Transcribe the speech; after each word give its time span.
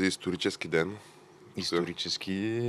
Този 0.00 0.08
исторически 0.08 0.68
ден. 0.68 0.96
Исторически 1.56 2.60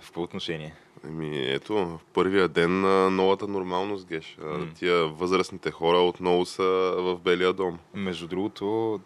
в 0.00 0.12
по 0.12 0.22
отношение. 0.22 0.74
Еми, 1.04 1.38
ето, 1.38 1.98
първия 2.12 2.48
ден 2.48 2.80
на 2.80 3.10
новата 3.10 3.48
нормалност, 3.48 4.06
Геш. 4.06 4.38
М. 4.40 4.66
Тия 4.74 5.06
възрастните 5.06 5.70
хора 5.70 5.98
отново 5.98 6.46
са 6.46 6.62
в 6.98 7.18
Белия 7.24 7.52
дом. 7.52 7.78
Между 7.94 8.28
другото, 8.28 9.00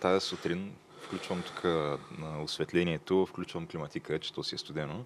тая 0.00 0.20
сутрин 0.20 0.72
включвам 1.00 1.42
тук 1.42 1.64
на 2.18 2.42
осветлението, 2.42 3.26
включвам 3.26 3.66
климатика, 3.66 4.18
че 4.18 4.32
то 4.32 4.42
си 4.42 4.54
е 4.54 4.58
студено. 4.58 5.04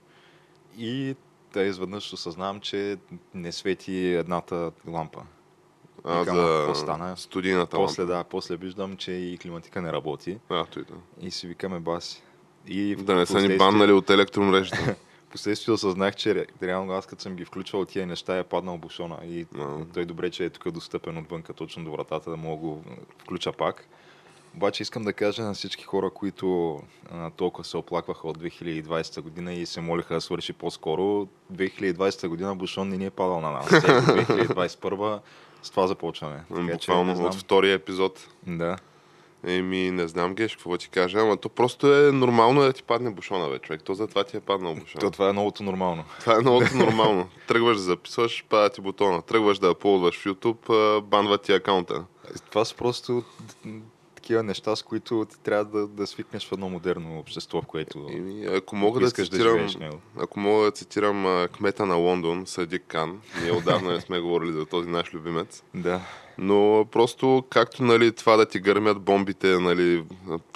И 0.78 1.14
да 1.52 1.62
изведнъж 1.62 2.12
осъзнавам, 2.12 2.60
че 2.60 2.96
не 3.34 3.52
свети 3.52 3.96
едната 3.96 4.72
лампа. 4.88 5.22
А, 6.04 6.20
Викам, 6.20 6.38
а 6.38 6.58
какво 6.58 6.74
стана? 6.74 7.16
студийната 7.16 7.76
После, 7.76 8.02
лампа. 8.02 8.14
да, 8.14 8.24
после 8.24 8.56
виждам, 8.56 8.96
че 8.96 9.12
и 9.12 9.38
климатика 9.38 9.82
не 9.82 9.92
работи. 9.92 10.38
А, 10.48 10.64
той 10.64 10.84
да. 10.84 10.94
И 11.20 11.30
си 11.30 11.46
викаме 11.46 11.80
баси. 11.80 12.22
И 12.66 12.96
Да 12.96 13.14
не 13.14 13.26
са 13.26 13.40
ни 13.40 13.56
баннали 13.56 13.92
от 13.92 14.10
електромрежата. 14.10 14.94
Последствие 15.30 15.74
осъзнах, 15.74 16.16
че 16.16 16.28
ре- 16.28 16.62
реално 16.62 16.92
аз 16.92 17.06
като 17.06 17.22
съм 17.22 17.36
ги 17.36 17.44
включвал 17.44 17.84
тия 17.84 18.06
неща 18.06 18.38
е 18.38 18.44
паднал 18.44 18.78
бушона 18.78 19.18
и 19.24 19.46
А. 19.58 19.66
той 19.94 20.04
добре, 20.04 20.30
че 20.30 20.44
е 20.44 20.50
тук 20.50 20.70
достъпен 20.70 21.18
отвънка 21.18 21.52
точно 21.52 21.84
до 21.84 21.92
вратата 21.92 22.30
да 22.30 22.36
мога 22.36 22.56
го 22.58 22.84
включа 23.18 23.52
пак. 23.52 23.88
Обаче 24.56 24.82
искам 24.82 25.02
да 25.02 25.12
кажа 25.12 25.42
на 25.42 25.54
всички 25.54 25.84
хора, 25.84 26.10
които 26.10 26.78
а, 27.10 27.30
толкова 27.30 27.64
се 27.64 27.76
оплакваха 27.76 28.28
от 28.28 28.38
2020 28.38 29.20
година 29.20 29.52
и 29.52 29.66
се 29.66 29.80
молиха 29.80 30.14
да 30.14 30.20
свърши 30.20 30.52
по-скоро. 30.52 31.28
2020 31.52 32.28
година 32.28 32.56
бушон 32.56 32.88
не 32.88 32.96
ни 32.96 33.06
е 33.06 33.10
падал 33.10 33.40
на 33.40 33.50
нас. 33.50 33.72
Ето, 33.74 33.84
2021 33.84 35.20
с 35.62 35.70
това 35.70 35.86
започваме. 35.86 36.44
Така 36.48 36.72
Буквално 36.72 37.26
от 37.26 37.34
втория 37.34 37.74
епизод. 37.74 38.28
Да. 38.46 38.76
Еми, 39.46 39.90
не 39.90 40.08
знам, 40.08 40.34
Геш, 40.34 40.56
какво 40.56 40.76
ти 40.76 40.88
кажа, 40.88 41.20
ама 41.20 41.36
то 41.36 41.48
просто 41.48 41.94
е 41.94 42.12
нормално 42.12 42.60
да 42.60 42.72
ти 42.72 42.82
падне 42.82 43.10
бушона, 43.10 43.48
бе, 43.48 43.58
човек. 43.58 43.82
То 43.82 43.94
затова 43.94 44.24
ти 44.24 44.36
е 44.36 44.40
паднал 44.40 44.74
бушона. 44.74 45.00
То, 45.00 45.10
това 45.10 45.28
е 45.28 45.32
новото 45.32 45.62
нормално. 45.62 46.04
Това 46.20 46.34
е 46.34 46.40
много 46.40 46.64
нормално. 46.74 47.28
Тръгваш 47.48 47.76
да 47.76 47.82
записваш, 47.82 48.44
пада 48.48 48.70
ти 48.70 48.80
бутона. 48.80 49.22
Тръгваш 49.22 49.58
да 49.58 49.70
аплодваш 49.70 50.18
в 50.18 50.24
YouTube, 50.24 51.00
банва 51.00 51.38
ти 51.38 51.52
акаунта. 51.52 52.04
Това 52.50 52.64
са 52.64 52.74
просто 52.74 53.22
такива 54.30 54.42
неща, 54.42 54.76
с 54.76 54.82
които 54.82 55.26
ти 55.30 55.40
трябва 55.40 55.64
да, 55.64 55.86
да 55.86 56.06
свикнеш 56.06 56.48
в 56.48 56.52
едно 56.52 56.68
модерно 56.68 57.18
общество, 57.18 57.62
в 57.62 57.66
което 57.66 58.06
Еми, 58.12 58.46
ако 58.46 58.76
мога 58.76 59.00
да 59.00 59.06
да 59.06 59.12
цитирам, 59.12 59.66
него. 59.80 60.00
ако 60.20 60.40
мога 60.40 60.64
да 60.64 60.70
цитирам 60.70 61.26
а, 61.26 61.48
кмета 61.48 61.86
на 61.86 61.94
Лондон, 61.94 62.46
Садик 62.46 62.82
Кан, 62.88 63.20
ние 63.42 63.52
отдавна 63.52 63.92
не 63.92 64.00
сме 64.00 64.20
говорили 64.20 64.52
за 64.52 64.66
този 64.66 64.88
наш 64.88 65.14
любимец, 65.14 65.62
Да. 65.74 66.00
но 66.38 66.86
просто 66.92 67.44
както 67.50 67.82
нали, 67.82 68.12
това 68.12 68.36
да 68.36 68.46
ти 68.46 68.60
гърмят 68.60 69.00
бомбите 69.00 69.58
нали, 69.58 70.04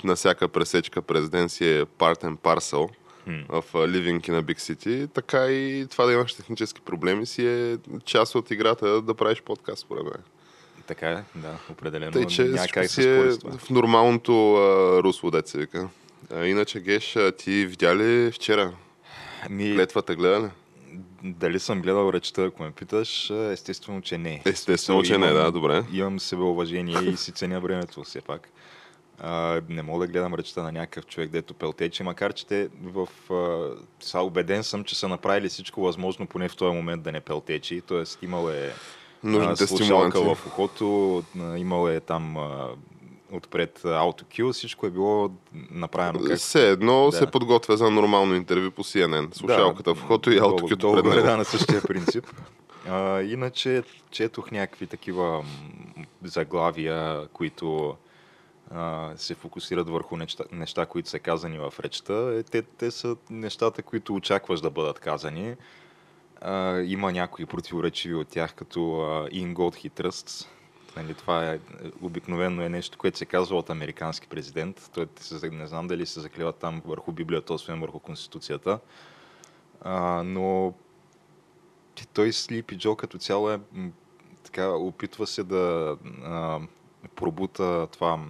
на 0.05 0.15
всяка 0.15 0.49
пресечка 0.49 1.03
през 1.03 1.31
ден 1.31 1.49
си 1.49 1.69
е 1.69 1.85
part 1.85 2.25
and 2.25 2.37
parcel 2.37 2.89
Хм. 3.25 3.41
в 3.49 3.65
а, 3.75 3.79
Living 3.79 4.21
in 4.31 4.41
a 4.41 4.43
Big 4.43 4.59
City, 4.59 5.11
така 5.13 5.47
и 5.47 5.87
това 5.91 6.07
да 6.07 6.13
имаш 6.13 6.35
технически 6.35 6.81
проблеми 6.81 7.27
си 7.27 7.47
е 7.47 7.79
част 8.05 8.35
от 8.35 8.51
играта 8.51 9.03
да 9.03 9.15
правиш 9.15 9.43
подкаст, 9.43 9.83
според 9.83 10.05
мен. 10.05 10.23
Така 10.87 11.11
е, 11.11 11.25
да, 11.35 11.59
определено. 11.71 12.13
Тъй, 12.13 12.27
че 12.27 12.45
Няма 12.45 12.57
всичко 12.57 12.75
как 12.75 12.83
да 12.83 12.89
си 12.89 13.09
е 13.09 13.31
в 13.59 13.71
нормалното 13.71 14.55
а, 14.55 15.03
русло, 15.03 15.31
се 15.45 15.59
вика. 15.59 15.89
А, 16.35 16.45
иначе, 16.45 16.81
Геш, 16.81 17.17
а, 17.17 17.33
ти 17.33 17.67
видя 17.67 17.97
ли 17.97 18.33
вчера 18.33 18.73
Ми, 19.51 19.75
клетвата 19.75 20.15
гледа 20.15 20.41
ли? 20.41 20.49
дали 21.25 21.61
съм 21.61 21.83
гледал 21.83 22.13
речта, 22.13 22.43
ако 22.43 22.63
ме 22.63 22.71
питаш, 22.71 23.31
естествено, 23.31 24.01
че 24.01 24.19
не. 24.19 24.43
Естествено, 24.45 25.03
че 25.03 25.19
не, 25.19 25.33
да, 25.33 25.53
добре. 25.53 25.85
Имам 25.93 26.21
себеуважение 26.21 26.99
и 27.03 27.17
си 27.17 27.33
ценя 27.33 27.61
времето 27.61 28.05
все 28.05 28.21
пак. 28.21 28.49
А, 29.19 29.61
не 29.69 29.83
мога 29.83 30.07
да 30.07 30.13
гледам 30.13 30.35
речта 30.35 30.63
на 30.63 30.73
някакъв 30.73 31.07
човек, 31.07 31.31
дето 31.31 31.55
пелтече, 31.55 32.03
макар 32.03 32.33
че 32.33 32.47
те 32.47 32.69
в... 32.83 33.09
А, 33.31 33.71
са 34.01 34.21
убеден 34.21 34.65
съм, 34.65 34.85
че 34.85 34.99
са 34.99 35.09
направили 35.09 35.49
всичко 35.49 35.81
възможно, 35.81 36.27
поне 36.27 36.49
в 36.49 36.57
този 36.57 36.75
момент 36.77 37.03
да 37.03 37.13
не 37.13 37.21
пелтечи. 37.21 37.83
Тоест 37.87 38.23
имал 38.23 38.49
е 38.51 38.73
Нужните 39.25 39.67
стимуланти. 39.67 40.19
в 40.19 40.47
ухото, 40.47 41.23
имал 41.57 41.89
е 41.89 42.01
там 42.01 42.37
отпред 43.33 43.85
аутокил, 43.85 44.53
всичко 44.53 44.87
е 44.87 44.91
било 44.91 45.31
направено 45.71 46.21
как 46.21 46.39
Все 46.39 46.71
едно 46.71 47.07
Да. 47.07 47.13
се 47.13 47.27
подготвя 47.27 47.77
за 47.77 47.91
нормално 47.91 48.35
интервю 48.35 48.71
по 48.71 48.85
CNN. 48.85 49.35
Слушалката 49.35 49.95
в 49.95 50.05
ухото 50.05 50.31
и 50.31 50.39
аутокюто 50.39 50.77
долу- 50.79 50.95
пред 50.95 51.05
него. 51.07 51.23
Да, 51.23 51.37
на 51.37 51.45
същия 51.45 51.83
принцип. 51.83 52.27
А, 52.89 53.21
иначе 53.23 53.83
четох 54.11 54.51
някакви 54.51 54.87
такива 54.87 55.45
заглавия, 56.25 57.29
които 57.29 57.95
а, 58.71 59.11
се 59.17 59.35
фокусират 59.35 59.89
върху 59.89 60.17
неща, 60.17 60.45
неща, 60.53 60.87
които 60.87 61.09
са 61.09 61.19
казани 61.19 61.59
в 61.59 61.73
речта. 61.81 62.33
Е, 62.33 62.43
Те, 62.43 62.63
те 62.63 62.91
са 62.91 63.17
нещата, 63.31 63.83
които 63.83 64.15
очакваш 64.15 64.61
да 64.61 64.71
бъдат 64.71 64.99
казани. 64.99 65.55
Има 66.85 67.13
някои 67.13 67.47
противоречиви 67.47 68.15
от 68.15 68.29
тях, 68.29 68.55
като 68.55 69.01
а, 69.01 69.29
In 69.29 69.55
God 69.55 69.55
He 69.55 70.03
Trusts. 70.03 70.47
Нали, 70.97 71.15
това 71.15 71.53
е, 71.53 71.61
обикновено 72.03 72.63
е 72.63 72.69
нещо, 72.69 72.99
което 72.99 73.19
се 73.19 73.27
казва 73.27 73.57
от 73.57 73.71
американски 73.71 74.29
президент. 74.29 74.91
Той 74.95 75.09
не 75.53 75.67
знам 75.67 75.87
дали 75.87 76.07
се 76.07 76.21
заклева 76.21 76.53
там 76.53 76.83
върху 76.87 77.13
Библията, 77.13 77.55
освен 77.55 77.81
върху 77.81 77.99
Конституцията. 77.99 78.79
А, 79.81 80.23
но 80.23 80.75
той 82.15 82.29
Sleepy 82.29 82.77
Joe 82.77 82.97
като 82.97 83.19
цяло 83.19 83.51
е 83.51 83.61
така, 84.45 84.69
опитва 84.69 85.27
се 85.27 85.45
да 85.45 85.97
а, 86.25 86.61
пробута 87.17 87.89
това 87.93 88.21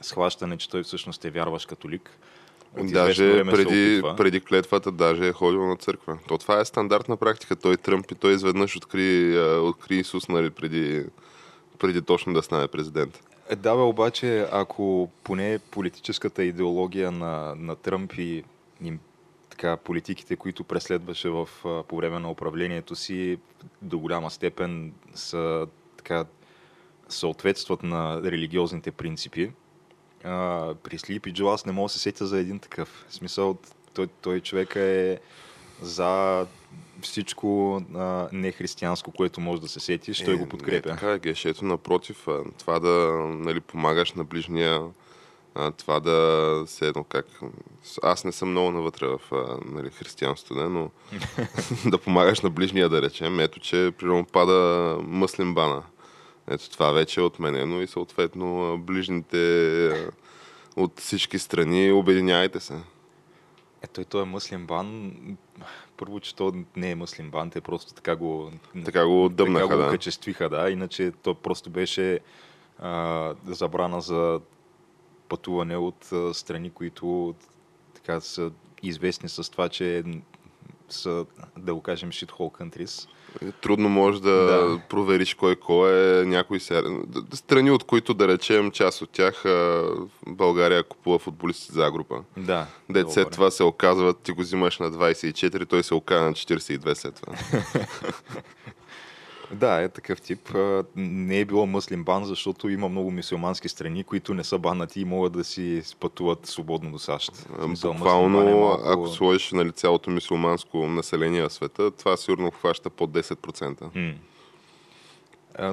схващане, 0.00 0.56
че 0.56 0.70
той 0.70 0.82
всъщност 0.82 1.24
е 1.24 1.30
вярваш 1.30 1.66
католик. 1.66 2.18
От 2.78 2.92
Даже 2.92 3.44
преди, 3.44 4.02
преди 4.16 4.40
клетвата 4.40 4.92
даже 4.92 5.28
е 5.28 5.32
ходил 5.32 5.66
на 5.66 5.76
църква. 5.76 6.18
То 6.28 6.38
това 6.38 6.60
е 6.60 6.64
стандартна 6.64 7.16
практика. 7.16 7.56
Той 7.56 7.76
Тръмп 7.76 8.10
и 8.10 8.14
той 8.14 8.32
изведнъж 8.32 8.76
откри, 8.76 9.38
откри 9.40 9.96
Исус 9.96 10.28
нали, 10.28 10.50
преди, 10.50 11.04
преди 11.78 12.02
точно 12.02 12.32
да 12.32 12.42
стане 12.42 12.68
президент. 12.68 13.20
Е, 13.48 13.56
Да, 13.56 13.74
бе, 13.74 13.82
обаче, 13.82 14.46
ако 14.52 15.10
поне 15.24 15.58
политическата 15.70 16.44
идеология 16.44 17.10
на, 17.10 17.54
на 17.58 17.76
Тръмп 17.76 18.12
и, 18.18 18.44
и 18.84 18.92
така, 19.50 19.76
политиките, 19.76 20.36
които 20.36 20.64
преследваше 20.64 21.28
в, 21.28 21.48
по 21.88 21.96
време 21.96 22.18
на 22.18 22.30
управлението 22.30 22.96
си, 22.96 23.38
до 23.82 23.98
голяма 23.98 24.30
степен 24.30 24.92
са 25.14 25.66
така, 25.96 26.24
съответстват 27.08 27.82
на 27.82 28.22
религиозните 28.24 28.90
принципи. 28.90 29.50
А, 30.24 30.74
при 30.82 30.98
Слипи 30.98 31.32
Джо 31.32 31.48
аз 31.48 31.66
не 31.66 31.72
мога 31.72 31.88
да 31.88 31.92
се 31.92 31.98
сетя 31.98 32.26
за 32.26 32.38
един 32.38 32.58
такъв. 32.58 33.06
В 33.08 33.14
смисъл, 33.14 33.58
той, 33.94 34.06
той 34.06 34.40
човек 34.40 34.76
е 34.76 35.18
за 35.82 36.46
всичко 37.02 37.82
а, 37.94 38.28
нехристиянско, 38.32 39.12
което 39.12 39.40
може 39.40 39.60
да 39.60 39.68
се 39.68 39.80
сетиш, 39.80 40.24
той 40.24 40.34
Е, 40.34 40.36
го 40.36 40.48
подкрепя. 40.48 40.88
Не, 40.88 40.94
така 40.94 41.12
е, 41.12 41.18
Геш. 41.18 41.44
Ето 41.44 41.64
напротив, 41.64 42.26
това 42.58 42.78
да 42.78 42.88
нали, 43.28 43.60
помагаш 43.60 44.12
на 44.12 44.24
ближния, 44.24 44.82
а, 45.54 45.70
това 45.70 46.00
да 46.00 46.62
се 46.66 46.88
едно 46.88 47.04
как... 47.04 47.26
Аз 48.02 48.24
не 48.24 48.32
съм 48.32 48.50
много 48.50 48.70
навътре 48.70 49.06
в 49.06 49.20
а, 49.32 49.58
нали, 49.64 49.90
християнството, 49.90 50.60
не, 50.60 50.68
но 50.68 50.90
да 51.90 51.98
помагаш 51.98 52.40
на 52.40 52.50
ближния, 52.50 52.88
да 52.88 53.02
речем. 53.02 53.40
Ето, 53.40 53.60
че 53.60 53.92
примерно 53.98 54.24
пада 54.24 54.98
мъслим 55.02 55.54
бана. 55.54 55.82
Ето 56.48 56.70
това 56.70 56.92
вече 56.92 57.20
е 57.20 57.24
отменено 57.24 57.80
и 57.80 57.86
съответно 57.86 58.78
ближните 58.78 60.08
от 60.76 61.00
всички 61.00 61.38
страни 61.38 61.92
обединяйте 61.92 62.60
се. 62.60 62.74
Е, 63.82 63.86
той, 63.86 64.04
той 64.04 64.22
е 64.22 64.24
мъслим 64.24 64.66
бан. 64.66 65.12
първо, 65.96 66.20
че 66.20 66.36
то 66.36 66.52
не 66.76 66.90
е 66.90 66.94
муслимбан, 66.94 67.50
те 67.50 67.60
просто 67.60 67.94
така 67.94 68.16
го, 68.16 68.52
Така 68.84 69.06
го 69.06 69.28
дъмнаха, 69.28 69.64
така 69.64 69.76
го 69.76 69.82
да. 69.82 69.90
качествиха, 69.90 70.48
да. 70.48 70.70
Иначе 70.70 71.12
то 71.22 71.34
просто 71.34 71.70
беше 71.70 72.20
а, 72.78 73.34
забрана 73.46 74.00
за 74.00 74.40
пътуване 75.28 75.76
от 75.76 76.12
а, 76.12 76.34
страни, 76.34 76.70
които 76.70 77.34
така 77.94 78.20
са 78.20 78.50
известни 78.82 79.28
с 79.28 79.50
това, 79.50 79.68
че 79.68 80.04
са, 80.88 81.26
да 81.58 81.74
го 81.74 81.82
кажем, 81.82 82.10
shithole 82.10 82.60
countries. 82.60 83.08
Трудно 83.60 83.88
можеш 83.88 84.20
да, 84.20 84.30
Да. 84.32 84.80
провериш 84.80 85.34
кой 85.34 85.56
кой 85.56 85.90
е 85.92 86.24
някой 86.24 86.60
се... 86.60 86.82
д- 87.06 87.36
Страни, 87.36 87.70
от 87.70 87.84
които 87.84 88.14
да 88.14 88.28
речем 88.28 88.70
част 88.70 89.02
от 89.02 89.10
тях 89.10 89.44
България 90.26 90.82
купува 90.84 91.18
футболисти 91.18 91.72
за 91.72 91.90
група. 91.90 92.16
Да. 92.36 92.66
Дет 92.90 93.10
след 93.10 93.30
това 93.30 93.50
се 93.50 93.62
оказват, 93.64 94.18
ти 94.18 94.32
го 94.32 94.40
взимаш 94.40 94.78
на 94.78 94.90
24, 94.90 95.68
той 95.68 95.82
се 95.82 95.94
оказа 95.94 96.24
на 96.24 96.32
42 96.32 96.94
след 96.94 97.14
това. 97.16 97.32
Да, 99.52 99.82
е 99.82 99.88
такъв 99.88 100.20
тип. 100.20 100.48
Не 100.96 101.40
е 101.40 101.44
било 101.44 101.66
мъслим 101.66 102.04
бан, 102.04 102.24
защото 102.24 102.68
има 102.68 102.88
много 102.88 103.10
мусулмански 103.10 103.68
страни, 103.68 104.04
които 104.04 104.34
не 104.34 104.44
са 104.44 104.58
банати 104.58 105.00
и 105.00 105.04
могат 105.04 105.32
да 105.32 105.44
си 105.44 105.82
пътуват 106.00 106.46
свободно 106.46 106.90
до 106.90 106.98
САЩ. 106.98 107.32
Смисъл, 107.64 107.92
Буквално, 107.92 108.28
мъслим 108.28 108.44
бан 108.46 108.56
е 108.56 108.60
малко- 108.60 108.82
ако 108.84 109.08
сложиш 109.08 109.52
нали, 109.52 109.72
цялото 109.72 110.10
мисулманско 110.10 110.78
население 110.78 111.42
в 111.42 111.50
света, 111.50 111.90
това 111.90 112.16
сигурно 112.16 112.50
хваща 112.50 112.90
под 112.90 113.10
10%. 113.10 113.94
М. 113.94 114.14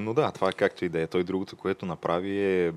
Но 0.01 0.13
да, 0.13 0.31
това 0.31 0.49
е 0.49 0.53
както 0.53 0.85
и 0.85 0.89
да 0.89 1.01
е. 1.01 1.07
Той 1.07 1.23
другото, 1.23 1.55
което 1.55 1.85
направи 1.85 2.39
е 2.39 2.73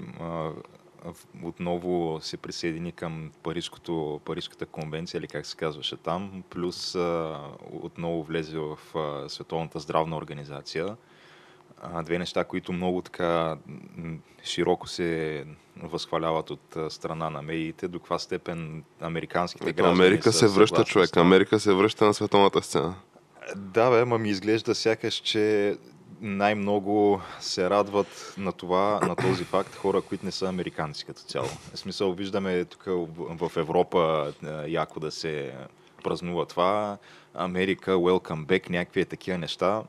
отново 1.43 2.19
се 2.23 2.37
присъедини 2.37 2.93
към 2.93 3.31
Парижското, 3.43 4.21
Парижската 4.25 4.67
конвенция, 4.67 5.19
или 5.19 5.27
как 5.27 5.47
се 5.47 5.57
казваше 5.57 5.97
там, 5.97 6.43
плюс 6.51 6.95
а, 6.95 7.41
отново 7.71 8.23
влезе 8.23 8.59
в 8.59 8.79
а, 8.95 9.29
Световната 9.29 9.81
здравна 9.81 10.17
организация. 10.17 10.97
А, 11.83 12.03
две 12.03 12.19
неща, 12.19 12.45
които 12.45 12.73
много 12.73 13.03
така 13.03 13.57
широко 14.45 14.89
се 14.89 15.45
възхваляват 15.83 16.51
от 16.51 16.77
страна 16.89 17.31
на 17.31 17.43
медиите, 17.43 17.89
до 17.89 17.99
каква 17.99 18.19
степен 18.19 18.85
американските 19.01 19.69
Ето, 19.69 19.77
граждани 19.77 20.07
Америка 20.07 20.33
се 20.33 20.49
връща, 20.49 20.85
човек. 20.85 21.17
Америка 21.17 21.61
се 21.61 21.73
връща 21.73 22.05
на 22.05 22.15
световната 22.15 22.63
сцена. 22.63 22.95
Да, 23.57 23.91
бе, 23.91 24.05
ма 24.05 24.19
ми 24.19 24.29
изглежда 24.29 24.75
сякаш, 24.75 25.15
че 25.15 25.77
най-много 26.21 27.21
се 27.41 27.71
радват 27.71 28.35
на 28.39 28.53
това, 28.53 29.01
на 29.03 29.17
този 29.17 29.45
факт 29.45 29.77
хора, 29.77 30.01
които 30.01 30.25
не 30.25 30.33
са 30.33 30.49
американци 30.49 31.05
като 31.05 31.21
цяло. 31.21 31.47
В 31.75 31.79
смисъл, 31.79 32.13
виждаме 32.13 32.65
тук 32.65 32.85
в 33.19 33.53
Европа 33.57 34.33
яко 34.67 35.01
да 35.01 35.11
се 35.11 35.53
празнува 36.05 36.47
това. 36.47 36.99
Америка, 37.35 37.91
welcome 37.91 38.47
back, 38.47 38.71
някакви 38.71 39.01
е 39.01 39.05
такива 39.05 39.39
неща. 39.39 39.83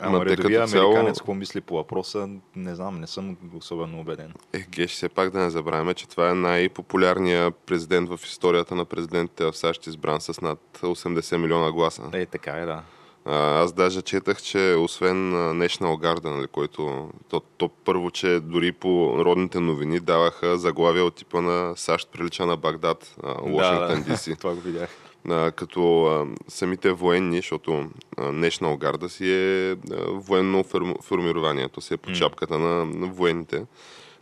Ама 0.00 0.24
редовия 0.26 0.66
цяло- 0.66 0.84
американец, 0.86 1.18
какво 1.18 1.34
мисли 1.34 1.60
по 1.60 1.76
въпроса, 1.76 2.28
не 2.56 2.74
знам, 2.74 3.00
не 3.00 3.06
съм 3.06 3.36
особено 3.54 4.00
убеден. 4.00 4.34
Е, 4.52 4.58
Геш, 4.60 4.90
все 4.90 5.08
пак 5.08 5.30
да 5.30 5.38
не 5.38 5.50
забравяме, 5.50 5.94
че 5.94 6.08
това 6.08 6.30
е 6.30 6.34
най-популярният 6.34 7.54
президент 7.56 8.08
в 8.08 8.20
историята 8.24 8.74
на 8.74 8.84
президентите 8.84 9.44
в 9.44 9.56
САЩ, 9.56 9.86
избран 9.86 10.20
с 10.20 10.40
над 10.40 10.58
80 10.74 11.36
милиона 11.36 11.72
гласа. 11.72 12.02
Е, 12.12 12.26
така 12.26 12.50
е, 12.52 12.66
да. 12.66 12.82
Аз 13.30 13.72
даже 13.72 14.02
четах, 14.02 14.42
че 14.42 14.74
освен 14.78 15.32
National 15.32 15.96
Guard, 15.96 16.24
нали, 16.24 16.46
който 16.46 17.10
то, 17.28 17.40
то 17.40 17.68
първо, 17.68 18.10
че 18.10 18.40
дори 18.40 18.72
по 18.72 19.14
родните 19.24 19.60
новини 19.60 20.00
даваха 20.00 20.58
заглавия 20.58 21.04
от 21.04 21.14
типа 21.14 21.40
на 21.40 21.76
САЩ 21.76 22.08
прилича 22.12 22.46
на 22.46 22.56
Багдад, 22.56 23.16
Вашингтон, 23.24 24.02
да, 24.02 24.10
Диси. 24.10 24.36
това 24.38 24.54
го 24.54 24.60
видях. 24.60 24.90
А, 25.28 25.50
като 25.50 26.04
а, 26.04 26.26
самите 26.48 26.92
военни, 26.92 27.36
защото 27.36 27.86
а, 28.16 28.22
National 28.22 28.78
Guard 28.78 29.06
си 29.06 29.30
е 29.30 29.70
а, 29.70 29.76
военно 30.10 30.64
ферм- 30.64 31.02
формирование, 31.02 31.68
то 31.68 31.80
си 31.80 31.94
е 31.94 31.96
по 31.96 32.10
М. 32.10 32.16
чапката 32.16 32.58
на, 32.58 32.84
на 32.84 33.06
военните. 33.06 33.64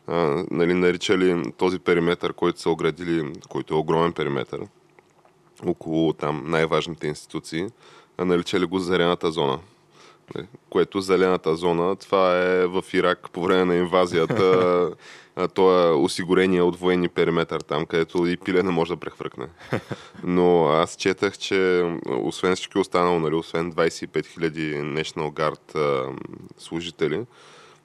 А, 0.07 0.45
нали, 0.51 0.75
наричали 0.75 1.53
този 1.57 1.79
периметър, 1.79 2.33
който 2.33 2.61
са 2.61 2.71
оградили, 2.71 3.33
който 3.49 3.75
е 3.75 3.79
огромен 3.79 4.13
периметър, 4.13 4.61
около 5.67 6.13
там 6.13 6.43
най-важните 6.47 7.07
институции, 7.07 7.67
наричали 8.19 8.65
го 8.65 8.79
зелената 8.79 9.31
зона. 9.31 9.59
Нали, 10.35 10.47
Което 10.71 11.01
зелената 11.01 11.57
зона, 11.57 11.97
това 11.97 12.39
е 12.39 12.67
в 12.67 12.85
Ирак 12.93 13.31
по 13.31 13.43
време 13.43 13.65
на 13.65 13.77
инвазията, 13.77 14.91
то 15.55 15.83
е 15.83 15.93
осигурение 15.93 16.63
от 16.63 16.77
военни 16.77 17.09
периметър 17.09 17.61
там, 17.61 17.87
където 17.87 18.27
и 18.27 18.37
пиле 18.37 18.63
не 18.63 18.71
може 18.71 18.95
да 18.95 19.01
прехвъркне. 19.01 19.47
Но 20.25 20.67
аз 20.67 20.97
четах, 20.97 21.39
че 21.39 21.91
освен 22.07 22.55
всички 22.55 22.79
останало, 22.79 23.21
нали, 23.21 23.35
освен 23.35 23.73
25 23.73 24.07
000 24.07 25.03
National 25.03 25.31
Guard 25.31 25.77
служители, 26.59 27.25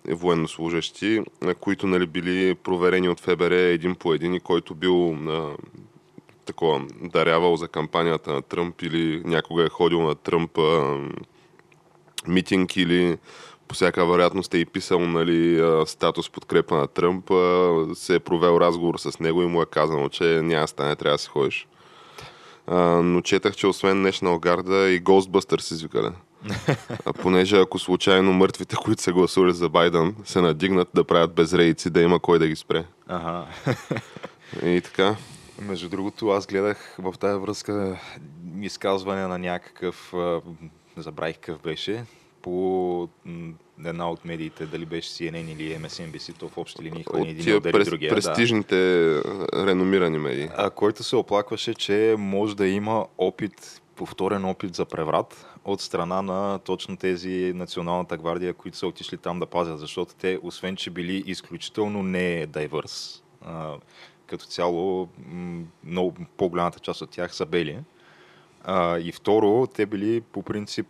военнослужащи, 0.07 1.24
които 1.60 1.88
нали, 1.88 2.07
били 2.07 2.56
проверени 2.56 3.10
от 3.10 3.19
ФБР 3.19 3.51
един 3.51 3.95
по 3.95 4.13
един 4.13 4.34
и 4.34 4.39
който 4.39 4.75
бил 4.75 5.18
такова, 6.51 6.81
дарявал 7.01 7.56
за 7.56 7.68
кампанията 7.68 8.33
на 8.33 8.42
Тръмп 8.42 8.81
или 8.81 9.21
някога 9.25 9.63
е 9.63 9.69
ходил 9.69 10.01
на 10.01 10.15
Тръмп 10.15 10.57
а, 10.57 10.98
митинг 12.27 12.77
или 12.77 13.18
по 13.68 13.75
всяка 13.75 14.06
вероятност 14.06 14.53
е 14.53 14.57
и 14.57 14.65
писал 14.65 15.00
нали, 15.00 15.63
статус 15.86 16.30
подкрепа 16.30 16.75
на 16.75 16.88
Тръмп, 16.88 17.31
а, 17.31 17.86
се 17.95 18.15
е 18.15 18.19
провел 18.19 18.57
разговор 18.59 18.98
с 18.98 19.19
него 19.19 19.42
и 19.42 19.45
му 19.45 19.62
е 19.62 19.65
казано, 19.65 20.09
че 20.09 20.24
няма 20.24 20.68
стане, 20.68 20.95
трябва 20.95 21.15
да 21.15 21.21
си 21.21 21.27
ходиш. 21.27 21.68
А, 22.68 22.80
но 22.81 23.21
четах, 23.21 23.56
че 23.56 23.68
освен 23.68 24.03
National 24.06 24.39
Guard 24.39 24.88
и 24.88 25.03
Ghostbusters 25.03 25.74
извикали. 25.74 26.12
А 27.06 27.13
понеже 27.13 27.59
ако 27.59 27.80
случайно 27.80 28.33
мъртвите, 28.33 28.75
които 28.75 29.01
са 29.01 29.13
гласували 29.13 29.53
за 29.53 29.69
Байден, 29.69 30.15
се 30.25 30.42
надигнат 30.42 30.88
да 30.94 31.03
правят 31.03 31.33
безрейци, 31.33 31.89
да 31.89 32.01
има 32.01 32.19
кой 32.19 32.39
да 32.39 32.48
ги 32.48 32.56
спре. 32.56 32.86
Ага. 33.07 33.45
И 34.65 34.81
така. 34.81 35.15
Между 35.62 35.90
другото, 35.90 36.30
аз 36.30 36.48
гледах 36.48 36.96
в 37.00 37.13
тази 37.19 37.40
връзка 37.40 38.00
изказване 38.62 39.28
на 39.28 39.38
някакъв, 39.38 40.13
забравих 40.98 41.36
какъв 41.36 41.62
беше, 41.62 42.06
по 42.42 43.10
една 43.86 44.12
от 44.12 44.25
медиите, 44.25 44.66
дали 44.66 44.86
беше 44.86 45.10
CNN 45.10 45.52
или 45.52 45.80
MSNBC, 45.80 46.40
то 46.40 46.50
в 46.50 46.58
общи 46.58 46.84
линии 46.84 47.04
От 47.08 47.19
ни 47.19 47.30
един 47.30 47.56
удари 47.58 47.74
прес, 47.74 47.90
другия. 47.90 48.10
Да. 48.10 48.16
престижните 48.16 48.75
а, 48.75 49.22
реномирани 49.66 50.18
медии. 50.18 50.50
А, 50.58 50.69
който 50.69 51.04
се 51.04 51.16
оплакваше, 51.16 51.74
че 51.74 52.16
може 52.18 52.56
да 52.56 52.68
има 52.68 53.06
опит, 53.18 53.81
повторен 53.96 54.46
опит 54.46 54.75
за 54.75 54.86
преврат 54.86 55.46
от 55.66 55.81
страна 55.81 56.22
на 56.22 56.60
точно 56.60 56.98
тези 56.98 57.54
националната 57.56 58.18
гвардия, 58.18 58.54
които 58.54 58.78
са 58.78 58.88
отишли 58.88 59.18
там 59.18 59.39
да 59.39 59.46
пазят, 59.46 59.80
защото 59.80 60.15
те, 60.15 60.39
освен 60.41 60.75
че 60.75 60.89
били 60.89 61.24
изключително 61.25 62.03
не 62.03 62.46
дайвърс, 62.46 63.24
като 64.32 64.46
цяло 64.46 65.08
много 65.84 66.14
по-голямата 66.38 66.80
част 66.80 67.02
от 67.02 67.10
тях 67.10 67.36
са 67.36 67.46
бели. 67.46 67.80
И 69.00 69.12
второ, 69.16 69.68
те 69.68 69.86
били 69.86 70.22
по 70.22 70.44
принцип 70.44 70.88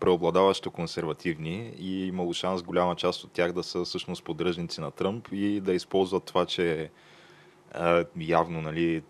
преобладаващо 0.00 0.70
консервативни 0.70 1.72
и 1.78 2.06
имало 2.06 2.32
шанс 2.32 2.62
голяма 2.62 2.96
част 2.96 3.24
от 3.24 3.32
тях 3.32 3.52
да 3.52 3.62
са 3.62 3.84
всъщност 3.84 4.24
поддръжници 4.24 4.80
на 4.80 4.90
Тръмп 4.90 5.28
и 5.32 5.60
да 5.60 5.74
използват 5.74 6.24
това, 6.24 6.46
че 6.46 6.90
явно, 8.18 8.62
нали, 8.62 9.02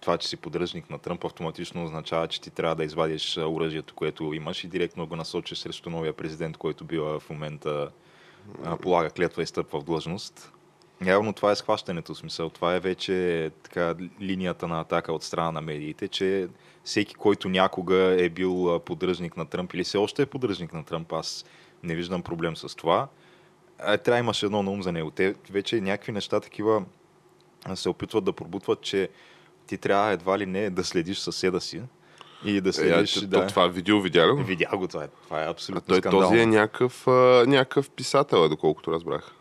това, 0.00 0.18
че 0.18 0.28
си 0.28 0.36
поддръжник 0.36 0.90
на 0.90 0.98
Тръмп, 0.98 1.24
автоматично 1.24 1.84
означава, 1.84 2.28
че 2.28 2.40
ти 2.40 2.50
трябва 2.50 2.74
да 2.74 2.84
извадиш 2.84 3.38
оръжието, 3.38 3.94
което 3.94 4.34
имаш 4.34 4.64
и 4.64 4.68
директно 4.68 5.06
го 5.06 5.16
насочиш 5.16 5.58
срещу 5.58 5.90
новия 5.90 6.12
президент, 6.12 6.56
който 6.56 6.84
бива 6.84 7.20
в 7.20 7.30
момента 7.30 7.90
полага 8.82 9.10
клетва 9.10 9.42
и 9.42 9.46
стъпва 9.46 9.80
в 9.80 9.84
длъжност. 9.84 10.53
Явно 11.02 11.32
това 11.32 11.50
е 11.50 11.56
схващането, 11.56 12.14
в 12.14 12.18
смисъл. 12.18 12.50
Това 12.50 12.74
е 12.74 12.80
вече 12.80 13.50
така 13.62 13.94
линията 14.20 14.68
на 14.68 14.80
атака 14.80 15.12
от 15.12 15.22
страна 15.22 15.52
на 15.52 15.60
медиите, 15.60 16.08
че 16.08 16.48
всеки, 16.84 17.14
който 17.14 17.48
някога 17.48 17.96
е 18.18 18.28
бил 18.28 18.74
а, 18.74 18.80
поддръжник 18.80 19.36
на 19.36 19.46
Тръмп 19.46 19.72
или 19.74 19.84
все 19.84 19.98
още 19.98 20.22
е 20.22 20.26
поддръжник 20.26 20.72
на 20.72 20.84
Тръмп, 20.84 21.12
аз 21.12 21.44
не 21.82 21.94
виждам 21.94 22.22
проблем 22.22 22.56
с 22.56 22.76
това. 22.76 23.08
А, 23.78 23.96
трябва 23.96 24.18
имаш 24.18 24.42
едно 24.42 24.62
на 24.62 24.70
ум 24.70 24.82
за 24.82 24.92
него. 24.92 25.10
Те 25.10 25.34
вече 25.50 25.80
някакви 25.80 26.12
неща 26.12 26.40
такива 26.40 26.84
а, 27.64 27.76
се 27.76 27.88
опитват 27.88 28.24
да 28.24 28.32
пробутват, 28.32 28.80
че 28.80 29.08
ти 29.66 29.78
трябва 29.78 30.10
едва 30.12 30.38
ли 30.38 30.46
не 30.46 30.70
да 30.70 30.84
следиш 30.84 31.18
съседа 31.18 31.60
си 31.60 31.82
и 32.44 32.60
да 32.60 32.68
Е, 32.68 32.72
следиш... 32.72 33.14
то, 33.14 33.26
да. 33.26 33.46
Това 33.46 33.66
видео 33.66 34.00
видя 34.00 34.34
го? 34.34 34.42
Видя 34.42 34.76
го 34.76 34.88
това. 34.88 35.04
е- 35.04 35.08
Това 35.24 35.42
е 35.42 35.46
А 35.46 35.50
абсолютно 35.50 35.86
той 35.88 35.98
скандално. 35.98 36.28
този 36.28 36.40
е 36.40 36.46
някакъв, 36.46 37.08
а, 37.08 37.44
някакъв 37.46 37.90
писател, 37.90 38.36
е, 38.36 38.48
доколкото 38.48 38.92
разбрах. 38.92 39.34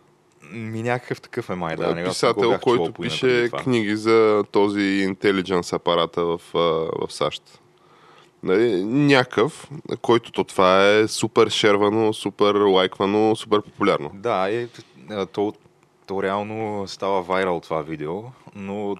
Ми 0.54 0.84
някакъв 0.84 1.22
такъв 1.22 1.50
е 1.50 1.56
май, 1.56 1.76
да. 1.76 2.04
Писател, 2.06 2.60
който 2.62 2.94
пише 2.94 3.50
книги 3.64 3.96
за 3.96 4.44
този 4.52 4.82
интелидженс 4.82 5.74
апарата 5.74 6.26
в, 6.26 6.42
в 6.54 7.08
САЩ. 7.10 7.60
Нали, 8.44 8.84
някакъв, 8.84 9.70
който 10.02 10.32
то 10.32 10.44
това 10.44 10.90
е 10.90 11.08
супер 11.08 11.50
шервано, 11.50 12.14
супер 12.14 12.56
лайквано, 12.56 13.36
супер 13.36 13.62
популярно. 13.62 14.12
Да, 14.14 14.50
е, 14.52 14.68
то, 15.32 15.54
то 16.08 16.24
реално 16.24 16.88
става 16.88 17.22
вайрал 17.22 17.60
това 17.60 17.82
видео, 17.82 18.24
но 18.56 18.96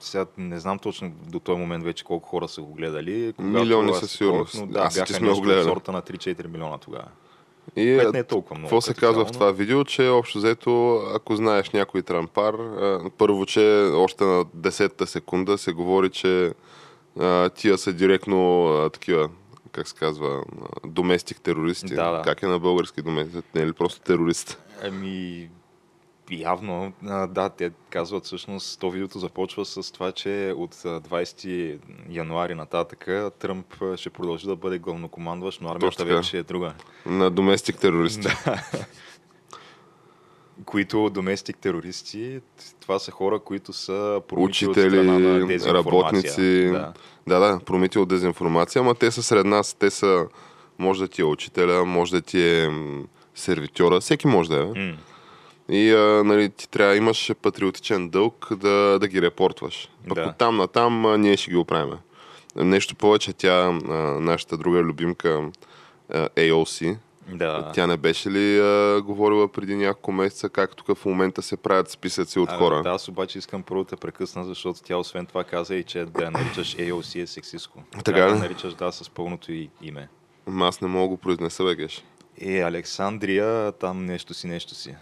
сега 0.00 0.26
не 0.38 0.58
знам 0.58 0.78
точно 0.78 1.10
до 1.10 1.40
този 1.40 1.58
момент 1.58 1.84
вече 1.84 2.04
колко 2.04 2.28
хора 2.28 2.48
са 2.48 2.62
го 2.62 2.74
гледали. 2.74 3.34
Милиони 3.38 3.90
аз 3.90 3.98
със 3.98 4.12
сигурност. 4.12 4.54
Но, 4.60 4.66
да, 4.66 4.80
Аз 4.80 4.94
бяха 4.94 5.14
сме 5.14 5.28
нещо 5.28 5.48
от 5.48 5.64
сорта 5.64 5.92
на 5.92 6.02
3-4 6.02 6.46
милиона 6.46 6.78
тогава. 6.78 7.08
И 7.76 7.98
Пет 7.98 8.12
не 8.12 8.18
е 8.18 8.24
толкова 8.24 8.54
много. 8.58 8.66
какво 8.68 8.80
се 8.80 8.94
казва 8.94 9.24
в 9.24 9.32
това 9.32 9.50
видео, 9.52 9.84
че 9.84 10.08
общо 10.08 10.38
взето, 10.38 10.96
ако 11.14 11.36
знаеш 11.36 11.70
някой 11.70 12.02
трампар, 12.02 12.54
първо, 13.18 13.46
че 13.46 13.90
още 13.94 14.24
на 14.24 14.44
10-та 14.44 15.06
секунда 15.06 15.58
се 15.58 15.72
говори, 15.72 16.10
че 16.10 16.52
а, 17.20 17.48
тия 17.48 17.78
са 17.78 17.92
директно 17.92 18.66
а, 18.66 18.90
такива, 18.90 19.28
как 19.72 19.88
се 19.88 19.94
казва, 19.94 20.42
доместик 20.86 21.40
терористи. 21.40 21.94
Да, 21.94 22.10
да. 22.10 22.22
Как 22.22 22.42
е 22.42 22.46
на 22.46 22.58
български 22.58 23.02
доместик? 23.02 23.44
Не 23.54 23.62
е 23.62 23.66
ли 23.66 23.72
просто 23.72 24.00
терорист? 24.00 24.62
Ами, 24.84 25.48
явно, 26.30 26.92
да, 27.28 27.48
те 27.48 27.70
казват 27.90 28.24
всъщност, 28.24 28.80
то 28.80 28.90
видеото 28.90 29.18
започва 29.18 29.64
с 29.64 29.92
това, 29.92 30.12
че 30.12 30.54
от 30.56 30.74
а, 30.84 31.00
20 31.00 31.78
януари 32.10 32.54
нататък 32.54 33.08
Тръмп 33.38 33.74
ще 33.96 34.10
продължи 34.10 34.46
да 34.46 34.56
бъде 34.56 34.78
главнокомандващ, 34.78 35.60
но 35.60 35.68
армията 35.68 36.04
вече 36.04 36.38
е 36.38 36.42
друга. 36.42 36.74
На 37.06 37.30
доместик 37.30 37.78
терористи. 37.78 38.28
които 40.64 41.10
доместик 41.10 41.58
терористи, 41.58 42.40
това 42.80 42.98
са 42.98 43.10
хора, 43.10 43.38
които 43.38 43.72
са 43.72 44.22
Учители, 44.32 45.02
на 45.02 45.74
работници. 45.74 46.70
Да. 46.70 46.92
Да, 47.26 47.38
да, 47.38 47.60
промити 47.64 47.98
от 47.98 48.08
дезинформация, 48.08 48.80
ама 48.80 48.94
те 48.94 49.10
са 49.10 49.22
сред 49.22 49.46
нас. 49.46 49.74
Те 49.74 49.90
са, 49.90 50.26
може 50.78 51.00
да 51.00 51.08
ти 51.08 51.20
е 51.20 51.24
учителя, 51.24 51.84
може 51.84 52.12
да 52.12 52.20
ти 52.20 52.42
е 52.42 52.70
сервитьора, 53.34 54.00
всеки 54.00 54.26
може 54.26 54.48
да 54.48 54.56
е. 54.56 54.64
М, 54.64 54.96
И 55.70 55.92
а, 55.92 56.24
нали, 56.24 56.50
ти 56.50 56.68
трябва, 56.68 56.96
имаш 56.96 57.32
патриотичен 57.42 58.08
дълг 58.08 58.56
да, 58.56 58.98
да 58.98 59.08
ги 59.08 59.22
репортваш. 59.22 59.88
Пък 60.08 60.14
Да. 60.14 60.22
от 60.22 60.36
там 60.36 60.56
на 60.56 60.68
там 60.68 61.06
а, 61.06 61.18
ние 61.18 61.36
ще 61.36 61.50
ги 61.50 61.56
оправим. 61.56 61.98
Нещо 62.56 62.94
повече, 62.94 63.32
тя, 63.32 63.50
а, 63.50 63.92
нашата 64.20 64.56
друга 64.56 64.78
любимка 64.78 65.50
а, 66.12 66.28
AOC, 66.28 66.96
да. 67.32 67.72
тя 67.74 67.86
не 67.86 67.96
беше 67.96 68.30
ли 68.30 68.58
а, 68.60 69.02
говорила 69.04 69.48
преди 69.48 69.76
няколко 69.76 70.12
месеца 70.12 70.48
как 70.48 70.76
тук 70.76 70.98
в 70.98 71.04
момента 71.04 71.42
се 71.42 71.56
правят 71.56 71.90
списъци 71.90 72.38
от 72.38 72.50
А, 72.50 72.56
хора? 72.58 72.82
Да, 72.82 72.90
аз 72.90 73.08
обаче 73.08 73.38
искам 73.38 73.62
първо 73.62 73.84
да 73.84 73.96
прекъсна, 73.96 74.44
защото 74.44 74.80
тя 74.82 74.96
освен 74.96 75.26
това 75.26 75.44
каза 75.44 75.74
и, 75.74 75.84
че 75.84 76.04
да 76.04 76.24
я 76.24 76.30
наричаш 76.30 76.76
AOC 76.76 77.22
е 77.22 77.26
сексистко. 77.26 77.82
Така 78.04 78.24
да 78.24 78.34
наричаш 78.34 78.74
да 78.74 78.92
с 78.92 79.10
пълното 79.10 79.52
и 79.52 79.70
име. 79.82 80.08
Ама 80.46 80.68
аз 80.68 80.80
не 80.80 80.88
мога 80.88 81.02
да 81.02 81.08
го 81.08 81.16
произнеса, 81.16 81.64
бе. 81.64 81.86
Е, 82.40 82.60
Александрия, 82.60 83.72
там 83.72 84.04
нещо 84.04 84.34
си, 84.34 84.46
нещо 84.46 84.74
си. 84.74 84.94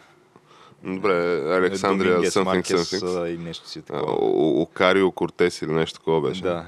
Добре, 0.84 1.12
Александрия, 1.56 2.18
something, 2.18 2.62
something. 2.62 3.34
и 3.34 3.38
нещо 3.38 3.68
си 3.68 3.78
А, 3.78 3.82
такова. 3.82 4.12
Окарио 4.62 5.12
Кортес 5.12 5.62
или 5.62 5.72
нещо 5.72 5.98
такова 5.98 6.28
беше. 6.28 6.42
Да. 6.42 6.66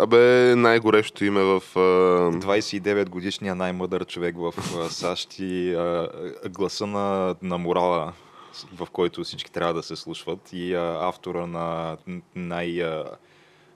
Абе, 0.00 0.54
най-горещо 0.56 1.24
име 1.24 1.40
в... 1.42 1.62
а, 1.76 1.78
29 1.78 3.08
годишния 3.08 3.54
най-мъдър 3.54 4.04
човек 4.04 4.36
в 4.38 4.54
САЩ 4.90 5.38
и 5.38 5.74
а, 5.74 6.08
гласа 6.48 6.86
на, 6.86 7.34
на 7.42 7.58
морала, 7.58 8.12
в 8.74 8.88
който 8.92 9.24
всички 9.24 9.52
трябва 9.52 9.74
да 9.74 9.82
се 9.82 9.96
слушват 9.96 10.52
и 10.52 10.74
а, 10.74 10.98
автора 11.00 11.46
на 11.46 11.96
най- 12.34 12.82
а, 12.82 13.04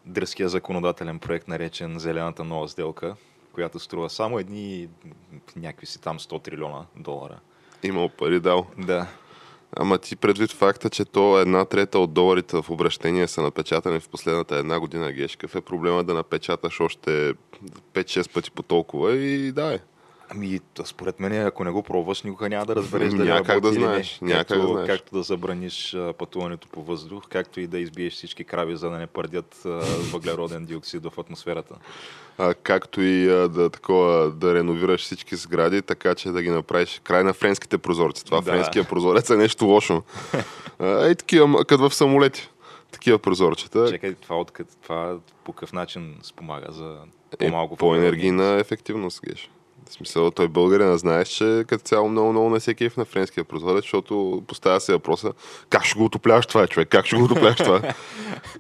дръзкия 0.07 0.49
законодателен 0.49 1.19
проект, 1.19 1.49
наречен 1.49 1.99
Зелената 1.99 2.45
нова 2.45 2.69
сделка, 2.69 3.17
която 3.53 3.79
струва 3.79 4.11
само 4.11 4.39
едни 4.39 4.89
някакви 5.57 5.87
си 5.87 6.01
там 6.01 6.19
100 6.19 6.43
трилиона 6.43 6.87
долара. 6.97 7.39
Имал 7.85 8.09
пари 8.09 8.41
дал. 8.41 8.67
Да. 8.79 9.07
Ама 9.77 9.99
ти 9.99 10.17
предвид 10.17 10.53
факта, 10.53 10.91
че 10.91 11.05
то 11.05 11.39
една 11.39 11.65
трета 11.65 11.99
от 11.99 12.13
доларите 12.13 12.57
в 12.57 12.71
обращение 12.71 13.29
са 13.29 13.43
напечатани 13.43 14.01
в 14.01 14.09
последната 14.09 14.57
една 14.57 14.81
година, 14.81 15.13
Геш, 15.13 15.37
какъв 15.37 15.55
е 15.55 15.61
проблема 15.61 16.05
да 16.05 16.15
напечаташ 16.15 16.81
още 16.81 17.35
5-6 17.95 18.33
пъти 18.33 18.51
по 18.51 18.63
толкова 18.63 19.17
и 19.17 19.53
да 19.53 19.75
е. 19.75 19.79
Ами, 20.29 20.61
според 20.85 21.21
мен, 21.21 21.47
ако 21.47 21.65
не 21.65 21.71
го 21.71 21.83
пробваш, 21.83 22.23
никога 22.23 22.49
няма 22.49 22.67
да 22.67 22.77
разбереш 22.77 23.13
дали 23.13 23.29
Няма 23.29 23.43
как 23.45 23.61
да 23.61 23.73
знаеш, 23.73 24.19
няма 24.23 24.39
Както, 24.45 24.55
как 24.55 24.63
да 24.63 24.69
знаеш. 24.69 24.89
както 24.89 25.15
да 25.17 25.23
забраниш 25.23 25.97
пътуването 26.19 26.69
по 26.69 26.83
въздух, 26.83 27.25
както 27.29 27.61
и 27.61 27.67
да 27.67 27.79
избиеш 27.79 28.13
всички 28.15 28.45
крави, 28.45 28.77
за 28.77 28.91
да 28.91 28.99
не 28.99 29.07
пърдят 29.07 29.61
въглероден 30.13 30.65
диоксид 30.65 31.05
в 31.05 31.13
атмосферата. 31.19 31.75
А, 32.39 32.55
както 32.55 33.03
и 33.03 33.29
а, 33.29 33.49
да, 33.49 33.71
такова, 33.71 34.31
да 34.31 34.55
реновираш 34.55 35.01
всички 35.01 35.37
сгради, 35.37 35.83
така 35.83 36.15
че 36.15 36.29
да 36.31 36.43
ги 36.43 36.51
направиш 36.51 37.01
край 37.05 37.25
на 37.25 37.33
френските 37.33 37.79
прозорци. 37.79 38.25
Това 38.25 38.41
Да. 38.41 38.53
френския 38.53 38.85
прозорец 38.85 39.31
е 39.31 39.37
нещо 39.37 39.65
лошо. 39.65 40.03
А, 40.79 41.09
и 41.09 41.15
такива, 41.15 41.65
като 41.65 41.89
в 41.89 41.95
самолети. 41.95 42.49
Такива 42.93 43.19
прозорчета. 43.19 43.89
Чекай, 43.91 44.15
това, 44.15 44.41
откъд, 44.41 44.67
това 44.83 45.17
по 45.45 45.53
какъв 45.53 45.73
начин 45.73 46.17
спомага 46.23 46.73
за 46.73 46.97
Е, 47.33 47.37
по-малко 47.37 47.77
по-енергийна 47.77 48.57
ефективност, 48.61 49.21
Геш. 49.25 49.51
В 49.89 49.93
смисъл, 49.93 50.31
той 50.31 50.49
българина 50.49 50.97
знаеш, 50.97 51.29
че 51.29 51.65
като 51.67 51.85
цяло 51.85 52.09
много, 52.09 52.33
много 52.33 52.51
не 52.51 52.61
се 52.61 52.75
кеф 52.75 52.97
на 52.97 53.05
френския 53.05 53.45
прозорец, 53.45 53.83
защото 53.83 54.43
поставя 54.47 54.81
се 54.81 54.93
въпроса 54.93 55.33
как 55.71 55.85
ще 55.85 55.99
го 55.99 56.05
отопляваш 56.05 56.47
това, 56.47 56.67
човек, 56.67 56.89
как 56.89 57.07
ще 57.07 57.17
го 57.17 57.25
отопляваш 57.25 57.57
това. 57.57 57.81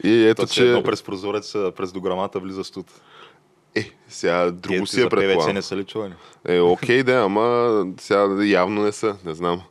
И 0.05 0.25
ето, 0.29 0.43
То, 0.43 0.53
че... 0.53 0.67
едно 0.67 0.83
през 0.83 1.03
прозорец, 1.03 1.55
а, 1.55 1.73
през 1.77 1.93
дограмата 1.93 2.41
влиза 2.41 2.65
студ. 2.65 2.87
Е, 3.75 3.91
сега 4.09 4.51
друго 4.51 4.77
Тия 4.77 4.87
си 4.87 5.01
е 5.03 5.09
предполагам. 5.09 5.55
не 5.55 5.63
са 5.63 5.77
ли 5.77 5.85
чували? 5.85 6.13
Е, 6.49 6.61
окей, 6.61 7.03
да, 7.03 7.15
ама 7.15 7.87
сега 8.01 8.45
явно 8.45 8.83
не 8.83 8.93
са, 8.93 9.17
не 9.25 9.35
знам. 9.35 9.63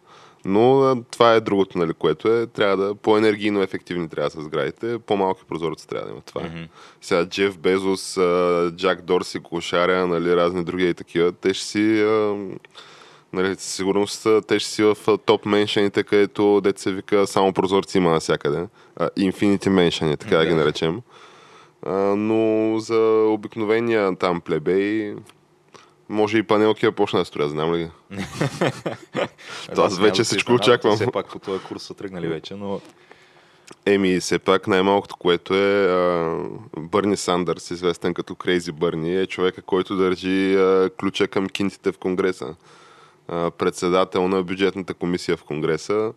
Но 0.45 0.95
това 1.11 1.33
е 1.33 1.39
другото, 1.41 1.77
нали, 1.77 1.93
което 1.93 2.27
е, 2.27 2.47
трябва 2.47 2.77
да, 2.77 2.95
по-енергийно 2.95 3.61
ефективни 3.61 4.09
трябва 4.09 4.29
да 4.29 4.33
са 4.35 4.41
сградите, 4.41 4.99
по-малки 4.99 5.41
прозорци 5.49 5.87
трябва 5.87 6.05
да 6.05 6.11
има. 6.11 6.21
Това 6.21 6.41
е. 6.41 6.49
Мгм. 6.49 6.63
Сега 7.01 7.25
Джеф 7.25 7.57
Безос, 7.57 8.17
Джак 8.75 9.01
Дорси, 9.01 9.39
Кошаря, 9.39 10.07
нали, 10.07 10.35
разни 10.35 10.63
други 10.63 10.89
и 10.89 10.93
такива, 10.93 11.31
те 11.31 11.53
ще 11.53 11.65
си, 11.65 12.05
нали, 13.33 13.55
със 13.55 13.73
сигурност 13.75 14.27
те 14.47 14.59
ще 14.59 14.69
си 14.69 14.83
в 14.83 14.97
топ 15.25 15.45
меншените, 15.45 16.03
където 16.03 16.61
дете 16.61 16.81
се 16.81 16.91
вика 16.91 17.27
само 17.27 17.53
прозорци 17.53 17.97
има 17.97 18.11
навсякъде. 18.11 18.67
Infinity 18.99 19.69
меншени, 19.69 20.17
така 20.17 20.37
да 20.37 20.43
ги 20.45 20.49
Да. 20.49 20.55
наречем. 20.55 21.01
А, 21.85 21.93
но 22.15 22.79
за 22.79 23.25
обикновения 23.27 24.15
там 24.15 24.41
плебей, 24.41 25.15
може 26.09 26.37
и 26.37 26.43
панелки 26.43 26.85
да 26.85 26.91
почна 26.91 27.19
да 27.19 27.25
строя, 27.25 27.49
знам 27.49 27.73
ли 27.73 27.77
ги? 27.77 27.89
То 29.75 29.81
аз 29.81 29.99
вече 29.99 30.23
всичко 30.23 30.53
очаквам. 30.53 30.95
Все 30.95 31.11
пак 31.11 31.29
по 31.29 31.39
този 31.39 31.63
курс 31.63 31.83
са 31.83 31.93
тръгнали 31.93 32.27
вече, 32.27 32.55
но 32.55 32.81
Еми, 33.85 34.19
все 34.19 34.39
пак 34.39 34.67
най-малкото, 34.67 35.15
което 35.15 35.55
е 35.55 35.85
а, 35.85 36.37
Бърни 36.77 37.17
Сандърс, 37.17 37.71
известен 37.71 38.13
като 38.13 38.35
Крейзи 38.35 38.71
Бърни, 38.71 39.15
е 39.15 39.25
човека, 39.25 39.61
който 39.61 39.95
държи 39.95 40.55
а, 40.55 40.89
ключа 40.99 41.27
към 41.27 41.49
кинтите 41.49 41.91
в 41.91 41.97
Конгреса. 41.97 42.55
А, 43.27 43.51
председател 43.51 44.27
на 44.27 44.43
бюджетната 44.43 44.93
комисия 44.93 45.37
в 45.37 45.43
Конгреса. 45.43 46.13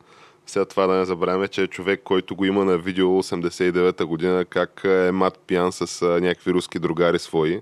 Сега 0.47 0.65
това 0.65 0.87
да 0.87 0.95
не 0.95 1.05
забравяме, 1.05 1.49
че 1.49 1.63
е 1.63 1.67
човек, 1.67 2.01
който 2.05 2.37
го 2.37 2.45
има 2.45 2.65
на 2.65 2.79
видео 2.79 3.09
89-та 3.09 4.05
година, 4.05 4.45
как 4.45 4.81
е 4.85 5.11
мат 5.13 5.39
пиян 5.47 5.73
с 5.73 6.03
а, 6.03 6.07
някакви 6.07 6.53
руски 6.53 6.79
другари 6.79 7.19
свои. 7.19 7.61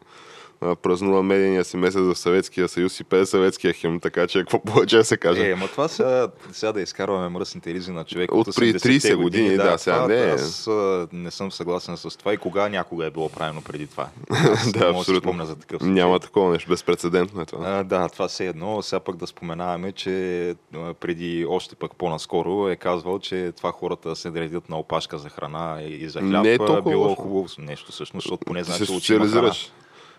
Празнува 0.83 1.23
медийния 1.23 1.65
си 1.65 1.77
месец 1.77 2.01
в 2.01 2.15
Съветския 2.15 2.69
съюз 2.69 3.01
и 3.01 3.05
пее 3.05 3.27
съветския 3.27 3.73
химн, 3.73 4.01
така 4.01 4.27
че 4.27 4.39
какво 4.39 4.63
повече 4.63 4.97
да 4.97 5.05
се 5.05 5.17
каже. 5.17 5.49
Е, 5.49 5.53
ама 5.53 5.69
това 5.69 5.89
сега, 5.89 6.29
сега 6.53 6.73
да 6.73 6.81
изкарваме 6.81 7.29
мръсните 7.29 7.75
ризи 7.75 7.91
на 7.93 8.05
човек 8.05 8.33
От 8.33 8.47
80-те 8.47 8.89
30 8.89 9.17
години, 9.17 9.57
да, 9.57 9.79
сега 9.79 9.97
това, 9.97 10.09
не 10.09 10.23
е. 10.23 10.31
Аз 10.31 10.69
не 11.13 11.31
съм 11.31 11.53
съгласен 11.53 11.97
с 11.97 12.19
това 12.19 12.35
и 12.35 12.37
кога 12.37 12.69
някога 12.69 13.07
е 13.07 13.11
било 13.11 13.29
правено 13.29 13.63
преди 13.63 13.87
това. 13.87 14.09
Да, 14.73 14.79
да 14.79 14.99
абсолютно. 14.99 15.31
спомня 15.31 15.47
за 15.47 15.57
такъв 15.57 15.79
случай. 15.79 15.95
Няма 15.95 16.19
такова 16.19 16.53
нещо, 16.53 16.69
безпредседентно 16.69 17.41
е 17.41 17.45
това. 17.45 17.67
А, 17.67 17.85
да, 17.85 18.09
това 18.09 18.29
все 18.29 18.47
едно. 18.47 18.83
Сега 18.83 19.01
пък 19.01 19.17
да 19.17 19.27
споменаваме, 19.27 19.93
че 19.93 20.55
преди 21.01 21.47
още 21.49 21.75
пък 21.75 21.97
по-наскоро 21.97 22.69
е 22.69 22.77
казвал, 22.77 23.19
че 23.19 23.53
това 23.57 23.73
хората 23.73 24.17
се 24.17 24.31
редят 24.31 24.69
на 24.69 24.79
опашка 24.79 25.19
за 25.19 25.29
храна 25.29 25.83
и 25.83 26.09
за 26.09 26.21
хляб. 26.21 26.43
Не 26.43 26.53
е 26.53 26.59
толкова 26.59 26.83
било 26.83 27.15
хубаво 27.15 27.49
нещо 27.59 27.93
всъщност, 27.93 28.25
защото 28.25 28.45
поне 28.47 28.65
знаеш, 28.65 28.83
се 28.83 29.01
че 29.01 29.15
има 29.15 29.27
храна. 29.29 29.53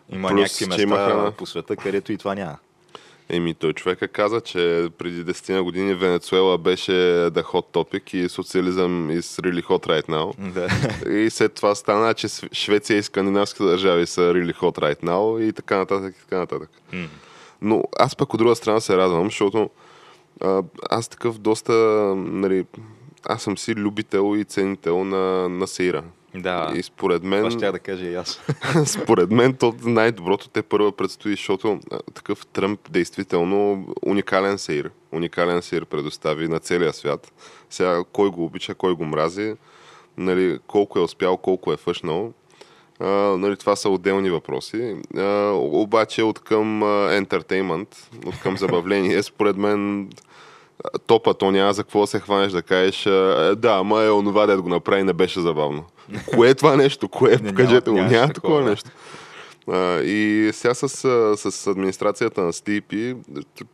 Има 0.09 0.29
Плюс, 0.29 0.61
някакви 0.61 0.65
места 0.65 1.11
има 1.11 1.31
по 1.37 1.45
света, 1.45 1.75
където 1.75 2.11
и 2.11 2.17
това 2.17 2.35
няма. 2.35 2.57
Еми, 3.29 3.53
той 3.53 3.73
човека 3.73 4.07
каза, 4.07 4.41
че 4.41 4.89
преди 4.97 5.25
10 5.25 5.53
на 5.53 5.63
години 5.63 5.93
Венецуела 5.93 6.57
беше 6.57 6.91
the 6.91 7.43
hot 7.43 7.73
topic 7.73 8.15
и 8.15 8.29
социализъм 8.29 9.09
is 9.09 9.41
really 9.41 9.63
hot 9.63 9.87
right 9.87 10.07
now. 10.07 10.51
Да. 10.51 10.67
И 11.11 11.29
след 11.29 11.53
това 11.53 11.75
стана, 11.75 12.13
че 12.13 12.27
Швеция 12.53 12.97
и 12.97 13.03
скандинавските 13.03 13.63
държави 13.63 14.05
са 14.05 14.21
really 14.21 14.53
hot 14.55 14.77
right 14.77 15.03
now 15.03 15.41
и 15.41 15.53
така 15.53 15.77
нататък, 15.77 16.15
и 16.17 16.19
така 16.19 16.37
нататък. 16.37 16.69
М. 16.93 17.07
Но 17.61 17.83
аз 17.99 18.15
пък 18.15 18.33
от 18.33 18.37
друга 18.37 18.55
страна 18.55 18.79
се 18.79 18.97
радвам, 18.97 19.25
защото 19.25 19.69
а, 20.41 20.63
аз 20.89 21.07
такъв 21.07 21.37
доста, 21.37 21.73
нали, 22.15 22.65
аз 23.25 23.41
съм 23.41 23.57
си 23.57 23.75
любител 23.75 24.37
и 24.37 24.43
ценител 24.43 25.03
на, 25.03 25.49
на 25.49 25.67
Сейра. 25.67 26.03
Да, 26.41 26.73
И 26.75 26.83
според 26.83 27.23
мен... 27.23 27.39
това 27.39 27.51
ще 27.51 27.71
да 27.71 27.79
кажа 27.79 28.05
и 28.05 28.15
аз. 28.15 28.41
Според 28.85 29.31
мен 29.31 29.53
то 29.53 29.75
най-доброто 29.83 30.49
те 30.49 30.61
първа 30.61 30.91
предстои, 30.91 31.31
защото 31.31 31.79
такъв 32.13 32.45
Тръмп 32.45 32.79
действително 32.91 33.87
уникален 34.05 34.57
сейр. 34.57 34.91
Уникален 35.11 35.61
сейр 35.61 35.85
предостави 35.85 36.47
на 36.47 36.59
целия 36.59 36.93
свят. 36.93 37.33
Сега 37.69 38.03
кой 38.11 38.29
го 38.29 38.45
обича, 38.45 38.75
кой 38.75 38.95
го 38.95 39.05
мрази. 39.05 39.55
нали, 40.17 40.59
колко 40.67 40.99
е 40.99 41.01
успял, 41.01 41.37
колко 41.37 41.73
е 41.73 41.77
фъшнал. 41.77 42.33
А, 42.99 43.07
нали, 43.37 43.57
това 43.57 43.75
са 43.75 43.89
отделни 43.89 44.29
въпроси. 44.29 44.95
А, 45.17 45.51
обаче 45.53 46.23
от 46.23 46.39
към 46.39 46.83
ентертеймент, 47.11 48.09
от 48.25 48.39
към 48.39 48.57
забавление, 48.63 49.23
според 49.23 49.57
мен 49.57 50.09
топа, 51.07 51.33
то 51.33 51.51
няма 51.51 51.73
за 51.73 51.83
какво 51.83 52.07
се 52.07 52.19
хванеш 52.19 52.51
да 52.51 52.61
кажеш, 52.61 53.05
а, 53.05 53.55
да, 53.57 53.71
ама 53.71 54.01
е 54.03 54.11
онова, 54.11 54.45
да 54.45 54.61
го 54.61 54.69
направи, 54.69 55.03
не 55.03 55.13
беше 55.13 55.39
забавно. 55.39 55.85
Кое 56.33 56.49
е 56.49 56.55
това 56.55 56.75
нещо? 56.75 57.09
Кое? 57.09 57.37
Не, 57.41 57.49
Покажете 57.49 57.91
нямаше 57.91 58.15
Няма 58.15 58.33
такова, 58.33 58.61
нещо. 58.61 58.89
А, 59.67 60.01
и 60.01 60.49
сега 60.53 60.73
с, 60.73 60.89
с 61.37 61.67
администрацията 61.67 62.41
на 62.41 62.53
Стипи 62.53 63.15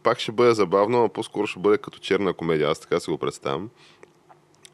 пак 0.04 0.20
ще 0.20 0.32
бъде 0.32 0.54
забавно, 0.54 1.04
а 1.04 1.10
по-скоро 1.10 1.48
ще 1.48 1.60
бъде 1.60 1.78
като 1.78 2.00
черна 2.00 2.34
комедия. 2.34 2.70
Аз 2.70 2.80
така 2.80 3.00
си 3.00 3.12
го 3.12 3.18
представям. 3.18 3.70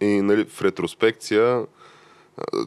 И 0.02 0.22
нали, 0.22 0.46
в 0.46 0.62
ретроспекция 0.62 1.66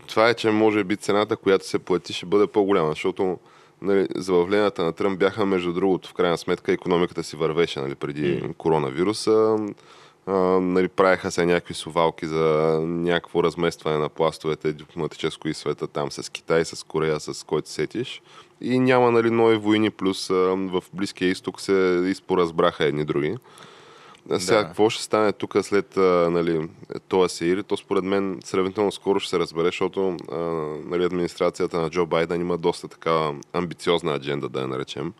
това 0.07 0.29
е, 0.29 0.35
че 0.35 0.51
може 0.51 0.85
би 0.85 0.97
цената, 0.97 1.37
която 1.37 1.69
се 1.69 1.79
плати, 1.79 2.13
ще 2.13 2.27
бъде 2.27 2.47
по-голяма, 2.47 2.89
защото 2.89 3.39
нали, 3.83 4.09
забавленията 4.17 4.85
на 4.85 4.93
Тръмп 4.93 5.19
бяха, 5.19 5.47
между 5.47 5.73
другото, 5.73 6.09
в 6.09 6.15
крайна 6.15 6.39
сметка, 6.39 6.73
економиката 6.73 7.23
си 7.23 7.37
вървеше 7.37 7.81
нали, 7.81 7.95
преди 7.95 8.41
М. 8.43 8.55
коронавируса. 8.55 9.57
А, 10.27 10.33
нали, 10.61 10.89
правеха 10.89 11.31
се 11.31 11.47
някакви 11.47 11.75
сувалки 11.75 12.27
за 12.27 12.79
някакво 12.85 13.43
разместване 13.43 13.99
на 13.99 14.09
пластовете 14.09 14.73
дипломатическо 14.73 15.49
и 15.49 15.55
света 15.55 15.87
там 15.87 16.13
с 16.13 16.33
Китай, 16.33 16.65
с 16.65 16.87
Корея, 16.87 17.21
с 17.21 17.47
който 17.47 17.69
сетиш. 17.69 18.23
И 18.61 18.79
няма 18.79 19.11
нали, 19.11 19.31
нови 19.31 19.57
войни, 19.57 19.91
плюс 19.91 20.31
а, 20.31 20.35
в 20.57 20.85
Близкия 20.93 21.29
изток 21.31 21.61
се 21.61 22.03
изпоразбраха 22.07 22.85
едни 22.85 23.05
други. 23.05 23.37
Сега, 24.39 24.59
Да. 24.59 24.67
какво 24.67 24.91
ще 24.91 25.03
стане 25.03 25.33
тук 25.33 25.57
след 25.63 25.97
а, 25.97 26.29
нали, 26.31 26.69
този 27.09 27.37
сеир? 27.37 27.63
То 27.63 27.77
според 27.77 28.05
мен 28.05 28.41
сравнително 28.45 28.93
скоро 28.93 29.21
ще 29.21 29.31
се 29.31 29.39
разбере, 29.39 29.67
защото 29.67 30.17
а, 30.33 30.37
нали, 30.85 31.05
администрацията 31.05 31.81
на 31.81 31.91
Джо 31.91 32.07
Байден 32.07 32.41
има 32.41 32.59
доста 32.59 32.89
така 32.89 33.33
амбициозна 33.53 34.15
адженда, 34.15 34.49
да 34.49 34.61
я 34.61 34.67
наречем, 34.69 35.13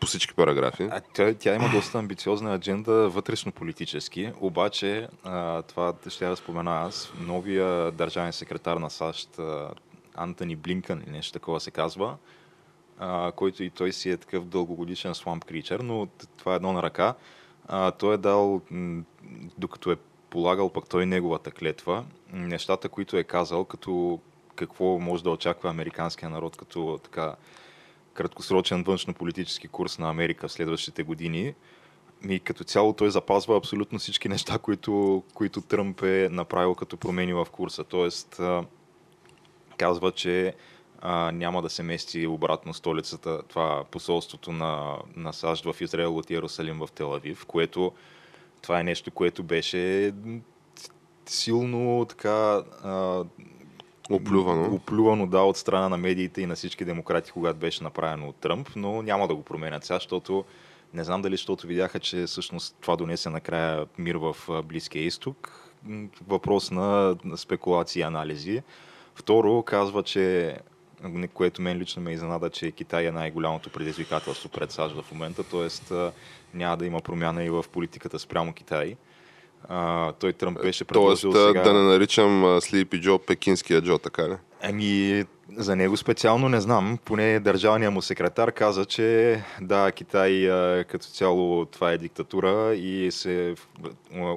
по 0.00 0.06
всички 0.06 0.34
параграфи. 0.34 0.82
А, 0.90 1.00
тя, 1.12 1.34
тя 1.34 1.54
има 1.54 1.68
доста 1.74 1.98
амбициозна 1.98 2.54
адженда 2.54 3.08
вътрешно-политически, 3.08 4.32
обаче 4.40 5.08
а, 5.24 5.62
това 5.62 5.92
ще 6.08 6.24
я 6.24 6.30
да 6.30 6.36
спомена 6.36 6.82
аз. 6.86 7.12
Новия 7.20 7.90
държавен 7.92 8.32
секретар 8.32 8.76
на 8.76 8.90
САЩ, 8.90 9.38
а, 9.38 9.70
Антони 10.14 10.56
Блинкън 10.56 11.02
или 11.06 11.10
нещо 11.12 11.32
такова 11.32 11.60
се 11.60 11.70
казва, 11.70 12.16
а, 12.98 13.32
който 13.32 13.62
и 13.64 13.70
той 13.70 13.92
си 13.92 14.10
е 14.10 14.16
такъв 14.16 14.44
дългогодишен 14.44 15.14
сламп 15.14 15.44
кричер, 15.44 15.80
но 15.80 16.08
това 16.36 16.52
е 16.52 16.56
едно 16.56 16.72
на 16.72 16.82
ръка. 16.82 17.14
А, 17.72 17.90
той 17.90 18.14
е 18.14 18.18
дал, 18.18 18.60
докато 19.58 19.90
е 19.90 19.96
полагал 20.30 20.68
пък 20.72 20.88
той 20.88 21.06
неговата 21.06 21.50
клетва, 21.50 22.04
нещата, 22.32 22.88
които 22.88 23.16
е 23.16 23.24
казал, 23.24 23.64
като 23.64 24.20
какво 24.56 24.98
може 24.98 25.22
да 25.22 25.30
очаква 25.30 25.70
американския 25.70 26.30
народ 26.30 26.56
като 26.56 27.00
така 27.02 27.34
краткосрочен 28.14 28.84
външно-политически 28.84 29.68
курс 29.68 29.98
на 29.98 30.10
Америка 30.10 30.48
в 30.48 30.52
следващите 30.52 31.02
години. 31.02 31.54
И 32.28 32.40
като 32.40 32.64
цяло 32.64 32.92
той 32.92 33.10
запазва 33.10 33.56
абсолютно 33.56 33.98
всички 33.98 34.28
неща, 34.28 34.58
които, 34.58 35.22
които 35.34 35.60
Тръмп 35.60 36.02
е 36.02 36.28
направил 36.30 36.74
като 36.74 36.96
промени 36.96 37.32
в 37.32 37.46
курса. 37.52 37.84
Тоест, 37.84 38.40
казва, 39.76 40.12
че 40.12 40.54
а, 41.00 41.32
няма 41.32 41.62
да 41.62 41.70
се 41.70 41.82
мести 41.82 42.26
обратно 42.26 42.74
столицата, 42.74 43.42
това 43.48 43.84
посолството 43.90 44.52
на, 44.52 44.96
на 45.16 45.32
САЩ 45.32 45.64
в 45.64 45.80
Израел 45.80 46.16
от 46.16 46.30
Иерусалим 46.30 46.78
в 46.78 46.88
Телавив, 46.92 47.44
което 47.46 47.92
това 48.62 48.80
е 48.80 48.84
нещо, 48.84 49.10
което 49.10 49.42
беше 49.42 50.12
силно 51.26 52.04
така 52.08 52.62
а, 52.84 53.24
Оплювано. 54.10 54.74
Оплювано, 54.74 55.26
да, 55.26 55.40
от 55.40 55.56
страна 55.56 55.88
на 55.88 55.96
медиите 55.96 56.40
и 56.40 56.46
на 56.46 56.54
всички 56.54 56.84
демократи, 56.84 57.32
когато 57.32 57.58
беше 57.58 57.84
направено 57.84 58.28
от 58.28 58.36
Тръмп, 58.36 58.68
но 58.76 59.02
няма 59.02 59.28
да 59.28 59.34
го 59.34 59.42
променят 59.42 59.84
сега, 59.84 59.96
защото 59.96 60.44
не 60.94 61.04
знам 61.04 61.22
дали, 61.22 61.34
защото 61.34 61.66
видяха, 61.66 61.98
че 61.98 62.26
всъщност 62.26 62.76
това 62.80 62.96
донесе 62.96 63.30
накрая 63.30 63.86
мир 63.98 64.14
в 64.14 64.36
Близкия 64.62 65.04
изток. 65.04 65.70
Въпрос 66.26 66.70
на 66.70 67.16
спекулации 67.36 68.00
и 68.00 68.02
анализи. 68.02 68.62
Второ, 69.14 69.62
казва, 69.62 70.02
че 70.02 70.56
което 71.34 71.62
мен 71.62 71.78
лично 71.78 72.02
ме 72.02 72.12
изненада, 72.12 72.50
че 72.50 72.70
Китай 72.70 73.06
е 73.06 73.12
най-голямото 73.12 73.70
предизвикателство 73.70 74.48
пред 74.48 74.72
САЩ 74.72 74.94
в 74.94 75.12
момента, 75.12 75.44
т.е. 75.44 75.94
няма 76.54 76.76
да 76.76 76.86
има 76.86 77.00
промяна 77.00 77.44
и 77.44 77.50
в 77.50 77.64
политиката 77.72 78.18
спрямо 78.18 78.52
Китай. 78.52 78.96
А, 79.68 80.12
той 80.12 80.32
Тръмп 80.32 80.62
беше 80.62 80.84
Тоест 80.84 80.88
предложил 80.88 81.30
да, 81.30 81.48
сега... 81.48 81.62
да 81.62 81.72
не 81.72 81.80
наричам 81.80 82.58
Слипи 82.60 83.00
Джо 83.00 83.18
пекинския 83.18 83.82
Джо, 83.82 83.98
така 83.98 84.28
ли? 84.28 84.34
Ами, 84.62 85.24
за 85.56 85.76
него 85.76 85.96
специално 85.96 86.48
не 86.48 86.60
знам. 86.60 86.98
Поне 87.04 87.40
държавният 87.40 87.94
му 87.94 88.02
секретар 88.02 88.52
каза, 88.52 88.84
че 88.84 89.40
да, 89.60 89.92
Китай 89.92 90.48
като 90.88 91.06
цяло 91.06 91.64
това 91.64 91.92
е 91.92 91.98
диктатура 91.98 92.74
и 92.74 93.10
се, 93.10 93.54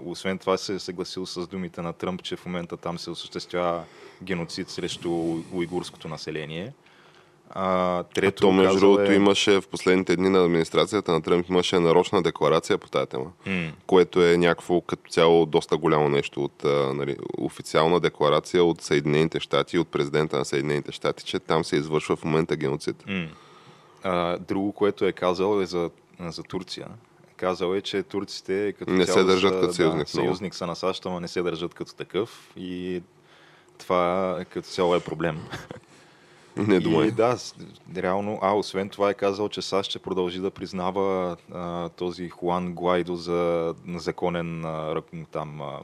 освен 0.06 0.38
това 0.38 0.58
се 0.58 0.74
е 0.74 0.80
съгласил 0.80 1.26
с 1.26 1.48
думите 1.48 1.82
на 1.82 1.94
Тръмп, 1.94 2.24
че 2.24 2.36
в 2.36 2.46
момента 2.46 2.78
там 2.78 3.00
се 3.00 3.10
осъществява 3.10 3.84
геноцид 4.24 4.70
срещу 4.70 5.42
уйгурското 5.54 6.08
население. 6.08 6.74
А, 7.56 8.04
трето, 8.04 8.42
То, 8.42 8.52
между 8.52 8.80
другото, 8.80 9.12
е... 9.12 9.16
имаше 9.16 9.62
в 9.62 9.68
последните 9.68 10.16
дни 10.16 10.30
на 10.30 10.44
администрацията 10.44 11.12
на 11.12 11.22
Тръмп 11.22 11.50
имаше 11.50 11.80
нарочна 11.80 12.24
декларация 12.24 12.78
по 12.78 12.90
тази 12.90 13.08
тема, 13.08 13.32
М, 13.46 13.72
което 13.88 14.26
е 14.26 14.38
някакво 14.38 14.82
като 14.82 15.12
цяло 15.12 15.46
доста 15.46 15.78
голямо 15.78 16.10
нещо 16.10 16.44
от 16.44 16.66
а, 16.66 16.94
нали, 16.94 17.18
официална 17.38 18.00
декларация 18.00 18.64
от 18.64 18.82
Съединените 18.82 19.40
щати, 19.40 19.78
от 19.78 19.88
президента 19.88 20.38
на 20.38 20.46
Съединените 20.46 20.92
щати, 20.92 21.26
че 21.26 21.40
там 21.40 21.64
се 21.64 21.76
извършва 21.76 22.16
в 22.16 22.24
момента 22.24 22.56
геноцид. 22.56 23.04
М. 23.08 23.28
А, 24.04 24.38
друго, 24.38 24.72
което 24.72 25.06
е 25.06 25.12
казал 25.12 25.62
е 25.62 25.66
за, 25.66 25.90
за 26.20 26.44
Турция. 26.44 26.88
Казал 27.38 27.76
е, 27.76 27.82
че 27.82 28.04
турците 28.04 28.74
като 28.80 28.92
Не 28.92 29.06
се 29.06 29.24
държат 29.24 29.54
са, 29.54 29.62
като 29.62 29.74
съюзник 29.74 30.06
Да, 30.06 30.12
съюзник 30.12 30.56
са 30.56 30.68
на 30.68 30.76
САЩ, 30.76 31.06
ама 31.06 31.22
не 31.22 31.28
се 31.28 31.42
държат 31.42 31.74
като 31.74 31.96
такъв. 31.96 32.52
И 32.58 33.02
това 33.78 34.40
като 34.50 34.68
цяло 34.68 34.96
е 34.96 35.00
проблем. 35.00 35.40
Не 36.58 36.80
думай. 36.80 37.08
И 37.08 37.12
да, 37.12 37.38
реално, 37.98 38.40
а 38.42 38.54
освен 38.54 38.90
това 38.90 39.10
е 39.10 39.14
казал, 39.14 39.50
че 39.50 39.62
САЩ 39.62 39.90
ще 39.90 40.00
продължи 40.00 40.40
да 40.40 40.52
признава 40.52 41.38
а, 41.54 41.90
този 41.90 42.30
Хуан 42.30 42.74
Гуайдо 42.74 43.16
за 43.16 43.74
законен 43.88 44.66
а, 44.66 45.02
там, 45.32 45.62
а, 45.62 45.80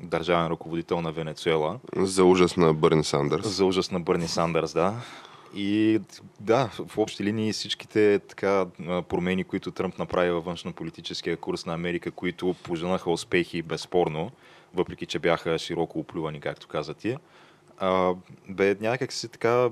държавен 0.00 0.46
ръководител 0.46 1.00
на 1.00 1.12
Венецуела. 1.12 1.78
За 1.96 2.24
ужас 2.24 2.56
на 2.56 2.74
Бърни 2.74 3.04
Сандърс. 3.04 3.48
За 3.48 3.64
ужас 3.64 3.90
на 3.90 4.00
Бърни 4.00 4.28
Сандърс, 4.28 4.72
да. 4.72 4.94
И 5.54 6.00
да, 6.40 6.70
в 6.86 6.98
общи 6.98 7.24
линии 7.24 7.52
всичките 7.52 8.20
така 8.28 8.66
промени, 9.08 9.44
които 9.44 9.70
Тръмп 9.70 9.98
направи 9.98 10.30
във 10.30 10.44
външно-политическия 10.44 11.36
курс 11.36 11.66
на 11.66 11.74
Америка, 11.74 12.10
които 12.10 12.54
поженаха 12.62 13.10
успехи 13.10 13.62
безспорно, 13.62 14.30
въпреки 14.74 15.06
че 15.06 15.18
бяха 15.18 15.58
широко 15.58 15.98
оплювани, 15.98 16.40
както 16.40 16.68
каза 16.68 16.94
ти, 16.94 17.16
а, 17.78 18.14
бе 18.48 18.76
някак 18.80 19.12
си 19.12 19.28
така 19.28 19.68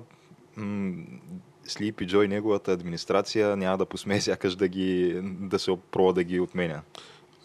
Слипи 1.64 2.07
Джо 2.07 2.23
и 2.23 2.29
неговата 2.29 2.73
администрация 2.73 3.57
няма 3.57 3.79
да 3.79 3.87
посмее 3.87 4.21
сякаш 4.21 4.55
да, 4.55 4.69
ги, 4.69 5.21
да 5.23 5.59
се 5.59 5.71
опробва 5.71 6.12
да 6.12 6.25
ги 6.25 6.40
отменя. 6.40 6.83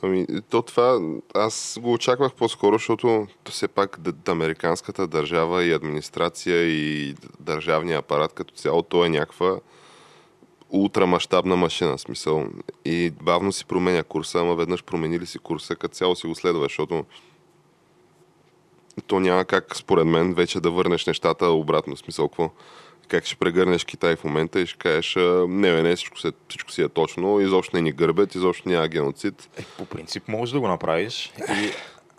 Ами, 0.01 0.25
то 0.49 0.61
това, 0.61 0.99
аз 1.35 1.77
го 1.81 1.93
очаквах 1.93 2.33
по-скоро, 2.33 2.75
защото 2.75 3.27
то 3.43 3.51
все 3.51 3.67
пак 3.67 3.99
д- 3.99 4.31
американската 4.31 5.07
държава 5.07 5.63
и 5.63 5.73
администрация 5.73 6.63
и 6.63 7.15
държавния 7.39 7.99
апарат 7.99 8.33
като 8.33 8.53
цяло, 8.53 8.81
то 8.81 9.05
е 9.05 9.09
някаква 9.09 9.59
ултрамащабна 10.69 11.55
машина, 11.55 11.97
смисъл. 11.97 12.45
И 12.85 13.11
бавно 13.21 13.51
си 13.51 13.65
променя 13.65 14.03
курса, 14.03 14.39
ама 14.39 14.55
веднъж 14.55 14.83
променили 14.83 15.25
си 15.25 15.39
курса, 15.39 15.75
като 15.75 15.95
цяло 15.95 16.15
си 16.15 16.27
го 16.27 16.35
следва, 16.35 16.63
защото 16.63 17.05
то 19.07 19.19
няма 19.19 19.45
как, 19.45 19.75
според 19.75 20.05
мен, 20.05 20.33
вече 20.33 20.59
да 20.59 20.71
върнеш 20.71 21.05
нещата 21.05 21.47
обратно. 21.47 21.97
Смисъл, 21.97 22.27
какво? 22.27 22.51
Как 23.09 23.25
ще 23.25 23.35
прегърнеш 23.35 23.85
Китай 23.85 24.15
в 24.15 24.23
момента 24.23 24.59
и 24.59 24.65
ще 24.65 24.77
кажеш, 24.77 25.15
«А, 25.15 25.45
не, 25.49 25.81
не, 25.81 25.95
всичко, 25.95 26.19
се, 26.19 26.31
всичко 26.49 26.71
си 26.71 26.81
е 26.81 26.89
точно, 26.89 27.39
изобщо 27.39 27.75
не 27.75 27.81
ни 27.81 27.91
гърбят, 27.91 28.35
изобщо 28.35 28.69
няма 28.69 28.87
геноцид. 28.87 29.49
Е, 29.57 29.63
по 29.77 29.85
принцип 29.85 30.27
можеш 30.27 30.53
да 30.53 30.59
го 30.59 30.67
направиш 30.67 31.33
и 31.49 31.71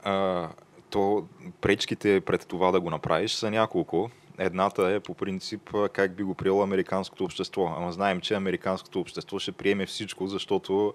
а, 0.05 0.49
то 0.91 1.25
пречките 1.61 2.21
пред 2.21 2.47
това 2.47 2.71
да 2.71 2.81
го 2.81 2.91
направиш 2.91 3.33
са 3.33 3.51
няколко. 3.51 4.11
Едната 4.39 4.89
е 4.89 5.01
по 5.01 5.15
принцип 5.15 5.75
как 5.93 6.15
би 6.15 6.23
го 6.23 6.35
приело 6.35 6.63
американското 6.63 7.25
общество. 7.25 7.75
Ама 7.77 7.93
знаем, 7.93 8.21
че 8.21 8.35
американското 8.35 9.01
общество 9.01 9.39
ще 9.39 9.53
приеме 9.53 9.87
всичко, 9.87 10.27
защото 10.27 10.95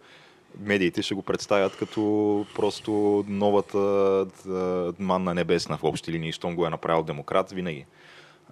медиите 0.60 1.02
ще 1.02 1.16
го 1.16 1.22
представят 1.22 1.78
като 1.78 2.46
просто 2.56 3.26
новата 3.28 3.78
а, 3.78 4.94
манна 5.00 5.34
небесна 5.34 5.78
в 5.78 5.84
общи 5.84 6.12
линии, 6.12 6.32
щом 6.32 6.56
го 6.56 6.66
е 6.66 6.70
направил 6.70 7.04
демократ 7.04 7.52
винаги. 7.52 7.86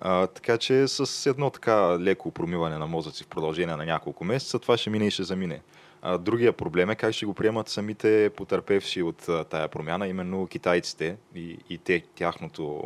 А, 0.02 0.28
така 0.28 0.58
че 0.58 0.88
с 0.88 1.30
едно 1.30 1.50
така 1.50 2.00
леко 2.00 2.32
промиване 2.32 2.78
на 2.78 2.88
мозъци 2.88 3.24
в 3.24 3.28
продължение 3.28 3.76
на 3.76 3.86
няколко 3.86 4.24
месеца, 4.24 4.60
това 4.60 4.78
ще 4.78 4.90
мине 4.90 5.08
и 5.08 5.12
ще 5.12 5.24
замине. 5.24 5.62
А, 6.02 6.18
другия 6.18 6.54
проблем 6.54 6.90
е 6.90 6.96
как 6.96 7.14
ще 7.14 7.26
го 7.26 7.34
приемат 7.34 7.70
самите 7.70 8.30
потърпевши 8.38 9.02
от 9.02 9.30
а, 9.30 9.44
тая 9.44 9.68
промяна, 9.68 10.08
именно 10.08 10.48
китайците 10.48 11.18
и, 11.36 11.58
и 11.70 11.78
те, 11.78 12.04
тяхното, 12.16 12.84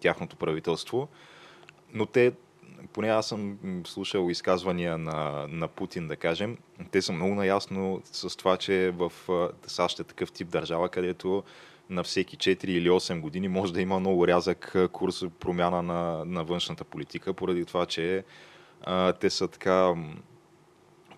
тяхното 0.00 0.36
правителство. 0.36 1.08
Но 1.94 2.06
те, 2.06 2.32
поне 2.92 3.08
аз 3.08 3.28
съм 3.28 3.58
слушал 3.86 4.30
изказвания 4.30 4.98
на, 4.98 5.46
на 5.48 5.68
Путин, 5.68 6.08
да 6.08 6.16
кажем, 6.16 6.58
те 6.90 7.02
са 7.02 7.12
много 7.12 7.34
наясно 7.34 8.02
с 8.04 8.36
това, 8.36 8.56
че 8.56 8.90
в 8.90 9.12
САЩ 9.66 10.00
е 10.00 10.04
такъв 10.04 10.32
тип 10.32 10.48
държава, 10.48 10.88
където 10.88 11.42
на 11.90 12.02
всеки 12.02 12.36
4 12.36 12.64
или 12.64 12.90
8 12.90 13.20
години 13.20 13.48
може 13.48 13.72
да 13.72 13.80
има 13.80 14.00
много 14.00 14.28
рязък 14.28 14.76
курс 14.92 15.24
промяна 15.40 15.82
на, 15.82 16.24
на 16.24 16.44
външната 16.44 16.84
политика, 16.84 17.34
поради 17.34 17.64
това, 17.64 17.86
че 17.86 18.24
а, 18.82 19.12
те 19.12 19.30
са 19.30 19.48
така 19.48 19.94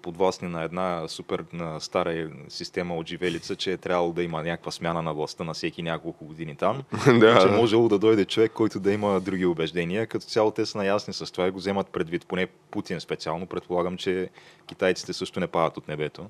подвластни 0.02 0.48
на 0.48 0.62
една 0.62 1.08
супер 1.08 1.44
на 1.52 1.80
стара 1.80 2.30
система 2.48 2.96
от 2.96 3.08
живелица, 3.08 3.56
че 3.56 3.72
е 3.72 3.76
трябвало 3.76 4.12
да 4.12 4.22
има 4.22 4.42
някаква 4.42 4.72
смяна 4.72 5.02
на 5.02 5.14
властта 5.14 5.44
на 5.44 5.54
всеки 5.54 5.82
няколко 5.82 6.24
години 6.24 6.56
там. 6.56 6.82
да, 7.20 7.40
че 7.40 7.48
можело 7.48 7.88
да 7.88 7.98
дойде 7.98 8.24
човек, 8.24 8.52
който 8.52 8.80
да 8.80 8.92
има 8.92 9.20
други 9.20 9.46
убеждения. 9.46 10.06
Като 10.06 10.26
цяло 10.26 10.50
те 10.50 10.66
са 10.66 10.78
наясни 10.78 11.14
с 11.14 11.32
това 11.32 11.46
и 11.46 11.50
го 11.50 11.58
вземат 11.58 11.88
предвид. 11.88 12.26
Поне 12.26 12.46
Путин 12.46 13.00
специално. 13.00 13.46
Предполагам, 13.46 13.96
че 13.96 14.28
китайците 14.66 15.12
също 15.12 15.40
не 15.40 15.46
падат 15.46 15.76
от 15.76 15.88
небето. 15.88 16.26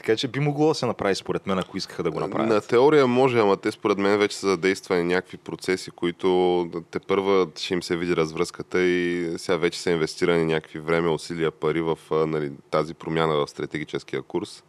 Така 0.00 0.16
че 0.16 0.28
би 0.28 0.40
могло 0.40 0.68
да 0.68 0.74
се 0.74 0.86
направи 0.86 1.14
според 1.14 1.46
мен, 1.46 1.58
ако 1.58 1.76
искаха 1.76 2.02
да 2.02 2.10
го 2.10 2.20
направят. 2.20 2.48
На 2.48 2.60
теория 2.60 3.06
може, 3.06 3.38
ама 3.38 3.56
те 3.56 3.70
според 3.70 3.98
мен 3.98 4.18
вече 4.18 4.36
са 4.36 4.46
задействани 4.46 5.04
някакви 5.04 5.36
процеси, 5.36 5.90
които 5.90 6.70
те 6.90 6.98
първа 6.98 7.48
ще 7.56 7.74
им 7.74 7.82
се 7.82 7.96
види 7.96 8.16
развръзката 8.16 8.82
и 8.82 9.32
сега 9.36 9.56
вече 9.56 9.80
са 9.80 9.90
инвестирани 9.90 10.44
някакви 10.44 10.78
време, 10.78 11.08
усилия, 11.08 11.50
пари 11.50 11.80
в 11.80 11.98
нали, 12.10 12.52
тази 12.70 12.94
промяна 12.94 13.34
в 13.34 13.48
стратегическия 13.48 14.22
курс. 14.22 14.64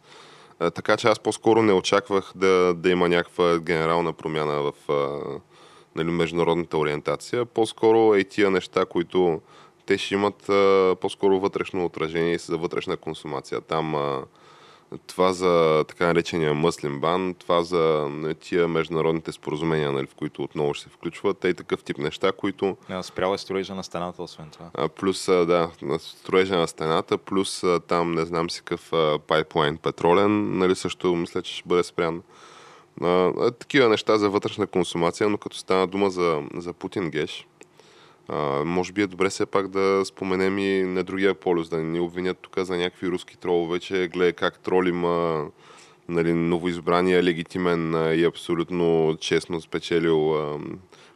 Така 0.74 0.96
че 0.96 1.08
аз 1.08 1.20
по-скоро 1.20 1.62
не 1.62 1.72
очаквах 1.72 2.32
да, 2.34 2.74
да 2.74 2.90
има 2.90 3.08
някаква 3.08 3.58
генерална 3.58 4.12
промяна 4.12 4.62
в 4.62 4.72
нали, 5.96 6.10
международната 6.10 6.78
ориентация. 6.78 7.44
По-скоро 7.44 8.14
е 8.14 8.24
тия 8.24 8.50
неща, 8.50 8.84
които 8.84 9.40
те 9.86 9.98
ще 9.98 10.14
имат 10.14 10.42
по-скоро 11.00 11.40
вътрешно 11.40 11.84
отражение 11.84 12.34
и 12.34 12.38
за 12.38 12.56
вътрешна 12.56 12.96
консумация. 12.96 13.60
Там 13.60 13.94
това 15.06 15.32
за 15.32 15.84
така 15.88 16.06
наречения 16.06 16.54
мъслен 16.54 17.00
бан, 17.00 17.34
това 17.34 17.62
за 17.62 18.08
нали, 18.10 18.34
тия 18.34 18.68
международните 18.68 19.32
споразумения, 19.32 19.92
нали, 19.92 20.06
в 20.06 20.14
които 20.14 20.42
отново 20.42 20.74
ще 20.74 20.84
се 20.84 20.90
включват, 20.90 21.38
те 21.38 21.48
и 21.48 21.54
такъв 21.54 21.84
тип 21.84 21.98
неща, 21.98 22.32
които... 22.32 22.76
Да, 22.88 23.02
спрял 23.02 23.34
е 23.34 23.38
строежа 23.38 23.74
на 23.74 23.84
стената, 23.84 24.22
освен 24.22 24.50
това. 24.50 24.70
А, 24.74 24.88
плюс, 24.88 25.26
да, 25.26 25.70
строежа 25.98 26.56
на 26.56 26.68
стената, 26.68 27.18
плюс 27.18 27.64
там 27.88 28.12
не 28.12 28.24
знам 28.24 28.50
си 28.50 28.62
какъв 28.62 28.92
пайплайн 29.26 29.76
петролен, 29.76 30.58
нали, 30.58 30.74
също 30.74 31.14
мисля, 31.14 31.42
че 31.42 31.54
ще 31.54 31.68
бъде 31.68 31.82
спрян. 31.82 32.22
А, 33.02 33.50
такива 33.50 33.88
неща 33.88 34.18
за 34.18 34.30
вътрешна 34.30 34.66
консумация, 34.66 35.28
но 35.28 35.38
като 35.38 35.56
стана 35.56 35.86
дума 35.86 36.10
за, 36.10 36.42
за 36.54 36.72
Путин 36.72 37.10
Геш, 37.10 37.46
а, 38.32 38.64
може 38.64 38.92
би 38.92 39.02
е 39.02 39.06
добре 39.06 39.28
все 39.28 39.46
пак 39.46 39.68
да 39.68 40.02
споменем 40.04 40.58
и 40.58 40.82
на 40.82 41.02
другия 41.04 41.34
полюс, 41.34 41.68
да 41.68 41.78
ни 41.78 42.00
обвинят 42.00 42.38
тук 42.38 42.58
за 42.58 42.76
някакви 42.76 43.08
руски 43.08 43.36
тролове, 43.36 43.80
че 43.80 44.08
гледай 44.08 44.32
как 44.32 44.58
тролим 44.58 45.04
а, 45.04 45.46
нали, 46.08 46.32
новоизбрания 46.32 47.22
легитимен 47.22 47.94
а, 47.94 48.14
и 48.14 48.24
абсолютно 48.24 49.16
честно 49.20 49.60
спечелил 49.60 50.34
а, 50.34 50.58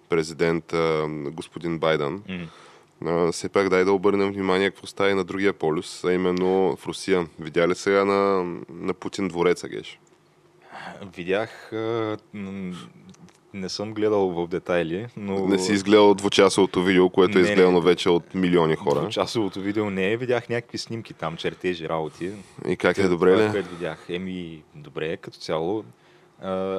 президент 0.08 0.72
а, 0.72 1.06
господин 1.08 1.78
Байден. 1.78 2.20
Mm. 2.20 2.46
А, 3.06 3.32
все 3.32 3.48
пак 3.48 3.68
дай 3.68 3.84
да 3.84 3.92
обърнем 3.92 4.32
внимание 4.32 4.70
какво 4.70 4.86
става 4.86 5.10
и 5.10 5.14
на 5.14 5.24
другия 5.24 5.52
полюс, 5.52 6.04
а 6.04 6.12
именно 6.12 6.76
в 6.76 6.86
Русия. 6.86 7.26
Видя 7.38 7.68
ли 7.68 7.74
сега 7.74 8.04
на, 8.04 8.44
на 8.70 8.94
Путин 8.94 9.28
двореца, 9.28 9.68
Геш? 9.68 9.98
Видях 11.16 11.72
не 13.54 13.68
съм 13.68 13.94
гледал 13.94 14.28
в 14.28 14.48
детайли, 14.48 15.06
но... 15.16 15.46
Не 15.46 15.58
си 15.58 15.72
изгледал 15.72 16.14
двучасовото 16.14 16.82
видео, 16.82 17.10
което 17.10 17.38
е 17.38 17.42
не, 17.42 17.48
е 17.48 17.50
изгледано 17.50 17.80
вече 17.80 18.10
от 18.10 18.34
милиони 18.34 18.76
хора. 18.76 19.00
Двучасовото 19.00 19.60
видео 19.60 19.90
не 19.90 20.12
е. 20.12 20.16
Видях 20.16 20.48
някакви 20.48 20.78
снимки 20.78 21.14
там, 21.14 21.36
чертежи, 21.36 21.88
работи. 21.88 22.30
И 22.68 22.76
как 22.76 22.98
е, 22.98 23.08
добре 23.08 23.44
ли? 23.44 23.50
Което 23.50 23.70
видях. 23.70 24.06
Еми, 24.08 24.62
добре 24.74 25.16
като 25.16 25.38
цяло. 25.38 25.84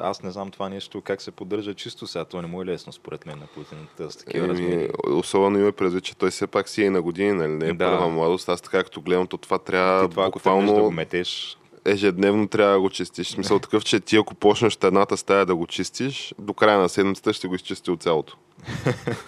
Аз 0.02 0.24
не 0.24 0.32
знам 0.32 0.52
това 0.52 0.70
нещо 0.70 1.02
как 1.02 1.22
се 1.22 1.32
поддържа 1.32 1.74
чисто 1.74 2.08
сега. 2.08 2.26
То 2.26 2.42
не 2.42 2.48
му 2.48 2.62
е 2.62 2.66
лесно, 2.66 2.94
според 2.94 3.26
мен, 3.26 3.40
на 3.40 3.48
Путин 3.48 3.78
с 4.10 4.18
такива 4.18 4.46
Еми, 4.46 4.54
размери. 4.54 4.90
Особено 5.08 5.60
има 5.60 5.72
предвид, 5.72 6.04
че 6.04 6.18
той 6.18 6.30
все 6.30 6.48
пак 6.48 6.70
си 6.70 6.84
е 6.84 6.90
на 6.90 7.02
години, 7.02 7.32
нали? 7.32 7.52
Не 7.52 7.68
е 7.68 7.74
да. 7.74 7.86
първа 7.86 8.10
младост. 8.10 8.50
Аз 8.50 8.62
така, 8.62 8.84
като 8.84 9.02
гледам, 9.02 9.28
то 9.28 9.38
това 9.38 9.58
трябва 9.58 10.04
Ти 10.04 10.10
това, 10.10 10.30
буквално... 10.30 10.76
да 10.76 10.82
го 10.82 10.92
метеш, 10.92 11.58
ежедневно 11.88 12.48
трябва 12.48 12.74
да 12.74 12.80
го 12.80 12.90
чистиш. 12.90 13.28
Смисъл 13.28 13.60
такъв, 13.60 13.84
че 13.84 14.00
ти 14.00 14.18
ако 14.18 14.36
почнеш 14.36 14.78
едната 14.84 15.18
стая 15.18 15.46
да 15.46 15.56
го 15.56 15.68
чистиш, 15.68 16.34
до 16.40 16.54
края 16.54 16.80
на 16.80 16.90
седмицата 16.90 17.34
ще 17.34 17.48
го 17.48 17.56
изчисти 17.56 17.92
от 17.92 18.02
цялото. 18.02 18.38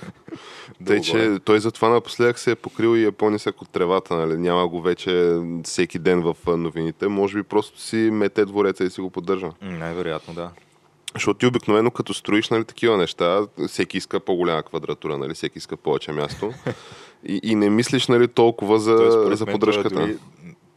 Тъй, 0.85 1.01
че 1.01 1.39
той 1.45 1.59
затова 1.59 1.89
напоследък 1.89 2.39
се 2.39 2.51
е 2.51 2.55
покрил 2.55 2.97
и 2.97 3.05
е 3.05 3.11
по-нисък 3.11 3.61
от 3.61 3.69
тревата, 3.69 4.15
нали? 4.15 4.37
Няма 4.37 4.67
го 4.67 4.81
вече 4.81 5.39
всеки 5.63 5.99
ден 5.99 6.21
в 6.21 6.35
новините. 6.47 7.07
Може 7.07 7.37
би 7.37 7.43
просто 7.43 7.81
си 7.81 7.95
мете 7.95 8.45
двореца 8.45 8.83
и 8.83 8.89
си 8.89 9.01
го 9.01 9.09
поддържа. 9.09 9.51
Най-вероятно, 9.61 10.33
да. 10.33 10.49
Защото 11.13 11.37
ти 11.37 11.45
обикновено 11.45 11.91
като 11.91 12.13
строиш 12.13 12.49
нали, 12.49 12.63
такива 12.65 12.97
неща, 12.97 13.41
всеки 13.67 13.97
иска 13.97 14.19
по-голяма 14.19 14.63
квадратура, 14.63 15.17
нали, 15.17 15.33
всеки 15.33 15.57
иска 15.57 15.77
повече 15.77 16.11
място. 16.11 16.53
И, 17.23 17.39
и 17.43 17.55
не 17.55 17.69
мислиш 17.69 18.07
нали, 18.07 18.27
толкова 18.27 18.79
за, 18.79 18.95
Тоест, 18.95 19.37
за 19.37 19.45
поддръжката. 19.45 19.95
Дори 19.95 20.17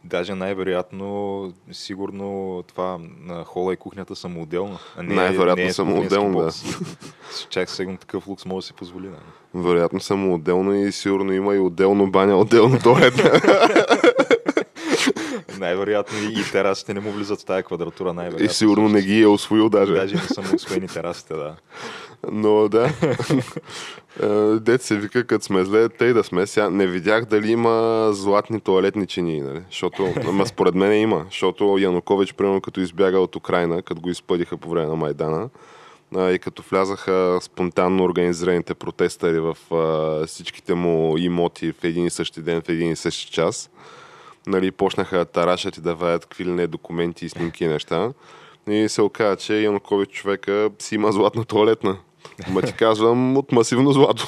Даже 0.03 0.35
най-вероятно, 0.35 1.53
сигурно 1.71 2.63
това 2.67 2.99
на 3.19 3.43
хола 3.43 3.73
и 3.73 3.77
кухнята 3.77 4.15
са 4.15 4.27
отделно. 4.27 4.77
най-вероятно 4.97 5.63
не 5.63 5.69
е 5.69 5.73
съм 5.73 5.99
отделно, 5.99 6.39
да. 6.39 6.51
Чак 7.49 7.69
сега 7.69 7.97
такъв 7.97 8.27
лукс 8.27 8.45
може 8.45 8.63
да 8.63 8.67
си 8.67 8.73
позволи. 8.73 9.07
Да. 9.07 9.59
Вероятно 9.61 9.99
съм 9.99 10.31
отделно 10.31 10.73
и 10.73 10.91
сигурно 10.91 11.33
има 11.33 11.55
и 11.55 11.59
отделно 11.59 12.11
баня, 12.11 12.37
отделно 12.37 12.79
туалет. 12.83 13.13
Най-вероятно 15.63 16.17
и, 16.17 16.39
и 16.39 16.43
терасите 16.51 16.93
не 16.93 16.99
му 16.99 17.11
влизат 17.11 17.41
в 17.41 17.45
тази 17.45 17.63
квадратура. 17.63 18.13
Най-вероятно. 18.13 18.45
И 18.45 18.49
сигурно 18.49 18.89
не 18.89 19.01
ги 19.01 19.21
е 19.21 19.27
освоил 19.27 19.69
даже. 19.69 19.93
Даже 19.93 20.15
не 20.15 20.21
са 20.21 20.41
му 20.41 20.47
освоени 20.55 20.87
терасите, 20.87 21.33
да. 21.33 21.55
Но 22.31 22.69
да. 22.69 22.89
Е, 24.23 24.27
дет 24.59 24.81
се 24.81 24.97
вика, 24.97 25.27
като 25.27 25.45
сме 25.45 25.63
зле, 25.63 25.89
тъй 25.89 26.13
да 26.13 26.23
сме. 26.23 26.47
Сега 26.47 26.69
не 26.69 26.87
видях 26.87 27.25
дали 27.25 27.51
има 27.51 28.09
златни 28.11 28.61
туалетни 28.61 29.07
чинии, 29.07 29.41
нали? 29.41 29.61
Защото, 29.69 30.13
ама 30.27 30.47
според 30.47 30.75
мен 30.75 31.01
има, 31.01 31.25
защото 31.29 31.77
Янукович, 31.79 32.33
примерно, 32.33 32.61
като 32.61 32.79
избяга 32.79 33.19
от 33.19 33.35
Украина, 33.35 33.81
като 33.81 34.01
го 34.01 34.09
изпъдиха 34.09 34.57
по 34.57 34.69
време 34.69 34.87
на 34.87 34.95
Майдана, 34.95 35.49
и 36.17 36.39
като 36.39 36.63
влязаха 36.69 37.39
спонтанно 37.41 38.03
организираните 38.03 38.73
протестари 38.73 39.39
в 39.39 39.57
всичките 40.27 40.73
му 40.73 41.17
имоти 41.17 41.71
в 41.71 41.83
един 41.83 42.05
и 42.05 42.09
същи 42.09 42.41
ден, 42.41 42.61
в 42.61 42.69
един 42.69 42.91
и 42.91 42.95
същи 42.95 43.31
час, 43.31 43.69
нали, 44.47 44.71
почнаха 44.71 45.17
да 45.17 45.25
тарашат 45.25 45.77
и 45.77 45.81
да 45.81 45.95
ваят 45.95 46.25
какви 46.25 46.45
ли 46.45 46.51
не 46.51 46.67
документи 46.67 47.25
и 47.25 47.29
снимки 47.29 47.63
и 47.63 47.67
неща. 47.67 48.13
И 48.67 48.89
се 48.89 49.01
оказа, 49.01 49.35
че 49.35 49.61
Янукович 49.61 50.09
човека 50.09 50.69
си 50.79 50.95
има 50.95 51.11
златна 51.11 51.45
туалетна. 51.45 51.97
Ма 52.49 52.61
ти 52.61 52.73
казвам 52.73 53.37
от 53.37 53.51
масивно 53.51 53.91
злато. 53.91 54.27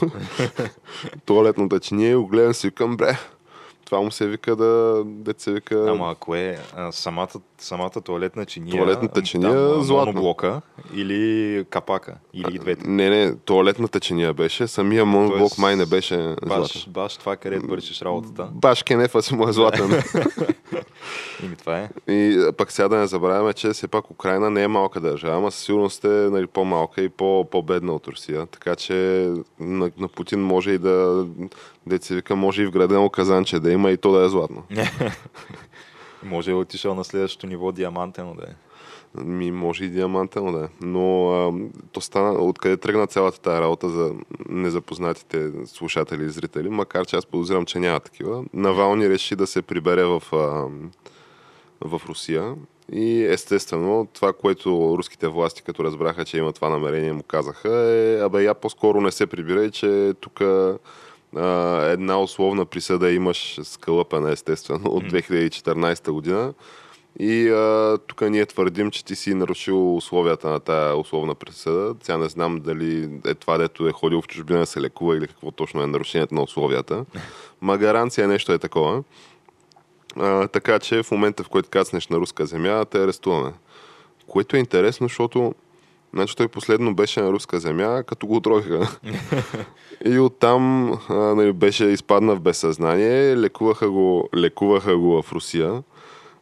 Туалетната 1.25 1.80
чиния, 1.80 2.19
огледам 2.19 2.54
си 2.54 2.71
към 2.71 2.97
бре 2.97 3.17
това 3.86 4.02
му 4.02 4.12
се 4.12 4.28
вика 4.28 4.56
да, 4.56 5.04
да 5.06 5.34
се 5.38 5.52
вика... 5.52 5.86
Ама 5.89 6.12
ако 6.12 6.36
е 6.36 6.60
а, 6.76 6.91
самата, 6.91 7.28
самата 7.58 7.89
туалетна 7.89 8.45
чиния... 8.45 8.78
Туалетната 8.78 9.21
чиния 9.21 9.54
да, 9.54 9.84
златна. 9.84 10.12
Моноблока 10.12 10.62
или 10.93 11.65
капака, 11.69 12.15
или 12.34 12.60
двете. 12.60 12.88
Не, 12.88 13.10
не, 13.10 13.36
туалетната 13.36 14.00
чиния 14.00 14.34
беше, 14.34 14.67
самия 14.67 15.06
моноблок 15.06 15.39
Тоест, 15.39 15.58
май 15.58 15.76
не 15.76 15.86
беше 15.86 16.36
баш, 16.45 16.58
златен. 16.58 16.91
Баш 16.91 17.17
това, 17.17 17.36
където 17.36 17.67
вършиш 17.67 18.02
работата. 18.02 18.50
Баш 18.52 18.84
кенефа 18.84 19.21
си 19.21 19.36
му 19.36 19.50
е 19.50 19.54
златен. 19.54 19.89
Ими 21.43 21.56
това 21.56 21.80
е. 21.80 21.89
И 22.12 22.52
пък 22.58 22.71
сега 22.71 22.88
да 22.88 22.98
не 22.98 23.08
забравяме, 23.08 23.54
че 23.54 23.69
все 23.69 23.88
пак 23.88 24.12
Украина 24.12 24.50
не 24.50 24.63
е 24.63 24.67
малка 24.67 25.02
държава, 25.02 25.38
ама 25.38 25.52
със 25.52 25.63
сигурност 25.63 26.04
е 26.04 26.08
нали, 26.08 26.48
по-малка 26.48 27.02
и 27.02 27.10
по- 27.10 27.48
по-бедна 27.52 27.93
от 27.93 28.08
Русия. 28.08 28.45
Така 28.45 28.76
че 28.76 29.30
на, 29.60 29.91
на 29.98 30.08
Путин 30.08 30.39
може 30.39 30.71
и 30.71 30.78
да, 30.78 31.26
деца 31.88 32.15
вика, 32.15 32.36
може 32.36 32.63
и 32.63 32.65
вградено 32.65 33.10
казанче 33.10 33.60
да 33.60 33.71
има 33.71 33.91
и 33.91 33.98
то 33.98 34.12
да 34.12 34.26
е 34.26 34.30
златно. 34.30 34.63
може 36.24 36.45
да 36.45 36.52
е 36.52 36.60
отишъл 36.60 36.95
на 36.95 37.04
следващото 37.04 37.48
ниво 37.48 37.71
диамантено 37.71 38.36
да 38.36 38.43
е. 38.43 38.56
Ми, 39.24 39.52
може 39.52 39.86
и 39.86 39.89
диамантено 39.89 40.52
да 40.52 40.65
е. 40.65 40.67
Но 40.82 41.32
а, 41.32 41.54
то 41.91 42.02
стана, 42.02 42.32
откъде 42.32 42.78
тръгна 42.78 43.08
цялата 43.08 43.41
тази 43.41 43.62
работа 43.62 43.89
за 43.89 44.13
незапознатите 44.50 45.52
слушатели 45.65 46.24
и 46.26 46.30
зрители, 46.30 46.69
макар 46.69 47.06
че 47.06 47.15
аз 47.15 47.26
подозирам, 47.26 47.65
че 47.65 47.80
няма 47.80 48.00
такива. 48.00 48.43
Навални 48.54 49.10
реши 49.10 49.36
да 49.36 49.48
се 49.48 49.62
прибере 49.62 50.04
в, 50.04 50.24
а, 50.34 50.67
в 51.82 52.02
Русия 52.10 52.56
и 52.91 53.26
естествено, 53.26 54.08
това, 54.13 54.34
което 54.34 54.95
руските 54.98 55.28
власти, 55.28 55.62
като 55.63 55.84
разбраха, 55.84 56.26
че 56.26 56.38
има 56.38 56.54
това 56.54 56.69
намерение, 56.69 57.13
му 57.13 57.24
казаха 57.24 57.69
е, 57.69 58.19
абе 58.19 58.43
я 58.43 58.54
по-скоро 58.54 59.02
не 59.02 59.12
се 59.12 59.28
прибирай, 59.28 59.71
че 59.71 60.13
тук 60.21 60.41
една 61.91 62.21
условна 62.21 62.65
присъда 62.65 63.12
имаш 63.12 63.60
скълъпена, 63.63 64.32
естествено, 64.32 64.89
от 64.89 65.04
2014 65.04 66.12
година 66.12 66.54
И 67.19 67.50
а, 67.50 67.98
тук 68.08 68.21
ние 68.21 68.45
твърдим, 68.45 68.91
че 68.91 69.06
ти 69.06 69.15
си 69.15 69.34
нарушил 69.34 69.95
условията 69.95 70.50
на 70.50 70.60
тая 70.60 70.95
условна 70.95 71.36
присъда. 71.36 71.95
Сега 72.02 72.17
не 72.17 72.30
знам 72.30 72.60
дали 72.60 73.10
е 73.26 73.34
това, 73.34 73.58
дето 73.58 73.88
е 73.88 73.91
ходил 73.91 74.21
в 74.21 74.28
чужбина 74.28 74.60
да 74.60 74.65
се 74.65 74.82
лекува 74.82 75.17
или 75.17 75.28
какво 75.28 75.52
точно 75.52 75.82
е 75.82 75.88
нарушението 75.88 76.36
на 76.36 76.41
условията. 76.41 77.06
Ма 77.62 77.78
гаранция 77.78 78.28
нещо 78.28 78.52
е 78.52 78.58
такова. 78.58 79.04
А, 80.15 80.48
така 80.48 80.80
че 80.80 81.04
в 81.04 81.12
момента, 81.12 81.43
в 81.43 81.50
който 81.50 81.69
кацнеш 81.69 82.08
на 82.08 82.17
руска 82.17 82.45
земя, 82.45 82.86
те 82.86 83.04
арестуваме. 83.04 83.54
Което 84.28 84.56
е 84.56 84.60
интересно, 84.60 85.08
защото 85.08 85.54
Значи 86.15 86.36
той 86.36 86.47
последно 86.47 86.95
беше 86.95 87.21
на 87.21 87.32
руска 87.32 87.60
земя, 87.60 88.04
като 88.04 88.28
го 88.28 88.36
отровиха. 88.36 88.97
и 90.06 90.19
оттам 90.19 90.93
а, 91.10 91.13
нали, 91.13 91.54
беше 91.54 91.86
изпадна 91.86 92.36
в 92.36 92.39
безсъзнание, 92.39 93.38
лекуваха 93.38 93.89
го, 93.89 94.30
лекуваха 94.36 94.97
го 94.97 95.21
в 95.21 95.34
Русия. 95.34 95.84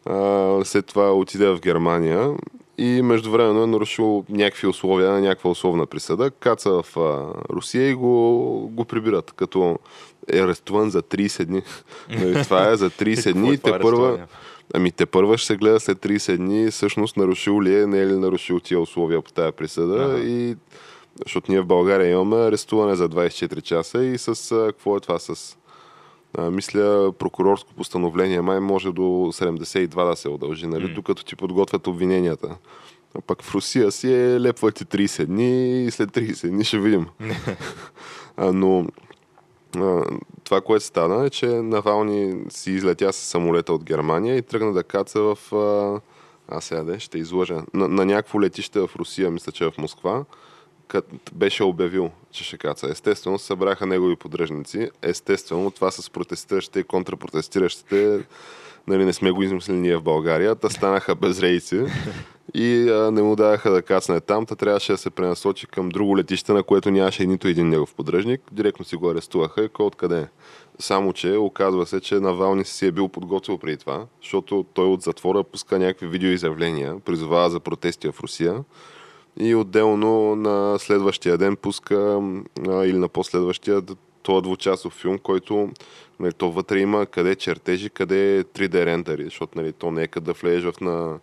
А, 0.06 0.60
след 0.64 0.86
това 0.86 1.14
отиде 1.14 1.50
в 1.50 1.60
Германия 1.60 2.30
и 2.78 3.02
междувременно 3.02 3.64
е 3.64 3.68
нарушил 3.68 4.26
някакви 4.30 4.68
условия 4.68 5.12
на 5.12 5.22
някаква 5.22 5.50
условна 5.50 5.86
присъда. 5.86 6.32
Каца 6.32 6.82
в 6.84 6.98
а, 6.98 7.34
Русия 7.54 7.90
и 7.90 7.94
го, 7.94 8.70
го 8.72 8.86
прибират, 8.86 9.32
като 9.32 9.80
е 10.34 10.40
арестуван 10.40 10.90
за 10.90 11.02
30 11.02 11.46
дни. 11.46 11.62
нали, 12.10 12.44
това 12.44 12.70
е 12.70 12.76
за 12.76 12.90
30 12.90 13.30
е 13.30 13.34
дни. 13.34 13.58
Те 13.58 13.80
първа, 13.80 14.20
Ами 14.74 14.92
те 14.92 15.06
първа 15.06 15.38
ще 15.38 15.48
се 15.48 15.56
гледа 15.56 15.80
след 15.80 15.98
30 15.98 16.38
дни, 16.38 16.72
всъщност 16.72 17.18
нарушил 17.18 17.62
ли 17.62 17.80
е, 17.80 17.88
не 17.88 18.00
е 18.00 18.08
ли 18.08 18.18
нарушил 18.18 18.60
тия 18.60 18.80
условия 18.80 19.22
по 19.22 19.32
тази 19.32 19.52
присъда 19.52 20.06
ага. 20.06 20.24
и 20.24 20.56
защото 21.24 21.52
ние 21.52 21.62
в 21.62 21.66
България 21.66 22.12
имаме 22.12 22.36
арестуване 22.36 22.96
за 22.96 23.10
24 23.10 23.62
часа 23.62 24.04
и 24.04 24.18
с, 24.18 24.56
какво 24.66 24.98
е 24.98 25.00
това, 25.00 25.20
с 25.20 25.58
а, 26.38 26.52
мисля, 26.52 27.14
прокурорско 27.20 27.74
постановление 27.74 28.42
май 28.42 28.60
може 28.60 28.92
до 28.92 29.02
72 29.02 30.10
да 30.10 30.16
се 30.16 30.30
удължи, 30.30 30.68
нали, 30.68 30.86
mm. 30.86 30.96
докато 30.96 31.26
ти 31.26 31.36
подготвят 31.36 31.88
обвиненията. 31.88 32.58
А 33.16 33.22
пък 33.22 33.44
в 33.44 33.56
Русия 33.56 33.92
си 33.92 34.14
е 34.14 34.42
лепвате 34.42 34.86
30 34.86 35.26
дни 35.26 35.84
и 35.86 35.92
след 35.92 36.10
30 36.10 36.50
дни 36.50 36.64
ще 36.64 36.80
видим. 36.80 37.08
а, 38.38 38.54
но 38.54 38.86
това, 40.44 40.62
което 40.62 40.86
стана 40.86 41.26
е, 41.26 41.30
че 41.30 41.46
Навални 41.46 42.44
си 42.50 42.72
излетя 42.72 43.14
с 43.14 43.18
самолета 43.18 43.74
от 43.74 43.84
Германия 43.84 44.38
и 44.38 44.42
тръгна 44.42 44.74
да 44.74 44.84
каца 44.84 45.22
в... 45.22 45.38
А, 46.48 46.62
сега 46.62 46.84
де, 46.84 47.00
ще 47.00 47.18
излъжа. 47.18 47.62
На, 47.74 47.88
на 47.88 48.06
някакво 48.06 48.42
летище 48.42 48.80
в 48.80 48.90
Русия, 48.96 49.32
мисля, 49.32 49.52
че 49.52 49.66
е 49.66 49.72
в 49.72 49.78
Москва, 49.78 50.26
като 50.88 51.16
беше 51.34 51.64
обявил, 51.64 52.12
че 52.32 52.44
ще 52.44 52.58
каца. 52.58 52.88
Естествено, 52.90 53.40
събраха 53.40 53.86
негови 53.86 54.16
поддръжници. 54.16 54.90
Естествено, 55.02 55.72
това 55.72 55.92
с 55.92 56.10
протестиращите 56.10 56.80
и 56.80 56.84
контрапротестиращите 56.84 58.26
нали, 58.88 59.06
не 59.06 59.14
сме 59.14 59.32
го 59.32 59.44
измислили 59.44 59.78
ние 59.78 59.98
в 59.98 60.02
България, 60.04 60.56
та 60.56 60.70
станаха 60.70 61.16
безрейци 61.22 61.86
и 62.54 62.90
а, 62.90 63.12
не 63.12 63.22
му 63.22 63.36
даваха 63.36 63.72
да 63.72 63.82
кацне 63.82 64.22
там, 64.22 64.46
та 64.46 64.56
трябваше 64.56 64.92
да 64.92 64.98
се 64.98 65.10
пренасочи 65.10 65.68
към 65.68 65.90
друго 65.90 66.18
летище, 66.18 66.54
на 66.54 66.64
което 66.64 66.92
нямаше 66.92 67.26
нито 67.26 67.48
един 67.48 67.70
негов 67.70 67.96
поддръжник. 67.96 68.42
Директно 68.52 68.86
си 68.86 68.96
го 68.96 69.10
арестуваха 69.10 69.64
и 69.64 69.70
кой 69.70 69.86
откъде 69.86 70.20
е. 70.20 70.28
Само, 70.80 71.14
че 71.14 71.38
оказва 71.38 71.86
се, 71.86 72.02
че 72.02 72.16
Навални 72.16 72.66
си 72.66 72.88
е 72.88 72.92
бил 72.92 73.08
подготвил 73.08 73.58
преди 73.58 73.78
това, 73.78 74.06
защото 74.22 74.66
той 74.74 74.86
от 74.86 75.02
затвора 75.02 75.44
пуска 75.44 75.80
някакви 75.80 76.08
видеоизявления, 76.08 77.00
призовава 77.00 77.50
за 77.50 77.60
протести 77.60 78.12
в 78.12 78.20
Русия 78.20 78.64
и 79.40 79.56
отделно 79.56 80.36
на 80.36 80.80
следващия 80.80 81.38
ден 81.38 81.56
пуска 81.56 82.22
а, 82.68 82.86
или 82.86 82.98
на 82.98 83.08
последващия 83.08 83.82
този 84.24 84.42
двучасов 84.42 84.94
филм, 84.94 85.18
който 85.18 85.70
нали, 86.20 86.34
то 86.34 86.52
вътре 86.52 86.80
има 86.80 87.06
къде 87.06 87.36
чертежи, 87.36 87.90
къде 87.90 88.44
3D 88.44 88.86
рендери, 88.86 89.24
защото 89.24 89.58
нали, 89.58 89.74
то 89.74 89.92
не 89.92 90.04
е 90.04 90.08
като 90.08 90.26
да 90.26 90.34
влезеш 90.34 90.64
в 90.64 90.82
на, 90.82 91.20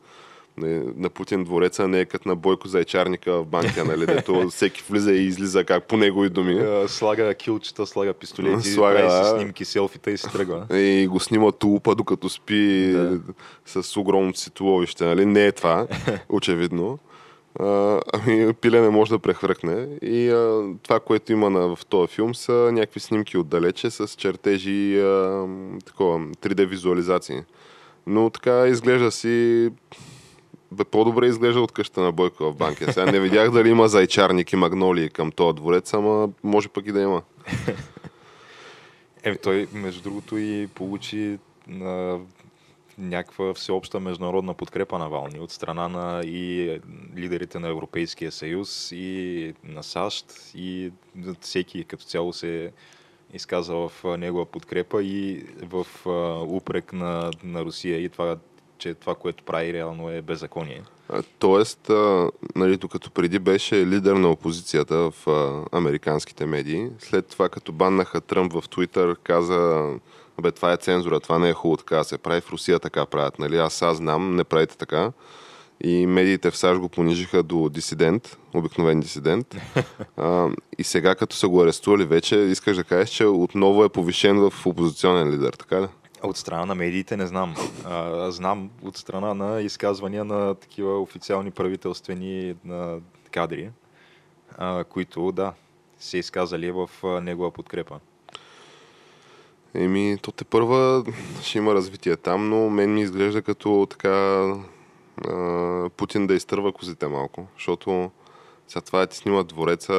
на 0.96 1.10
Путин 1.10 1.44
двореца, 1.44 1.88
не 1.88 2.00
е 2.00 2.04
като 2.04 2.28
на 2.28 2.36
Бойко 2.36 2.68
Зайчарника 2.68 3.32
в 3.32 3.46
банка, 3.46 3.84
нали, 3.84 4.06
дето 4.06 4.48
всеки 4.50 4.84
влиза 4.90 5.12
и 5.12 5.26
излиза 5.26 5.64
как 5.64 5.84
по 5.84 5.96
негови 5.96 6.28
думи. 6.28 6.86
Слага 6.88 7.34
килчета, 7.34 7.86
слага 7.86 8.12
пистолети, 8.12 8.68
слага, 8.74 8.98
прави 8.98 9.24
си 9.24 9.30
снимки, 9.30 9.64
селфита 9.64 10.10
и 10.10 10.16
се 10.18 10.28
тръгва. 10.28 10.66
И 10.78 11.06
го 11.06 11.20
снима 11.20 11.52
тулупа, 11.52 11.94
докато 11.94 12.28
спи 12.28 12.92
да. 12.92 13.20
с 13.82 13.96
огромното 13.96 14.38
си 14.38 14.50
туловище. 14.50 15.04
Нали? 15.04 15.26
Не 15.26 15.46
е 15.46 15.52
това, 15.52 15.86
очевидно. 16.28 16.98
А, 17.60 18.00
ами, 18.12 18.52
пиле 18.52 18.80
не 18.80 18.88
може 18.88 19.10
да 19.10 19.18
прехвъркне. 19.18 19.88
И 20.02 20.30
а, 20.30 20.62
това, 20.82 21.00
което 21.00 21.32
има 21.32 21.50
на, 21.50 21.76
в 21.76 21.86
този 21.86 22.14
филм, 22.14 22.34
са 22.34 22.70
някакви 22.72 23.00
снимки 23.00 23.38
отдалече 23.38 23.90
с 23.90 24.08
чертежи 24.08 24.70
и 24.70 24.96
такова, 25.86 26.18
3D 26.18 26.66
визуализации. 26.66 27.40
Но 28.06 28.30
така 28.30 28.66
изглежда 28.66 29.10
си 29.10 29.68
бе, 30.72 30.84
по-добре 30.84 31.26
изглежда 31.26 31.60
от 31.60 31.72
къща 31.72 32.00
на 32.00 32.12
Бойко 32.12 32.44
в 32.44 32.56
банка. 32.56 32.92
Сега 32.92 33.12
не 33.12 33.20
видях 33.20 33.50
дали 33.50 33.68
има 33.68 33.88
зайчарник 33.88 34.52
и 34.52 34.56
магнолии 34.56 35.08
към 35.08 35.32
този 35.32 35.56
дворец, 35.56 35.94
ама 35.94 36.28
може 36.42 36.68
пък 36.68 36.86
и 36.86 36.92
да 36.92 37.00
има. 37.00 37.22
Е, 39.22 39.36
той, 39.36 39.68
между 39.72 40.02
другото, 40.02 40.38
и 40.38 40.68
получи 40.74 41.38
на 41.68 42.18
някаква 42.98 43.54
всеобща 43.54 44.00
международна 44.00 44.54
подкрепа 44.54 44.98
на 44.98 45.08
Вални 45.08 45.40
от 45.40 45.50
страна 45.50 45.88
на 45.88 46.22
и 46.24 46.78
лидерите 47.16 47.58
на 47.58 47.68
Европейския 47.68 48.32
съюз 48.32 48.92
и 48.92 49.54
на 49.64 49.82
САЩ 49.82 50.24
и 50.54 50.92
всеки 51.40 51.84
като 51.84 52.04
цяло 52.04 52.32
се 52.32 52.72
изказа 53.34 53.74
в 53.74 53.92
негова 54.18 54.46
подкрепа 54.46 55.02
и 55.02 55.44
в 55.62 55.86
упрек 56.48 56.92
на, 56.92 57.30
на 57.44 57.64
Русия 57.64 57.98
и 58.04 58.08
това, 58.08 58.36
че 58.80 58.94
това, 58.94 59.14
което 59.14 59.44
прави 59.44 59.72
реално 59.72 60.10
е 60.10 60.22
беззаконие. 60.22 60.82
Тоест, 61.38 61.90
а, 61.90 62.30
нали, 62.56 62.76
докато 62.76 63.10
преди 63.10 63.38
беше 63.38 63.86
лидер 63.86 64.12
на 64.12 64.30
опозицията 64.30 64.96
в 64.96 65.28
а, 65.28 65.76
американските 65.78 66.46
медии, 66.46 66.88
след 66.98 67.26
това 67.26 67.48
като 67.48 67.72
баннаха 67.72 68.20
Тръмп 68.20 68.52
в 68.52 68.68
Твитър, 68.68 69.16
каза 69.22 69.90
бе, 70.40 70.50
това 70.50 70.72
е 70.72 70.76
цензура, 70.76 71.20
това 71.20 71.38
не 71.38 71.48
е 71.48 71.52
хубаво 71.52 71.76
така 71.76 72.04
се 72.04 72.18
прави. 72.18 72.40
В 72.40 72.52
Русия 72.52 72.78
така 72.78 73.06
правят, 73.06 73.38
нали? 73.38 73.58
Аз 73.58 73.82
аз 73.82 73.96
знам, 73.96 74.36
не 74.36 74.44
правите 74.44 74.76
така. 74.76 75.12
И 75.84 76.06
медиите 76.06 76.50
в 76.50 76.56
САЩ 76.56 76.80
го 76.80 76.88
понижиха 76.88 77.42
до 77.42 77.68
дисидент, 77.68 78.38
обикновен 78.54 79.00
дисидент. 79.00 79.56
А, 80.16 80.48
и 80.78 80.84
сега, 80.84 81.14
като 81.14 81.36
са 81.36 81.48
го 81.48 81.62
арестували 81.62 82.04
вече, 82.04 82.36
искаш 82.36 82.76
да 82.76 82.84
кажеш, 82.84 83.10
че 83.10 83.24
отново 83.24 83.84
е 83.84 83.88
повишен 83.88 84.50
в 84.50 84.66
опозиционен 84.66 85.30
лидер, 85.30 85.52
така 85.52 85.82
ли? 85.82 85.86
От 86.22 86.36
страна 86.36 86.66
на 86.66 86.74
медиите 86.74 87.16
не 87.16 87.26
знам. 87.26 87.54
А, 87.84 88.30
знам 88.30 88.70
от 88.82 88.96
страна 88.96 89.34
на 89.34 89.60
изказвания 89.60 90.24
на 90.24 90.54
такива 90.54 91.00
официални 91.00 91.50
правителствени 91.50 92.54
на 92.64 92.98
кадри, 93.30 93.70
а, 94.58 94.84
които, 94.84 95.32
да, 95.32 95.52
се 95.98 96.18
изказали 96.18 96.70
в 96.70 96.90
негова 97.22 97.50
подкрепа. 97.50 98.00
Еми, 99.74 100.18
то 100.22 100.32
те 100.32 100.44
първа 100.44 101.04
ще 101.42 101.58
има 101.58 101.74
развитие 101.74 102.16
там, 102.16 102.48
но 102.48 102.70
мен 102.70 102.94
ми 102.94 103.02
изглежда 103.02 103.42
като 103.42 103.86
така 103.90 104.44
а, 105.28 105.90
Путин 105.96 106.26
да 106.26 106.34
изтърва 106.34 106.72
козите 106.72 107.06
малко, 107.06 107.46
защото 107.56 108.10
сега 108.68 108.80
това 108.80 108.98
да 108.98 109.06
ти 109.06 109.16
снимат 109.16 109.46
двореца 109.46 109.92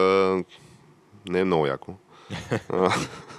не 1.30 1.40
е 1.40 1.46
много 1.46 1.68
яко. 1.68 1.94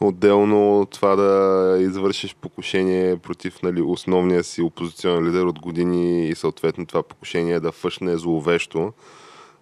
Отделно 0.00 0.86
това 0.90 1.16
да 1.16 1.76
извършиш 1.80 2.34
покушение 2.34 3.16
против 3.16 3.62
нали, 3.62 3.82
основния 3.82 4.44
си 4.44 4.62
опозиционен 4.62 5.28
лидер 5.28 5.42
от 5.42 5.60
години 5.60 6.28
и 6.28 6.34
съответно 6.34 6.86
това 6.86 7.02
покушение 7.02 7.60
да 7.60 7.72
фъшне 7.72 8.16
зловещо 8.16 8.92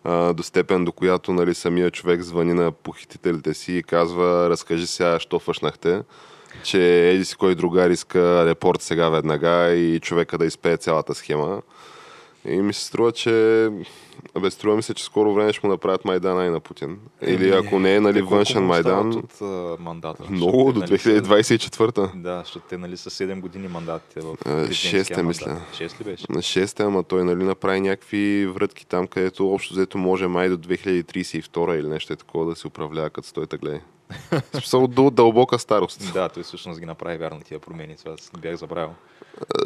а, 0.05 0.33
до 0.33 0.43
степен, 0.43 0.85
до 0.85 0.93
която 0.93 1.33
нали, 1.33 1.55
самия 1.55 1.91
човек 1.91 2.23
звъни 2.23 2.55
на 2.55 2.73
похитителите 2.73 3.55
си 3.55 3.73
и 3.77 3.83
казва, 3.83 4.51
разкажи 4.51 4.87
сега, 4.87 5.21
що 5.21 5.39
фъшнахте, 5.39 6.03
че 6.63 7.11
еди 7.11 7.25
си 7.25 7.37
кой 7.37 7.55
другар 7.55 7.91
иска 7.91 8.47
репорт 8.47 8.83
сега 8.83 9.09
веднага 9.09 9.75
и 9.75 10.01
човека 10.01 10.39
да 10.39 10.45
изпее 10.45 10.77
цялата 10.77 11.15
схема. 11.15 11.63
И 12.49 12.57
ми 12.57 12.73
се 12.73 12.85
струва, 12.85 13.13
че 13.13 13.71
Абе, 14.35 14.51
струва 14.51 14.77
ми 14.77 14.83
се, 14.83 14.95
че 14.95 15.05
скоро 15.05 15.35
време 15.35 15.53
ще 15.53 15.67
му 15.67 15.73
направят 15.73 16.05
Майдана 16.05 16.47
и 16.47 16.51
на 16.51 16.61
Путин. 16.61 16.99
Или 17.23 17.51
ако 17.51 17.79
не 17.79 17.95
е, 17.95 18.01
нали, 18.01 18.23
външен 18.23 18.65
Майдан. 18.65 19.09
От 19.09 19.33
uh, 19.33 19.81
мандата. 19.81 20.23
Много, 20.31 20.73
до 20.73 20.81
2024-та. 20.81 22.01
Нали, 22.01 22.11
да, 22.15 22.39
защото 22.39 22.67
те, 22.69 22.79
нали, 22.79 22.97
са 22.97 23.11
7 23.11 23.41
години 23.41 23.69
мандатите 23.69 24.21
в 24.21 24.37
6 24.45 25.23
мисля. 25.23 25.61
6 25.75 26.01
ли 26.01 26.05
беше? 26.05 26.27
На 26.29 26.39
6 26.39 26.81
ама 26.81 27.03
той, 27.03 27.25
нали, 27.25 27.45
направи 27.45 27.81
някакви 27.81 28.47
врътки 28.47 28.87
там, 28.87 29.07
където 29.07 29.53
общо 29.53 29.75
взето 29.75 29.99
може 29.99 30.27
май 30.27 30.49
до 30.49 30.57
2032 30.57 31.75
или 31.75 31.89
нещо 31.89 32.13
е 32.13 32.17
такова 32.17 32.47
да 32.47 32.57
се 32.57 32.67
управлява, 32.67 33.11
като 33.11 33.29
стоите 33.29 33.57
гледай. 33.57 33.81
Смисъл 34.53 34.87
до 34.87 35.11
дълбока 35.11 35.59
старост. 35.59 36.13
Да, 36.13 36.29
той 36.29 36.43
всъщност 36.43 36.81
ги 36.81 36.87
направи 36.87 37.17
вярно 37.17 37.41
тия 37.41 37.61
промени. 37.61 37.97
Това 37.97 38.17
бях 38.41 38.57
забравил. 38.57 38.95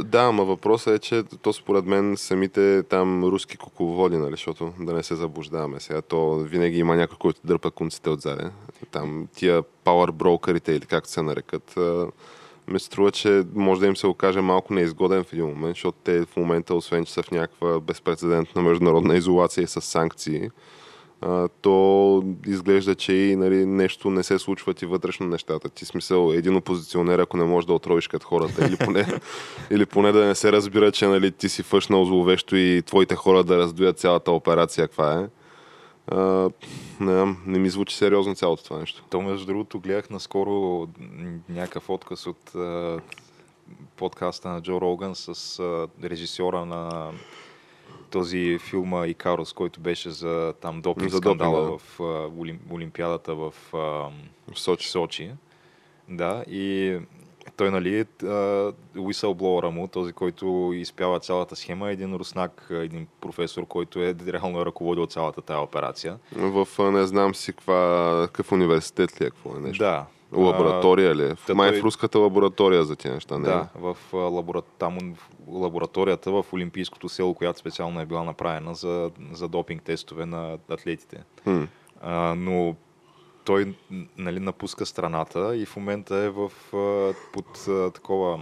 Да, 0.05 0.21
ама 0.21 0.45
въпросът 0.45 0.95
е, 0.95 0.99
че 0.99 1.23
то 1.43 1.53
според 1.53 1.85
мен 1.85 2.17
самите 2.17 2.83
там 2.83 3.25
руски 3.25 3.57
кукловоди, 3.57 4.17
нали, 4.17 4.31
защото 4.31 4.73
да 4.81 4.93
не 4.93 5.03
се 5.03 5.15
заблуждаваме 5.15 5.81
сега, 5.81 6.03
то 6.03 6.39
винаги 6.39 6.79
има 6.79 6.97
някой, 6.97 7.17
който 7.21 7.41
дърпа 7.45 7.71
конците 7.71 8.11
отзаде. 8.11 8.51
Там 8.91 9.29
тия 9.35 9.63
power 9.63 10.13
брокерите 10.13 10.73
или 10.73 10.87
както 10.87 11.11
се 11.11 11.23
нарекат, 11.23 11.79
ме 12.69 12.79
струва, 12.79 13.11
че 13.11 13.45
може 13.55 13.81
да 13.81 13.87
им 13.87 13.97
се 13.97 14.07
окаже 14.07 14.41
малко 14.41 14.75
неизгоден 14.75 15.25
в 15.25 15.33
един 15.33 15.47
момент, 15.47 15.77
защото 15.77 15.99
те 16.05 16.25
в 16.25 16.37
момента, 16.37 16.75
освен 16.75 17.05
че 17.05 17.13
са 17.13 17.23
в 17.23 17.31
някаква 17.31 17.81
безпредседентна 17.81 18.63
международна 18.63 19.17
изолация 19.17 19.65
и 19.65 19.67
с 19.67 19.81
санкции, 19.81 20.51
а, 21.21 21.49
то 21.49 22.25
изглежда, 22.47 22.95
че 22.95 23.13
и 23.13 23.37
нали, 23.37 23.67
нещо 23.67 24.11
не 24.11 24.23
се 24.23 24.39
случва 24.39 24.75
ти 24.75 24.87
вътрешно 24.87 25.27
нещата. 25.27 25.69
Ти 25.69 25.85
смисъл, 25.85 26.33
един 26.33 26.57
опозиционер, 26.57 27.19
ако 27.19 27.37
не 27.37 27.45
може 27.45 27.67
да 27.67 27.73
отровиш 27.73 28.09
като 28.09 28.27
хората, 28.27 28.67
или 28.67 28.77
поне, 28.77 29.07
или 29.71 29.87
поне 29.87 30.13
да 30.13 30.25
не 30.27 30.35
се 30.35 30.53
разбира, 30.53 30.93
че 30.93 31.07
нали, 31.07 31.33
ти 31.33 31.49
си 31.49 31.63
фъшнал 31.63 32.05
зловещо 32.05 32.57
и 32.57 32.83
твоите 32.87 33.15
хора 33.15 33.45
да 33.45 33.59
раздуят 33.59 33.99
цялата 33.99 34.33
операция, 34.33 34.87
каква 34.89 35.21
е. 35.21 35.29
А, 36.11 36.51
не, 37.01 37.37
не 37.47 37.59
ми 37.59 37.71
звучи 37.71 37.97
сериозно 37.97 38.35
цялото 38.35 38.65
това 38.65 38.79
нещо. 38.79 39.05
То, 39.11 39.23
между 39.23 39.47
другото, 39.47 39.81
гледах 39.81 40.11
наскоро 40.11 40.87
някакъв 41.49 41.91
отказ 41.91 42.27
от 42.27 42.55
а, 42.55 43.01
подкаста 43.97 44.49
на 44.49 44.63
Джо 44.63 44.81
Роган 44.81 45.15
с 45.15 45.59
а, 45.59 45.89
режисьора 46.09 46.65
на 46.65 47.11
този 48.11 48.59
филма 48.59 49.07
Икарос, 49.07 49.53
който 49.53 49.81
беше 49.81 50.11
за 50.11 50.55
там 50.61 50.81
допинг 50.81 51.11
За 51.11 51.17
скандала 51.17 51.79
в 51.79 52.01
Олим, 52.39 52.61
Олимпиадата 52.73 53.35
в 53.35 53.55
В 53.73 54.13
Сочи. 54.55 54.89
Сочи. 54.89 55.31
Да, 56.09 56.45
и 56.51 56.99
той, 57.57 57.71
нали, 57.71 58.05
уисълблоуъра 58.99 59.71
му, 59.71 59.89
този, 59.89 60.13
който 60.13 60.71
изпява 60.75 61.21
цялата 61.21 61.57
схема, 61.57 61.89
е 61.89 61.93
един 61.93 62.15
руснак, 62.15 62.67
един 62.71 63.07
професор, 63.21 63.67
който 63.67 64.01
е 64.01 64.15
реално 64.27 64.61
е 64.61 64.65
ръководил 64.65 65.07
цялата 65.07 65.43
тая 65.43 65.61
операция. 65.61 66.19
В 66.33 66.69
не 66.79 67.07
знам 67.07 67.35
си 67.35 67.53
каква, 67.53 68.23
какъв 68.27 68.53
университет 68.53 69.21
ли 69.21 69.27
е, 69.27 69.31
какво 69.31 69.57
е 69.57 69.61
нещо. 69.61 69.85
Да. 69.85 70.07
Лаборатория 70.33 71.15
ли? 71.15 71.35
В- 71.35 71.55
Май 71.55 71.71
той- 71.71 71.81
в 71.81 71.85
руската 71.85 72.19
лаборатория 72.19 72.85
за 72.85 72.97
тези 72.97 73.15
неща, 73.15 73.39
не 73.39 73.49
е 73.49 73.51
ли? 73.51 73.55
Да, 73.55 73.69
в, 73.75 73.97
лабора... 74.13 74.63
там, 74.79 74.99
в 75.17 75.29
лабораторията 75.49 76.31
в 76.31 76.45
Олимпийското 76.53 77.09
село, 77.09 77.35
която 77.35 77.59
специално 77.59 78.01
е 78.01 78.07
била 78.07 78.25
направена 78.25 78.75
за, 78.75 79.11
за 79.33 79.49
допинг 79.49 79.83
тестове 79.83 80.27
на 80.27 80.59
атлетите. 80.71 81.23
Хм. 81.45 81.63
А, 82.03 82.35
но 82.35 82.77
той 83.45 83.75
нали, 84.19 84.41
напуска 84.41 84.87
страната 84.87 85.57
и 85.57 85.67
в 85.67 85.77
момента 85.77 86.17
е 86.17 86.31
в, 86.31 86.53
под 87.33 87.67
такова, 87.95 88.41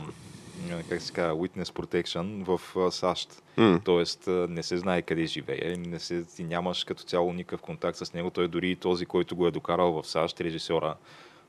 как 0.88 1.02
се 1.02 1.12
казва, 1.12 1.34
witness 1.36 1.64
protection 1.64 2.44
в 2.44 2.60
САЩ. 2.92 3.42
М. 3.56 3.80
Тоест 3.84 4.24
не 4.26 4.62
се 4.62 4.76
знае 4.76 5.02
къде 5.02 5.26
живее, 5.26 5.76
не 5.76 5.98
се, 5.98 6.24
ти 6.24 6.44
нямаш 6.44 6.84
като 6.84 7.02
цяло 7.02 7.32
никакъв 7.32 7.60
контакт 7.60 7.98
с 7.98 8.12
него. 8.12 8.30
Той 8.30 8.48
дори 8.48 8.70
и 8.70 8.76
този, 8.76 9.06
който 9.06 9.36
го 9.36 9.46
е 9.46 9.50
докарал 9.50 10.02
в 10.02 10.06
САЩ, 10.06 10.40
режисьора 10.40 10.94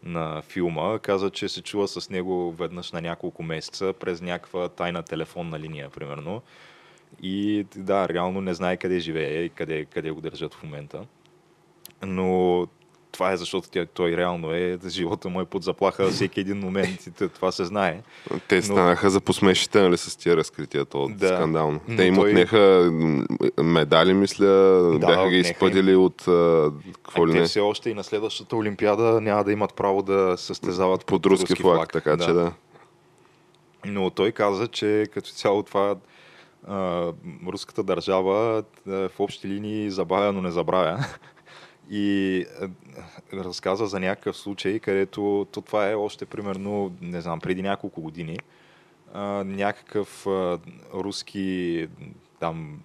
на 0.04 0.42
филма, 0.42 1.00
каза, 1.00 1.30
че 1.30 1.50
се 1.50 1.62
чува 1.62 1.88
с 1.88 2.10
него 2.10 2.52
веднъж 2.52 2.92
на 2.92 3.02
няколко 3.02 3.44
месеца 3.44 3.94
през 4.00 4.22
някаква 4.22 4.70
тайна 4.70 5.04
телефонна 5.04 5.60
линия, 5.60 5.90
примерно. 5.90 6.42
И 7.22 7.66
да, 7.76 8.10
реално 8.10 8.42
не 8.42 8.54
знае 8.54 8.78
къде 8.78 9.00
живее 9.00 9.44
и 9.44 9.50
къде, 9.50 9.86
къде 9.86 10.12
го 10.12 10.22
държат 10.22 10.54
в 10.54 10.64
момента. 10.64 11.06
Но 12.06 12.68
това 13.12 13.32
е 13.32 13.38
защото 13.38 13.70
тя, 13.70 13.86
той 13.86 14.18
реално 14.18 14.52
е, 14.52 14.78
живота 14.88 15.30
му 15.30 15.42
е 15.42 15.46
под 15.46 15.64
заплаха 15.64 16.08
всеки 16.08 16.40
един 16.40 16.58
момент 16.58 17.08
и 17.08 17.28
това 17.28 17.52
се 17.52 17.66
знае. 17.66 18.02
Те 18.48 18.56
Но- 18.56 18.62
станаха 18.62 19.10
за 19.10 19.22
посмешите, 19.22 19.82
нали, 19.82 19.98
с 19.98 20.16
тия 20.16 20.38
разкрития, 20.38 20.86
то 20.86 21.08
Да. 21.10 21.28
скандално. 21.28 21.80
Но 21.88 21.98
Те 21.98 22.04
им 22.04 22.16
той- 22.16 22.30
отнеха 22.30 22.92
медали, 23.58 24.14
мисля, 24.14 24.46
бяха 24.92 25.14
ги 25.14 25.18
отнеха 25.18 25.36
им. 25.38 25.42
изпъдили 25.42 25.96
от 25.96 26.22
а, 26.22 26.72
какво 26.96 27.24
А 27.24 27.28
ли 27.28 27.32
те 27.32 27.40
не, 27.40 27.46
все 27.46 27.60
още 27.60 27.90
и 27.90 27.94
на 27.94 28.04
следващата 28.04 28.56
Олимпиада 28.56 29.22
няма 29.22 29.44
да 29.44 29.52
имат 29.52 29.74
право 29.74 30.02
да 30.02 30.36
състезават 30.38 31.06
под 31.06 31.26
руски 31.26 31.56
флаг, 31.56 31.94
така 31.94 32.18
че 32.18 32.32
да. 32.32 32.52
Но 33.86 34.10
той 34.10 34.32
каза, 34.32 34.68
че 34.68 35.06
като 35.14 35.30
цяло 35.30 35.64
това 35.64 35.96
а, 36.68 37.08
руската 37.48 37.84
държава 37.84 38.64
а, 38.88 38.92
в 38.92 39.20
общи 39.20 39.48
линии 39.48 39.92
забавя, 39.92 40.34
но 40.34 40.42
не 40.42 40.52
забравя. 40.52 41.06
И 41.90 42.46
а, 42.62 42.70
разказа 43.34 43.88
за 43.88 44.00
някакъв 44.00 44.38
случай, 44.38 44.80
където 44.80 45.48
то 45.52 45.62
това 45.62 45.90
е 45.90 45.96
още 45.96 46.26
примерно, 46.26 46.96
не 47.02 47.22
знам, 47.22 47.40
преди 47.40 47.62
няколко 47.62 48.02
години. 48.02 48.40
А, 49.14 49.44
някакъв 49.44 50.28
а, 50.28 50.60
руски 50.94 51.88
там, 52.40 52.80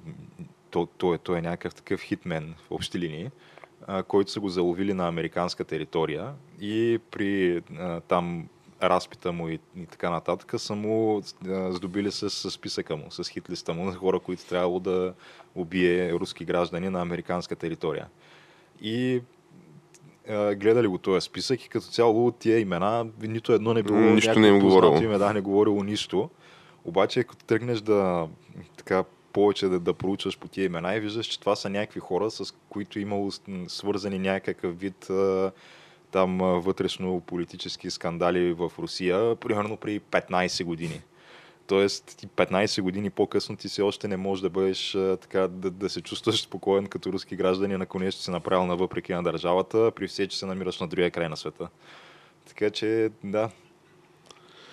то, 0.71 0.87
то, 0.87 1.15
е, 1.15 1.19
то 1.19 1.37
е 1.37 1.43
някакъв 1.43 1.75
такъв 1.75 2.01
хитмен 2.01 2.55
в 2.67 2.71
общи 2.71 2.99
линии, 2.99 3.31
а, 3.87 4.03
който 4.03 4.31
са 4.31 4.41
го 4.41 4.49
заловили 4.49 4.95
на 4.95 5.09
американска 5.09 5.65
територия 5.65 6.33
и 6.61 7.01
при 7.11 7.63
а, 7.79 8.01
там 8.01 8.49
разпита 8.83 9.33
му 9.33 9.49
и, 9.49 9.59
и 9.77 9.87
така 9.87 10.11
нататък 10.11 10.55
са 10.61 10.75
му 10.75 11.23
а, 11.49 11.73
здобили 11.73 12.11
с, 12.11 12.31
с 12.31 12.51
списъка 12.51 12.97
му, 12.97 13.11
с 13.11 13.29
хитлиста 13.29 13.75
му 13.75 13.85
на 13.85 13.95
хора, 13.95 14.21
които 14.21 14.47
трябвало 14.47 14.81
да 14.81 15.15
убие 15.55 16.13
руски 16.13 16.45
граждани 16.45 16.89
на 16.89 17.03
американска 17.03 17.57
територия. 17.57 18.09
И 18.83 19.23
а, 20.29 20.55
гледали 20.55 20.87
го 20.87 20.99
този 20.99 21.21
списък 21.21 21.65
и 21.65 21.69
като 21.69 21.87
цяло 21.87 22.31
тия 22.31 22.59
имена 22.59 23.07
нито 23.23 23.53
едно 23.53 23.75
не 23.75 23.83
било 23.83 23.99
Нищо 23.99 24.39
не 24.41 24.49
им 24.49 24.61
познато 24.61 24.81
говорило. 24.83 25.05
име, 25.05 25.19
да, 25.19 25.33
не 25.33 25.41
говорило 25.41 25.83
нищо. 25.83 26.31
Обаче, 26.85 27.25
като 27.25 27.45
тръгнеш 27.45 27.81
да 27.81 28.29
така 28.77 29.05
повече 29.33 29.67
да, 29.67 29.81
да 29.81 29.95
проучваш 29.95 30.39
по 30.39 30.49
тия 30.49 30.65
имена 30.65 30.97
и 30.97 31.01
виждаш, 31.01 31.27
че 31.27 31.41
това 31.41 31.57
са 31.57 31.71
някакви 31.71 32.01
хора, 32.01 32.31
с 32.31 32.55
които 32.69 32.99
имало 33.01 33.31
с- 33.31 33.43
м, 33.49 33.65
свързани 33.69 34.19
някакъв 34.19 34.81
вид 34.81 35.11
а, 35.11 35.53
там 36.11 36.39
вътрешно-политически 36.39 37.91
скандали 37.91 38.53
в 38.53 38.73
Русия, 38.79 39.37
примерно 39.37 39.77
при 39.77 40.01
15 40.01 40.65
години. 40.65 41.01
Тоест, 41.73 42.15
ти 42.17 42.29
15 42.29 42.83
години 42.83 43.11
по-късно 43.11 43.57
ти 43.57 43.69
все 43.69 43.83
още 43.83 44.09
не 44.09 44.17
можеш 44.17 44.43
да 44.43 44.51
бъдеш 44.51 44.97
така, 45.21 45.49
да, 45.49 45.71
да 45.71 45.91
се 45.91 46.01
чувстваш 46.01 46.43
спокоен 46.43 46.87
като 46.87 47.13
руски 47.13 47.37
гражданин, 47.37 47.83
ако 47.83 47.99
нещо 47.99 48.23
си 48.23 48.31
направил 48.31 48.67
на 48.67 48.77
въпреки 48.77 49.13
на 49.13 49.23
държавата, 49.23 49.93
при 49.97 50.09
все, 50.09 50.29
че 50.29 50.39
се 50.39 50.47
намираш 50.47 50.81
на 50.81 50.89
другия 50.89 51.11
край 51.11 51.29
на 51.29 51.37
света. 51.37 51.69
Така 52.49 52.71
че, 52.71 53.11
да, 53.25 53.51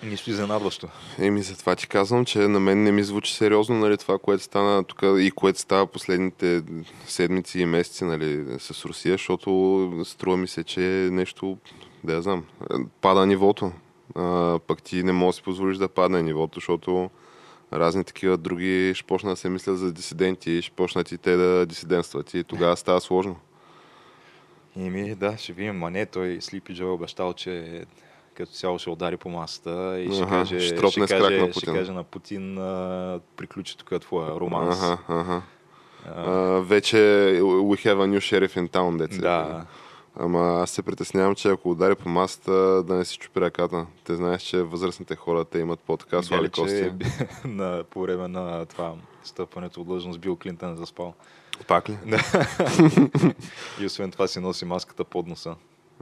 нищо 0.02 0.30
изненадващо. 0.30 0.88
Еми, 1.18 1.42
за 1.42 1.58
това 1.58 1.76
ти 1.76 1.88
казвам, 1.88 2.24
че 2.24 2.38
на 2.38 2.60
мен 2.60 2.82
не 2.82 2.92
ми 2.92 3.02
звучи 3.02 3.34
сериозно 3.34 3.78
нали, 3.78 3.98
това, 3.98 4.18
което 4.18 4.42
стана 4.44 4.84
тук 4.84 5.02
и 5.02 5.30
което 5.30 5.58
става 5.58 5.86
последните 5.86 6.62
седмици 7.06 7.60
и 7.60 7.66
месеци 7.66 8.04
нали, 8.04 8.58
с 8.58 8.84
Русия, 8.84 9.14
защото 9.14 10.02
струва 10.04 10.36
ми 10.36 10.48
се, 10.48 10.64
че 10.64 11.06
е 11.06 11.10
нещо, 11.10 11.58
да 12.04 12.12
я 12.12 12.22
знам, 12.22 12.44
пада 13.00 13.26
нивото. 13.26 13.72
А, 14.14 14.58
пък 14.66 14.82
ти 14.82 15.02
не 15.02 15.12
можеш 15.12 15.28
да 15.28 15.36
си 15.36 15.42
позволиш 15.42 15.76
да 15.78 15.88
падне 15.88 16.22
нивото, 16.22 16.56
защото 16.60 17.10
разни 17.72 18.04
такива 18.04 18.36
други 18.36 18.92
ще 18.94 19.06
почнат 19.06 19.32
да 19.32 19.36
се 19.36 19.48
мислят 19.48 19.78
за 19.78 19.92
дисиденти 19.92 20.62
ще 20.62 20.70
почнат 20.70 21.12
и 21.12 21.18
те 21.18 21.36
да 21.36 21.66
дисидентстват 21.66 22.34
и 22.34 22.44
тогава 22.44 22.76
става 22.76 23.00
сложно. 23.00 23.36
Еми, 24.76 25.14
да, 25.14 25.36
ще 25.36 25.52
видим. 25.52 25.82
А 25.84 25.90
не, 25.90 26.06
той 26.06 26.38
Слипи 26.40 26.74
Джо 26.74 26.84
е 26.84 26.90
обещал, 26.90 27.32
че 27.32 27.84
като 28.34 28.52
цяло 28.52 28.78
ще 28.78 28.90
удари 28.90 29.16
по 29.16 29.28
масата 29.28 30.00
и 30.00 30.12
ще 30.12 30.22
Аха, 30.22 30.30
каже, 30.30 30.60
ще 30.60 30.76
ще 30.76 31.06
каже, 31.06 31.40
на 31.40 31.52
ще 31.52 31.60
Путин. 31.60 31.74
каже 31.74 31.92
на 31.92 32.04
Путин 32.04 32.58
а, 32.58 33.20
приключи 33.36 33.76
тук 33.78 34.00
твоя 34.00 34.40
романс. 34.40 34.82
Ага, 34.82 34.98
ага. 35.08 35.42
А, 36.06 36.32
А, 36.32 36.60
вече 36.60 36.96
we 37.40 37.86
have 37.86 37.98
a 37.98 38.06
new 38.06 38.20
sheriff 38.20 38.56
in 38.56 38.68
town, 38.70 38.96
деца. 38.98 39.20
да, 39.20 39.66
Ама 40.16 40.60
аз 40.62 40.70
се 40.70 40.82
притеснявам, 40.82 41.34
че 41.34 41.48
ако 41.48 41.70
удари 41.70 41.94
по 41.94 42.08
масата, 42.08 42.82
да 42.82 42.94
не 42.94 43.04
си 43.04 43.18
чупи 43.18 43.40
ръката. 43.40 43.86
Те 44.04 44.16
знаеш, 44.16 44.42
че 44.42 44.62
възрастните 44.62 45.16
хора 45.16 45.44
те 45.44 45.58
имат 45.58 45.80
по-така 45.80 46.22
слаби 46.22 46.48
кости. 46.48 46.92
на, 47.44 47.84
по 47.90 48.02
време 48.02 48.28
на 48.28 48.66
това 48.66 48.94
стъпването 49.24 49.80
от 49.80 49.86
длъжност 49.86 50.20
Бил 50.20 50.36
Клинтън 50.36 50.72
е 50.72 50.76
заспал. 50.76 51.14
Пак 51.68 51.88
ли? 51.88 51.98
И 53.80 53.86
освен 53.86 54.10
това 54.10 54.26
си 54.28 54.40
носи 54.40 54.64
маската 54.64 55.04
под 55.04 55.26
носа. 55.26 55.54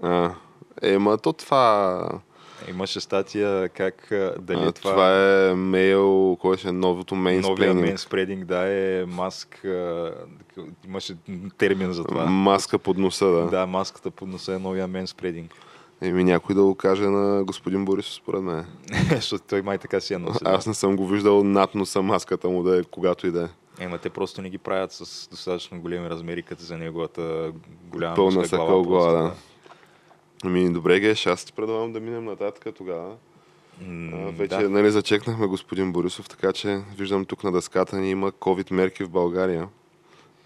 А, 0.02 0.34
е, 0.82 0.98
ма 0.98 1.18
то 1.18 1.32
това... 1.32 2.20
Имаше 2.68 3.00
статия 3.00 3.68
как 3.68 4.06
дали 4.38 4.58
а, 4.60 4.72
това, 4.72 4.90
това 4.90 5.34
е 5.50 5.54
мейл, 5.54 6.36
кой 6.40 6.56
ще 6.56 6.68
е 6.68 6.72
новото 6.72 7.14
новия 7.14 7.32
мейнсплейнинг. 7.32 7.80
мейнспрединг, 7.80 8.44
да, 8.44 8.68
е 8.68 9.04
маск. 9.06 9.64
имаше 10.86 11.16
термин 11.58 11.92
за 11.92 12.04
това. 12.04 12.26
Маска 12.26 12.78
под 12.78 12.98
носа, 12.98 13.26
да. 13.26 13.46
Да, 13.46 13.66
маската 13.66 14.10
под 14.10 14.28
носа 14.28 14.54
е 14.54 14.58
новия 14.58 14.88
менспрединг. 14.88 15.54
Еми 16.00 16.24
някой 16.24 16.54
да 16.54 16.62
го 16.62 16.74
каже 16.74 17.06
на 17.06 17.44
господин 17.44 17.84
Борисов, 17.84 18.14
според 18.14 18.42
мен. 18.42 18.66
Защото 19.10 19.44
той 19.48 19.62
май 19.62 19.78
така 19.78 20.00
си 20.00 20.12
я 20.12 20.18
носи. 20.18 20.38
Аз 20.44 20.66
не 20.66 20.74
съм 20.74 20.96
го 20.96 21.06
виждал 21.06 21.44
над 21.44 21.74
носа 21.74 22.02
маската 22.02 22.48
му 22.48 22.62
да 22.62 22.78
е 22.78 22.82
когато 22.82 23.26
и 23.26 23.30
да 23.30 23.42
е. 23.42 23.48
Ема 23.84 23.98
те 23.98 24.10
просто 24.10 24.42
не 24.42 24.50
ги 24.50 24.58
правят 24.58 24.92
с 24.92 25.28
достатъчно 25.28 25.80
големи 25.80 26.10
размери, 26.10 26.42
като 26.42 26.62
за 26.62 26.78
неговата 26.78 27.52
голяма 27.84 28.16
Пълна 28.16 28.48
глава. 28.48 28.82
глава, 28.82 28.82
просто, 28.84 29.12
да. 29.22 29.32
Ами 30.44 30.72
добре, 30.72 31.00
Геш, 31.00 31.26
аз 31.26 31.44
ти 31.44 31.52
предлагам 31.52 31.92
да 31.92 32.00
минем 32.00 32.24
нататък 32.24 32.74
тогава. 32.76 33.14
Вече 34.12 34.56
да. 34.56 34.68
нали, 34.68 34.90
зачекнахме 34.90 35.46
господин 35.46 35.92
Борисов, 35.92 36.28
така 36.28 36.52
че 36.52 36.80
виждам 36.98 37.24
тук 37.24 37.44
на 37.44 37.52
дъската 37.52 37.96
ни 37.96 38.10
има 38.10 38.32
COVID 38.32 38.72
мерки 38.72 39.04
в 39.04 39.10
България. 39.10 39.68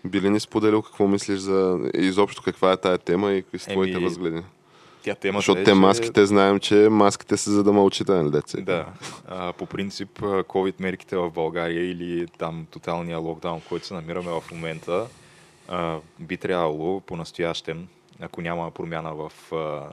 Би 0.05 0.21
ли 0.21 0.31
ни 0.31 0.41
споделил 0.41 0.83
какво 0.83 1.09
мислиш 1.09 1.39
за 1.39 1.91
изобщо 1.95 2.43
каква 2.43 2.73
е 2.73 2.77
тая 2.77 2.99
тема 2.99 3.33
и 3.33 3.43
какви 3.43 3.59
са 3.59 3.71
твоите 3.71 3.97
Еми, 3.97 4.05
възгледи? 4.05 4.43
Тя 5.03 5.15
темата 5.15 5.39
Защото 5.39 5.61
е, 5.61 5.65
те 5.65 5.71
че- 5.71 5.75
маските, 5.75 6.27
знаем, 6.27 6.61
че 6.61 6.75
маските 6.75 7.37
са 7.37 7.51
за 7.51 7.65
да 7.65 7.73
мълчите, 7.73 8.13
нали 8.13 8.31
деца? 8.31 8.61
Да. 8.61 8.87
А, 9.29 9.53
по 9.53 9.67
принцип, 9.67 10.21
COVID 10.21 10.75
мерките 10.79 11.17
в 11.17 11.31
България 11.31 11.91
или 11.91 12.27
там 12.39 12.67
тоталния 12.71 13.19
локдаун, 13.19 13.61
който 13.69 13.87
се 13.87 13.95
намираме 13.95 14.31
в 14.31 14.43
момента, 14.53 15.07
а, 15.69 15.99
би 16.19 16.37
трябвало 16.37 17.01
по-настоящем, 17.01 17.89
ако 18.23 18.43
няма 18.43 18.71
промяна 18.71 19.15
в 19.15 19.33
а, 19.53 19.89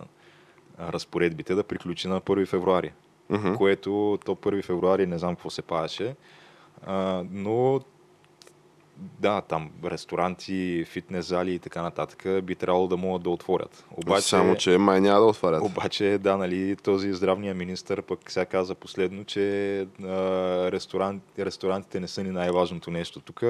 разпоредбите, 0.92 1.56
да 1.56 1.64
приключи 1.64 2.08
на 2.08 2.22
1 2.22 2.48
февруари. 2.48 2.94
Мгм. 3.30 3.56
Което 3.56 4.20
то 4.26 4.36
1 4.36 4.64
февруари 4.64 5.08
не 5.08 5.18
знам 5.18 5.36
какво 5.36 5.50
се 5.50 5.62
паваше, 5.62 6.16
а, 6.86 7.24
но 7.32 7.80
да, 9.20 9.42
там 9.42 9.72
ресторанти, 9.86 10.86
фитнес 10.88 11.26
зали 11.26 11.54
и 11.54 11.60
така 11.60 11.82
нататък 11.82 12.44
би 12.44 12.56
трябвало 12.56 12.88
да 12.88 12.98
могат 12.98 13.24
да 13.24 13.30
отворят. 13.30 13.86
Обаче, 13.92 14.28
Само, 14.28 14.56
че 14.56 14.78
май 14.78 15.02
няма 15.02 15.20
да 15.20 15.26
отварят. 15.26 15.64
обаче, 15.64 16.18
да, 16.18 16.38
нали, 16.38 16.76
този 16.76 17.14
здравния 17.14 17.56
министр 17.56 18.02
пък 18.02 18.32
сега 18.32 18.46
каза 18.46 18.76
последно, 18.76 19.24
че 19.24 19.82
а, 19.82 19.88
ресторант, 20.72 21.24
ресторантите 21.40 22.00
не 22.00 22.08
са 22.08 22.24
ни 22.24 22.32
най-важното 22.32 22.92
нещо 22.92 23.20
тук. 23.20 23.44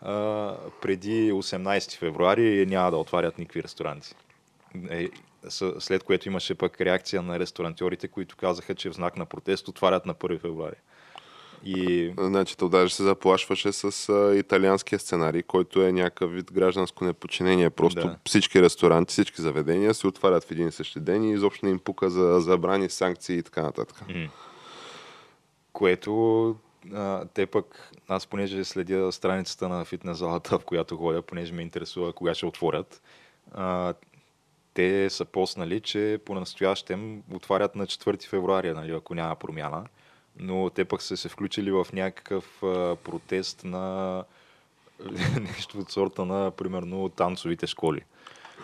А, 0.00 0.54
преди 0.82 1.32
18 1.32 1.98
февруари 1.98 2.66
няма 2.66 2.90
да 2.90 2.96
отварят 2.96 3.38
никакви 3.38 3.62
ресторанти. 3.62 4.14
Е, 4.90 5.08
след 5.78 6.02
което 6.02 6.28
имаше 6.28 6.54
пък 6.54 6.80
реакция 6.80 7.22
на 7.22 7.38
ресторантьорите, 7.38 8.08
които 8.08 8.36
казаха, 8.36 8.74
че 8.74 8.90
в 8.90 8.94
знак 8.94 9.16
на 9.16 9.26
протест 9.26 9.68
отварят 9.68 10.06
на 10.06 10.14
1 10.14 10.40
февруари. 10.40 10.76
И 11.64 12.12
Значи, 12.18 12.56
то 12.56 12.68
даже 12.68 12.94
се 12.94 13.02
заплашваше 13.02 13.72
с 13.72 14.08
а, 14.08 14.36
италианския 14.36 14.98
сценарий, 14.98 15.42
който 15.42 15.82
е 15.82 15.92
някакъв 15.92 16.32
вид 16.32 16.52
гражданско 16.52 17.04
неподчинение. 17.04 17.70
Просто 17.70 18.00
Да. 18.00 18.16
всички 18.24 18.62
ресторанти, 18.62 19.12
всички 19.12 19.42
заведения 19.42 19.94
се 19.94 20.06
отварят 20.06 20.44
в 20.44 20.50
един 20.50 20.68
и 20.68 20.72
същи 20.72 21.00
ден 21.00 21.24
и 21.24 21.32
изобщо 21.32 21.66
не 21.66 21.72
им 21.72 21.78
пука 21.78 22.10
за 22.10 22.40
забрани, 22.40 22.90
санкции 22.90 23.38
и 23.38 23.42
така 23.42 23.62
нататък. 23.62 24.02
М. 24.08 24.28
Което 25.72 26.56
а, 26.94 27.24
те 27.34 27.46
пък, 27.46 27.90
аз 28.08 28.26
понеже 28.26 28.64
следя 28.64 29.12
страницата 29.12 29.68
на 29.68 29.84
фитнес 29.84 30.18
залата, 30.18 30.58
в 30.58 30.64
която 30.64 30.96
ходя, 30.96 31.22
понеже 31.22 31.52
ме 31.52 31.62
интересува 31.62 32.12
кога 32.12 32.34
ще 32.34 32.46
отворят, 32.46 33.02
а, 33.54 33.94
те 34.74 35.10
са 35.10 35.24
поснали, 35.24 35.80
че 35.80 36.18
по-настоящем 36.24 37.22
отварят 37.32 37.76
на 37.76 37.86
4 37.86 38.28
февруари, 38.28 38.72
нали, 38.72 38.92
ако 38.92 39.14
няма 39.14 39.36
промяна. 39.36 39.84
Но 40.38 40.70
те 40.70 40.84
пък 40.84 41.02
са 41.02 41.16
се 41.16 41.28
включили 41.28 41.70
в 41.70 41.86
някакъв 41.92 42.62
а, 42.62 42.96
протест 42.96 43.64
на 43.64 44.24
нещо 45.40 45.78
от 45.78 45.90
сорта 45.90 46.24
на, 46.24 46.50
примерно, 46.50 47.08
танцовите 47.08 47.66
школи, 47.66 48.00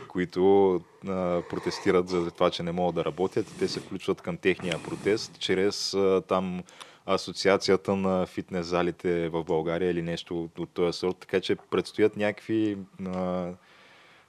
които 0.08 0.74
а, 1.08 1.42
протестират 1.50 2.08
за 2.08 2.30
това, 2.30 2.50
че 2.50 2.62
не 2.62 2.72
могат 2.72 2.94
да 2.94 3.04
работят 3.04 3.46
те 3.58 3.68
се 3.68 3.80
включват 3.80 4.20
към 4.20 4.36
техния 4.36 4.82
протест 4.82 5.38
чрез 5.38 5.94
а, 5.94 6.22
там 6.28 6.62
асоциацията 7.06 7.96
на 7.96 8.26
фитнес 8.26 8.66
залите 8.66 9.28
в 9.28 9.44
България 9.44 9.90
или 9.90 10.02
нещо 10.02 10.48
от, 10.58 10.70
този 10.70 10.98
сорт. 10.98 11.16
Така 11.16 11.40
че 11.40 11.56
предстоят 11.70 12.16
някакви 12.16 12.78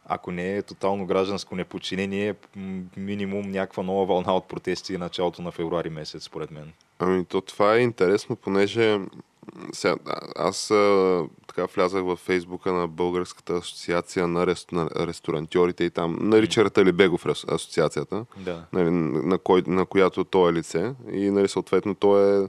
ако 0.05 0.31
не 0.31 0.57
е 0.57 0.61
тотално 0.61 1.05
гражданско 1.05 1.55
неподчинение, 1.55 2.35
м, 2.55 2.83
минимум 2.97 3.51
някаква 3.51 3.83
нова 3.83 4.05
вълна 4.05 4.35
от 4.35 4.47
протести 4.47 4.97
началото 4.97 5.41
на 5.41 5.51
февруари 5.51 5.89
месец, 5.89 6.23
според 6.23 6.51
мен. 6.51 6.73
Ами, 6.99 7.25
то 7.25 7.41
това 7.41 7.75
е 7.75 7.79
интересно, 7.79 8.35
понеже 8.35 8.99
сега, 9.73 9.95
аз 10.35 10.71
а, 10.71 11.23
така 11.47 11.65
влязах 11.75 12.03
във 12.03 12.19
фейсбука 12.19 12.73
на 12.73 12.87
Българската 12.87 13.53
асоциация 13.53 14.27
на, 14.27 14.47
рес, 14.47 14.65
на 14.71 14.89
ресторантьорите 14.95 15.83
и 15.83 15.89
там, 15.89 16.17
нарича 16.21 16.69
Талибегов 16.69 17.25
рес- 17.25 17.53
асоциацията, 17.53 18.25
Да. 18.37 18.65
нали, 18.73 18.89
на, 18.91 19.37
кой, 19.37 19.63
на 19.67 19.85
която 19.85 20.23
той 20.23 20.49
е 20.49 20.53
лице 20.53 20.93
и 21.11 21.29
нали, 21.29 21.47
съответно 21.47 21.95
той 21.95 22.43
е 22.43 22.47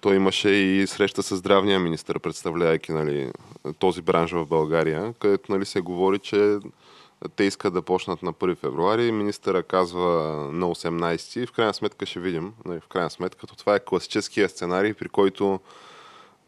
той 0.00 0.16
имаше 0.16 0.48
и 0.50 0.86
среща 0.86 1.22
с 1.22 1.36
здравния 1.36 1.80
министр, 1.80 2.18
представлявайки 2.18 2.92
нали, 2.92 3.30
този 3.78 4.02
бранш 4.02 4.32
в 4.32 4.46
България, 4.46 5.14
където 5.18 5.52
нали, 5.52 5.64
се 5.64 5.80
говори, 5.80 6.18
че 6.18 6.58
те 7.36 7.44
искат 7.44 7.74
да 7.74 7.82
почнат 7.82 8.22
на 8.22 8.32
1 8.32 8.56
февруари, 8.56 9.12
министъра 9.12 9.62
казва 9.62 10.00
на 10.52 10.66
18 10.66 11.40
и 11.40 11.46
в 11.46 11.52
крайна 11.52 11.74
сметка 11.74 12.06
ще 12.06 12.20
видим. 12.20 12.52
Нали, 12.64 12.80
в 12.80 12.88
крайна 12.88 13.10
сметка, 13.10 13.46
то 13.46 13.56
това 13.56 13.74
е 13.74 13.84
класическия 13.84 14.48
сценарий, 14.48 14.94
при 14.94 15.08
който 15.08 15.60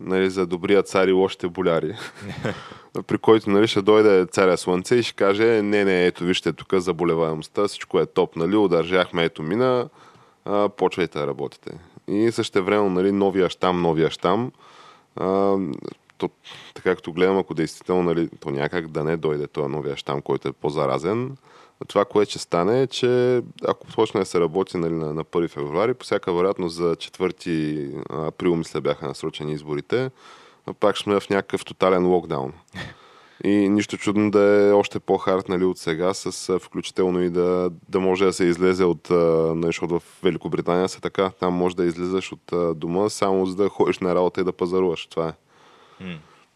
нали, 0.01 0.31
за 0.31 0.47
добрия 0.47 0.83
цар 0.83 1.09
и 1.09 1.13
лошите 1.13 1.49
боляри, 1.49 1.97
при 3.07 3.19
който 3.19 3.51
нали, 3.51 3.67
ще 3.67 3.83
дойде 3.83 4.27
царя 4.27 4.57
слънце 4.57 4.95
и 4.97 5.03
ще 5.03 5.15
каже, 5.15 5.63
не, 5.63 5.85
не, 5.85 6.07
ето 6.07 6.25
вижте 6.25 6.53
тук 6.53 6.75
заболеваемостта, 6.75 7.69
всичко 7.69 8.01
е 8.01 8.07
топ, 8.07 8.37
нали, 8.37 8.57
удържахме, 8.57 9.25
ето 9.25 9.43
мина, 9.43 9.89
а, 10.45 10.69
почвайте 10.69 11.19
да 11.19 11.27
работите. 11.27 11.71
И 12.09 12.33
също 12.33 12.65
време, 12.65 12.91
нали, 12.91 13.13
новия 13.13 13.51
щам, 13.51 13.83
новия 13.83 14.11
щам, 14.11 14.53
а, 15.17 15.57
то, 16.29 16.35
така 16.75 16.95
като 16.95 17.13
гледам, 17.13 17.39
ако 17.39 17.55
действително 17.55 18.03
нали, 18.03 18.29
то 18.41 18.51
някак 18.51 18.89
да 18.89 19.05
не 19.05 19.17
дойде 19.17 19.47
този 19.47 19.69
новия 19.69 19.97
щам, 19.97 20.23
който 20.23 20.49
е 20.49 20.53
по-заразен, 20.53 21.37
това, 21.89 22.05
което 22.05 22.31
ще 22.31 22.39
стане 22.39 22.83
е, 22.83 22.87
че 22.87 23.43
ако 23.67 23.87
почне 23.87 24.21
да 24.21 24.27
се 24.27 24.41
работи 24.41 24.77
нали, 24.77 24.95
на, 24.95 25.15
на 25.15 25.25
1 25.25 25.49
февруари, 25.49 25.95
по 25.95 26.05
всяка 26.05 26.33
вероятност 26.33 26.77
за 26.77 26.97
4 26.97 28.27
април, 28.29 28.57
мисля, 28.57 28.81
бяха 28.81 29.09
насрочени 29.09 29.53
изборите, 29.53 30.11
пак 30.81 30.97
ще 30.97 31.03
сме 31.03 31.21
в 31.21 31.31
някакъв 31.31 31.65
тотален 31.65 32.07
локдаун. 32.07 32.53
И 33.45 33.69
нищо 33.69 33.97
чудно 33.97 34.31
да 34.31 34.69
е 34.69 34.73
още 34.73 35.01
по-хард 35.01 35.49
нали, 35.49 35.65
от 35.65 35.79
сега, 35.79 36.15
с 36.15 36.59
включително 36.59 37.23
и 37.23 37.31
да, 37.31 37.71
да 37.89 38.01
може 38.01 38.25
да 38.25 38.33
се 38.33 38.45
излезе 38.45 38.85
от, 38.85 39.11
нали, 39.11 39.67
защото 39.67 40.01
в 40.01 40.21
Великобритания 40.23 40.89
се 40.89 41.01
така, 41.01 41.31
там 41.41 41.55
може 41.55 41.77
да 41.77 41.85
излезеш 41.85 42.33
от 42.33 42.79
дома 42.79 43.09
само 43.09 43.47
за 43.47 43.57
да 43.57 43.69
ходиш 43.69 43.99
на 43.99 44.15
работа 44.15 44.41
и 44.41 44.45
да 44.45 44.53
пазаруваш. 44.53 45.07
Това 45.07 45.29
е. 45.29 45.33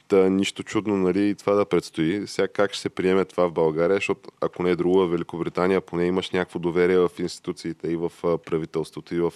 Та, 0.08 0.28
нищо 0.28 0.62
чудно, 0.62 0.96
нали, 0.96 1.28
и 1.28 1.34
това 1.34 1.54
да 1.54 1.64
предстои. 1.64 2.26
Сега 2.26 2.48
как 2.48 2.72
ще 2.72 2.80
се 2.80 2.88
приеме 2.88 3.24
това 3.24 3.48
в 3.48 3.52
България, 3.52 3.96
защото 3.96 4.30
ако 4.40 4.62
не 4.62 4.70
е 4.70 4.76
друго, 4.76 5.08
Великобритания 5.08 5.80
поне 5.80 6.06
имаш 6.06 6.30
някакво 6.30 6.58
доверие 6.58 6.98
в 6.98 7.10
институциите 7.18 7.88
и 7.88 7.96
в 7.96 8.12
правителството 8.22 9.14
и 9.14 9.20
в 9.20 9.32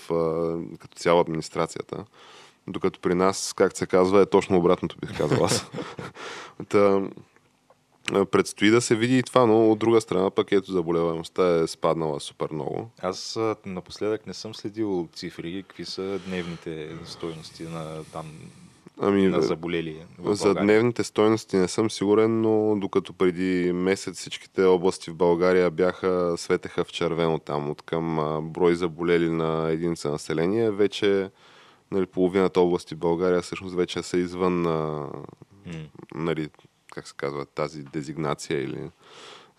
като 0.80 0.96
цяло 0.96 1.20
администрацията. 1.20 2.04
Докато 2.68 3.00
при 3.00 3.14
нас, 3.14 3.52
както 3.56 3.78
се 3.78 3.86
казва, 3.86 4.22
е 4.22 4.26
точно 4.26 4.58
обратното, 4.58 4.96
бих 5.00 5.18
казал 5.18 5.44
аз. 5.44 5.66
Та, 6.68 7.02
предстои 8.30 8.70
да 8.70 8.80
се 8.80 8.96
види 8.96 9.18
и 9.18 9.22
това, 9.22 9.46
но 9.46 9.70
от 9.70 9.78
друга 9.78 10.00
страна 10.00 10.30
пък 10.30 10.52
ето 10.52 10.72
заболеваемостта 10.72 11.60
е 11.62 11.66
спаднала 11.66 12.20
супер 12.20 12.48
много. 12.52 12.90
Аз 13.02 13.38
напоследък 13.66 14.26
не 14.26 14.34
съм 14.34 14.54
следил 14.54 15.08
цифри, 15.14 15.64
какви 15.68 15.84
са 15.84 16.20
дневните 16.26 16.88
стойности 17.04 17.62
на 17.62 18.04
там 18.04 18.26
Ами, 19.04 19.28
на 19.28 19.42
заболели 19.42 20.04
За 20.24 20.54
дневните 20.54 21.04
стойности 21.04 21.56
не 21.56 21.68
съм 21.68 21.90
сигурен, 21.90 22.40
но 22.40 22.76
докато 22.80 23.12
преди 23.12 23.72
месец 23.72 24.18
всичките 24.18 24.64
области 24.64 25.10
в 25.10 25.14
България 25.14 25.70
бяха 25.70 26.34
светеха 26.36 26.84
в 26.84 26.92
червено 26.92 27.38
там 27.38 27.70
от 27.70 27.82
към 27.82 28.16
брой 28.42 28.74
заболели 28.74 29.30
на 29.30 29.70
единица 29.70 30.10
население, 30.10 30.70
вече 30.70 31.30
нали, 31.90 32.06
половината 32.06 32.60
области 32.60 32.94
в 32.94 32.98
България 32.98 33.42
всъщност 33.42 33.74
вече 33.74 34.02
са 34.02 34.18
извън 34.18 34.66
а, 34.66 35.08
нали, 36.14 36.48
как 36.92 37.08
се 37.08 37.14
казва, 37.16 37.46
тази 37.46 37.82
дезигнация 37.82 38.62
или 38.62 38.90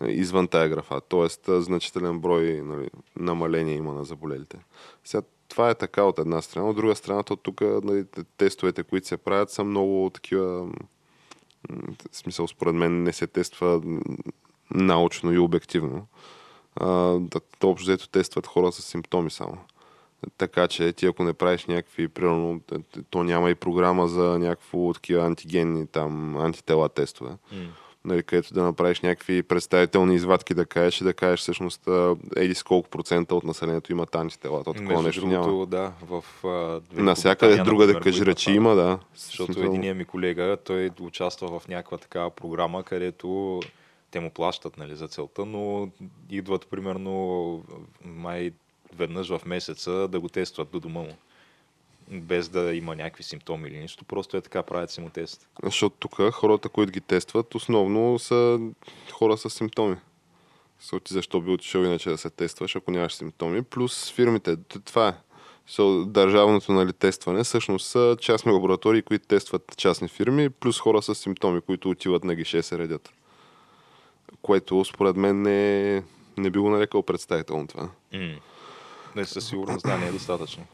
извън 0.08 0.48
тая 0.48 0.70
графа. 0.70 1.02
Тоест 1.10 1.46
значителен 1.48 2.20
брой 2.20 2.62
нали, 2.64 2.90
намаление 3.18 3.76
има 3.76 3.94
на 3.94 4.04
заболелите. 4.04 4.58
Сега, 5.04 5.22
това 5.54 5.70
е 5.70 5.76
така 5.76 6.04
от 6.04 6.20
една 6.20 6.42
страна. 6.42 6.70
От 6.70 6.76
друга 6.76 6.96
страна, 6.96 7.24
то 7.24 7.36
тук 7.36 7.62
нали, 7.62 8.06
те- 8.06 8.24
тестовете, 8.38 8.84
които 8.84 9.08
се 9.08 9.18
правят, 9.18 9.52
са 9.52 9.64
много 9.64 10.10
такива. 10.14 10.66
В 12.12 12.18
смисъл, 12.18 12.48
според 12.48 12.76
мен, 12.76 13.04
не 13.04 13.14
се 13.14 13.28
тества 13.28 13.82
научно 14.72 15.34
и 15.34 15.38
обективно. 15.38 16.08
А, 16.76 16.88
да, 17.20 17.40
общо 17.64 17.86
взето 17.86 18.10
тестват 18.10 18.48
хора 18.48 18.72
с 18.72 18.82
симптоми 18.82 19.32
само. 19.32 19.58
Така 20.38 20.68
че 20.68 20.94
ти 20.94 21.06
ако 21.06 21.24
не 21.24 21.34
правиш 21.34 21.66
някакви, 21.66 22.08
примерно, 22.08 22.62
то 23.10 23.24
няма 23.24 23.50
и 23.50 23.56
програма 23.56 24.08
за 24.08 24.40
някакво 24.40 24.94
такива 24.94 25.26
антигенни 25.26 25.88
там 25.88 26.38
антитела 26.38 26.90
тестове. 26.90 27.32
М. 27.52 27.68
Нали, 28.06 28.24
където 28.24 28.54
да 28.54 28.64
направиш 28.64 29.02
някакви 29.02 29.44
представителни 29.44 30.16
извадки 30.16 30.54
да 30.54 30.66
кажеш 30.66 31.02
и 31.02 31.04
да 31.04 31.14
кажеш 31.14 31.40
всъщност 31.40 31.88
еди 32.36 32.56
с 32.56 32.64
колко 32.64 32.90
процента 32.90 33.36
от 33.36 33.44
населението 33.44 33.92
имат 33.92 34.16
антитела. 34.16 34.64
То 34.64 34.74
такова 34.74 35.02
Между 35.02 35.08
нещо 35.08 35.22
другото, 35.22 35.50
няма. 35.50 35.66
да, 35.66 35.92
в 36.02 36.24
а, 36.48 36.82
Насякъде 37.02 37.64
друга 37.64 37.88
да 37.88 38.00
кажи 38.00 38.26
речи 38.26 38.52
има, 38.52 38.76
да. 38.76 39.00
Защото 39.16 39.54
Смисъл, 39.54 39.70
единият 39.70 39.98
ми 39.98 40.06
колега, 40.06 40.58
той 40.66 40.92
участва 41.00 41.60
в 41.60 41.68
някаква 41.68 41.98
такава 41.98 42.30
програма, 42.30 42.84
където 42.84 43.60
те 44.12 44.20
му 44.20 44.30
плащат 44.30 44.78
нали, 44.78 44.96
за 44.96 45.08
целта, 45.08 45.46
но 45.46 45.90
идват 46.30 46.68
примерно 46.68 47.64
май 48.06 48.52
веднъж 48.96 49.30
в 49.30 49.42
месеца 49.46 50.08
да 50.08 50.20
го 50.20 50.30
тестват 50.30 50.70
до 50.72 50.80
дома 50.80 51.00
му. 51.00 51.18
Без 52.14 52.50
да 52.50 52.74
има 52.74 52.96
някакви 52.96 53.24
симптоми 53.24 53.70
или 53.70 53.80
нищо, 53.80 54.06
просто 54.06 54.38
е 54.38 54.42
така, 54.42 54.64
правят 54.64 54.92
си 54.92 55.02
му 55.02 55.10
тест. 55.10 55.50
Защото 55.64 55.96
тук 56.00 56.32
хората, 56.32 56.70
които 56.70 56.92
ги 56.92 57.02
тестват, 57.02 57.56
основно 57.56 58.20
са 58.20 58.60
хора 59.12 59.38
с 59.38 59.50
симптоми. 59.50 59.96
Ти 61.04 61.14
защо 61.14 61.42
би 61.42 61.52
отишъл 61.52 61.82
иначе 61.82 62.10
да 62.10 62.18
се 62.18 62.30
тестваш, 62.30 62.76
ако 62.76 62.92
нямаш 62.92 63.14
симптоми. 63.14 63.64
Плюс 63.64 64.12
фирмите. 64.12 64.58
Това 64.86 65.08
е. 65.08 65.14
So, 65.70 66.06
държавното 66.06 66.72
нали, 66.72 66.94
тестване 66.94 67.44
всъщност 67.44 67.88
са 67.88 68.18
частни 68.22 68.52
лаборатории, 68.52 69.02
които 69.02 69.28
тестват 69.28 69.74
частни 69.78 70.08
фирми, 70.08 70.50
плюс 70.50 70.80
хора 70.80 71.02
с 71.02 71.16
симптоми, 71.16 71.62
които 71.62 71.90
отиват 71.90 72.24
на 72.24 72.36
гише 72.36 72.62
се 72.62 72.78
редят. 72.78 73.14
Което 74.42 74.86
според 74.86 75.16
мен 75.16 75.42
не, 75.42 76.04
не 76.38 76.50
би 76.50 76.60
го 76.60 76.70
нарекал 76.70 77.04
представително 77.04 77.68
това. 77.68 77.90
Mm. 78.14 78.40
Не, 79.16 79.26
със 79.26 79.48
сигурност 79.48 79.86
да, 79.86 79.98
не 79.98 80.08
е 80.08 80.12
достатъчно. 80.12 80.66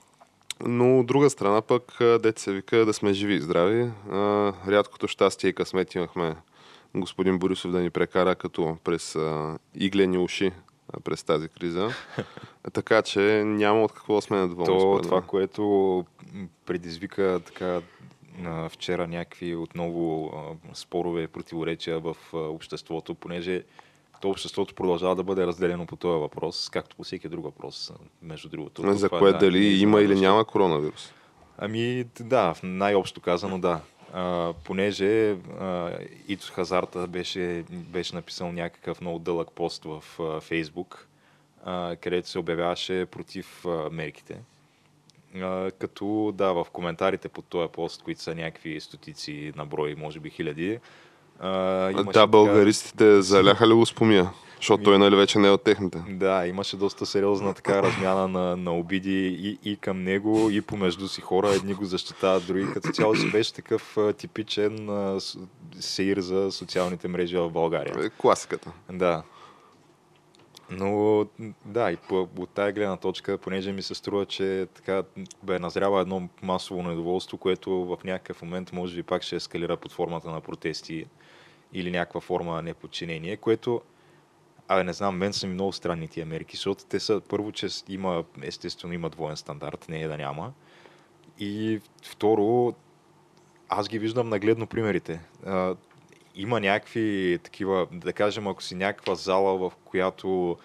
Но 0.66 1.00
от 1.00 1.06
друга 1.06 1.30
страна 1.30 1.62
пък, 1.62 1.98
дете 2.00 2.42
се 2.42 2.54
вика 2.54 2.86
да 2.86 2.94
сме 2.94 3.14
живи 3.14 3.34
и 3.34 3.42
здрави. 3.42 3.92
Рядкото 4.68 5.08
щастие 5.08 5.50
и 5.50 5.54
късмет 5.54 5.96
имахме 5.96 6.36
господин 6.96 7.40
Борисов 7.40 7.72
да 7.72 7.80
ни 7.80 7.90
прекара 7.90 8.36
като 8.36 8.78
през 8.84 9.18
иглени 9.76 10.18
уши 10.18 10.52
през 11.04 11.24
тази 11.24 11.50
криза. 11.50 11.90
така 12.74 13.02
че 13.02 13.44
няма 13.46 13.84
от 13.84 13.92
какво 13.92 14.22
сме 14.22 14.38
недоволни. 14.38 14.80
То, 14.80 15.00
това, 15.04 15.22
което 15.22 16.06
предизвика 16.66 17.42
така 17.46 17.82
вчера 18.70 19.08
някакви 19.08 19.56
отново 19.56 20.32
спорове 20.74 21.22
и 21.22 21.28
противоречия 21.28 22.00
в 22.00 22.16
обществото, 22.34 23.16
понеже 23.16 23.64
обществото 24.28 24.76
продължава 24.76 25.16
да 25.16 25.24
бъде 25.24 25.48
разделено 25.48 25.86
по 25.86 25.96
този 25.96 26.20
въпрос, 26.20 26.70
както 26.70 26.96
по 26.96 27.04
всеки 27.04 27.30
друг 27.30 27.44
въпрос, 27.44 27.92
между 28.22 28.50
другото. 28.50 28.94
За 28.94 29.10
кое 29.10 29.32
да, 29.32 29.38
дали 29.38 29.82
има 29.82 30.02
или 30.02 30.20
няма 30.20 30.46
коронавирус? 30.46 31.14
Ами 31.58 32.06
да, 32.20 32.56
най-общо 32.64 33.22
казано 33.22 33.60
да. 33.60 33.82
А, 34.14 34.54
понеже 34.64 35.32
а, 35.32 35.92
Ито 36.28 36.52
Хазарта 36.54 37.08
беше, 37.08 37.64
беше 37.70 38.16
написал 38.16 38.52
някакъв 38.52 39.02
много 39.02 39.20
дълъг 39.20 39.52
пост 39.52 39.84
в 39.84 40.04
а, 40.20 40.42
Фейсбук, 40.42 41.08
а, 41.66 41.96
където 41.96 42.30
се 42.30 42.40
обявяваше 42.40 43.06
против 43.06 43.66
а, 43.66 43.90
мерките. 43.92 44.38
А, 45.36 45.72
като 45.72 46.34
да, 46.36 46.54
в 46.54 46.68
коментарите 46.74 47.30
под 47.30 47.46
този 47.46 47.72
пост, 47.72 48.04
които 48.04 48.22
са 48.22 48.36
някакви 48.36 48.82
стотици 48.82 49.54
на 49.56 49.66
брой, 49.66 49.96
може 49.96 50.20
би 50.20 50.30
хиляди, 50.30 50.80
а, 51.40 51.50
да, 51.94 52.06
така... 52.06 52.28
българистите 52.28 53.22
заляха 53.22 53.68
ли 53.68 53.74
го 53.74 53.86
спомия? 53.86 54.30
Защото 54.60 54.84
той 54.84 55.00
нали 55.00 55.16
вече 55.16 55.40
не 55.40 55.48
е 55.48 55.52
от 55.52 55.64
техните. 55.64 56.04
Да, 56.10 56.48
имаше 56.48 56.78
доста 56.78 57.06
сериозна 57.06 57.54
така 57.54 57.84
размяна 57.84 58.28
на, 58.28 58.58
на 58.58 58.78
обиди 58.78 59.28
и, 59.28 59.72
и 59.72 59.78
към 59.78 60.04
него, 60.04 60.50
и 60.50 60.62
помежду 60.62 61.08
си 61.08 61.22
хора. 61.22 61.50
Едни 61.50 61.74
го 61.74 61.86
защитават, 61.86 62.48
други. 62.48 62.68
Като 62.74 62.92
цяло 62.92 63.16
си 63.16 63.32
беше 63.32 63.54
такъв 63.54 63.98
типичен 64.18 64.90
а, 64.90 65.20
сеир 65.80 66.20
за 66.20 66.52
социалните 66.52 67.08
мрежи 67.08 67.38
в 67.38 67.50
България. 67.50 68.06
Е, 68.06 68.10
класиката. 68.10 68.72
Да. 68.92 69.24
Но 70.72 71.26
да, 71.66 71.92
и 71.92 71.96
по, 71.96 72.28
от 72.38 72.50
тая 72.50 72.74
гледна 72.74 72.98
точка, 72.98 73.38
понеже 73.38 73.72
ми 73.72 73.82
се 73.82 73.96
струва, 73.96 74.26
че 74.26 74.68
така 74.74 75.04
бе 75.44 75.60
назрява 75.60 76.02
едно 76.02 76.30
масово 76.42 76.84
недоволство, 76.84 77.38
което 77.38 77.72
в 77.72 77.98
някакъв 78.04 78.42
момент 78.42 78.74
може 78.74 78.96
би 78.96 79.04
пак 79.04 79.24
ще 79.24 79.36
ескалира 79.36 79.78
под 79.78 79.92
формата 79.92 80.30
на 80.30 80.42
протести 80.42 81.06
или 81.74 81.92
някаква 81.92 82.22
форма 82.22 82.54
на 82.54 82.62
неподчинение, 82.62 83.38
което 83.38 83.82
Абе, 84.72 84.84
не 84.84 84.94
знам, 84.94 85.18
мен 85.18 85.34
са 85.34 85.48
ми 85.48 85.54
много 85.54 85.74
странни 85.74 86.08
тия 86.08 86.26
мерки, 86.26 86.56
защото 86.56 86.86
те 86.86 87.00
са, 87.00 87.22
първо, 87.30 87.52
че 87.52 87.68
има, 87.90 88.24
естествено, 88.42 88.94
има 88.94 89.10
двоен 89.10 89.38
стандарт, 89.38 89.86
не 89.90 90.02
е 90.02 90.08
да 90.08 90.18
няма. 90.18 90.54
И 91.40 91.82
второ, 92.04 92.74
аз 93.70 93.90
ги 93.90 94.00
виждам 94.00 94.30
нагледно 94.30 94.68
примерите. 94.68 95.22
А, 95.46 95.76
има 96.36 96.60
някакви 96.60 97.40
такива, 97.44 97.88
да 97.92 98.14
кажем, 98.14 98.48
ако 98.48 98.64
си 98.64 98.76
някаква 98.76 99.16
зала, 99.16 99.58
в 99.58 99.76
която 99.86 100.58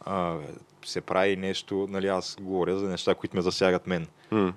а, 0.00 0.36
се 0.84 1.00
прави 1.00 1.36
нещо, 1.36 1.86
нали, 1.90 2.08
аз 2.08 2.36
говоря 2.40 2.78
за 2.78 2.88
неща, 2.88 3.14
които 3.14 3.36
ме 3.36 3.42
засягат 3.42 3.86
мен. 3.86 4.06
Mm 4.32 4.52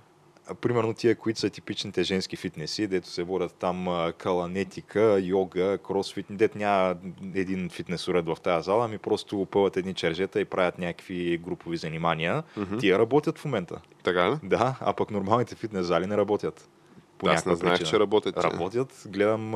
примерно 0.61 0.93
тия, 0.93 1.15
които 1.15 1.39
са 1.39 1.49
типичните 1.49 2.03
женски 2.03 2.35
фитнеси, 2.35 2.87
дето 2.87 3.07
се 3.07 3.23
водят 3.23 3.53
там 3.53 4.11
каланетика, 4.17 5.19
йога, 5.23 5.77
кросфит, 5.77 6.25
дето 6.29 6.57
няма 6.57 6.95
един 7.35 7.69
фитнес 7.69 8.07
уред 8.07 8.25
в 8.25 8.37
тази 8.43 8.65
зала, 8.65 8.85
ами 8.85 8.97
просто 8.97 9.41
опъват 9.41 9.77
едни 9.77 9.93
чержета 9.93 10.41
и 10.41 10.45
правят 10.45 10.79
някакви 10.79 11.37
групови 11.37 11.77
занимания. 11.77 12.43
Mm-hmm. 12.57 12.79
Тия 12.79 12.99
работят 12.99 13.37
в 13.37 13.45
момента. 13.45 13.81
Така 14.03 14.31
ли? 14.31 14.35
Да, 14.43 14.77
а 14.81 14.93
пък 14.93 15.11
нормалните 15.11 15.55
фитнес 15.55 15.85
зали 15.85 16.07
не 16.07 16.17
работят. 16.17 16.69
По 17.17 17.29
Аз 17.29 17.45
не 17.45 17.55
знаех, 17.55 17.83
че 17.83 17.99
работят. 17.99 18.37
Работят. 18.37 19.03
Гледам, 19.07 19.53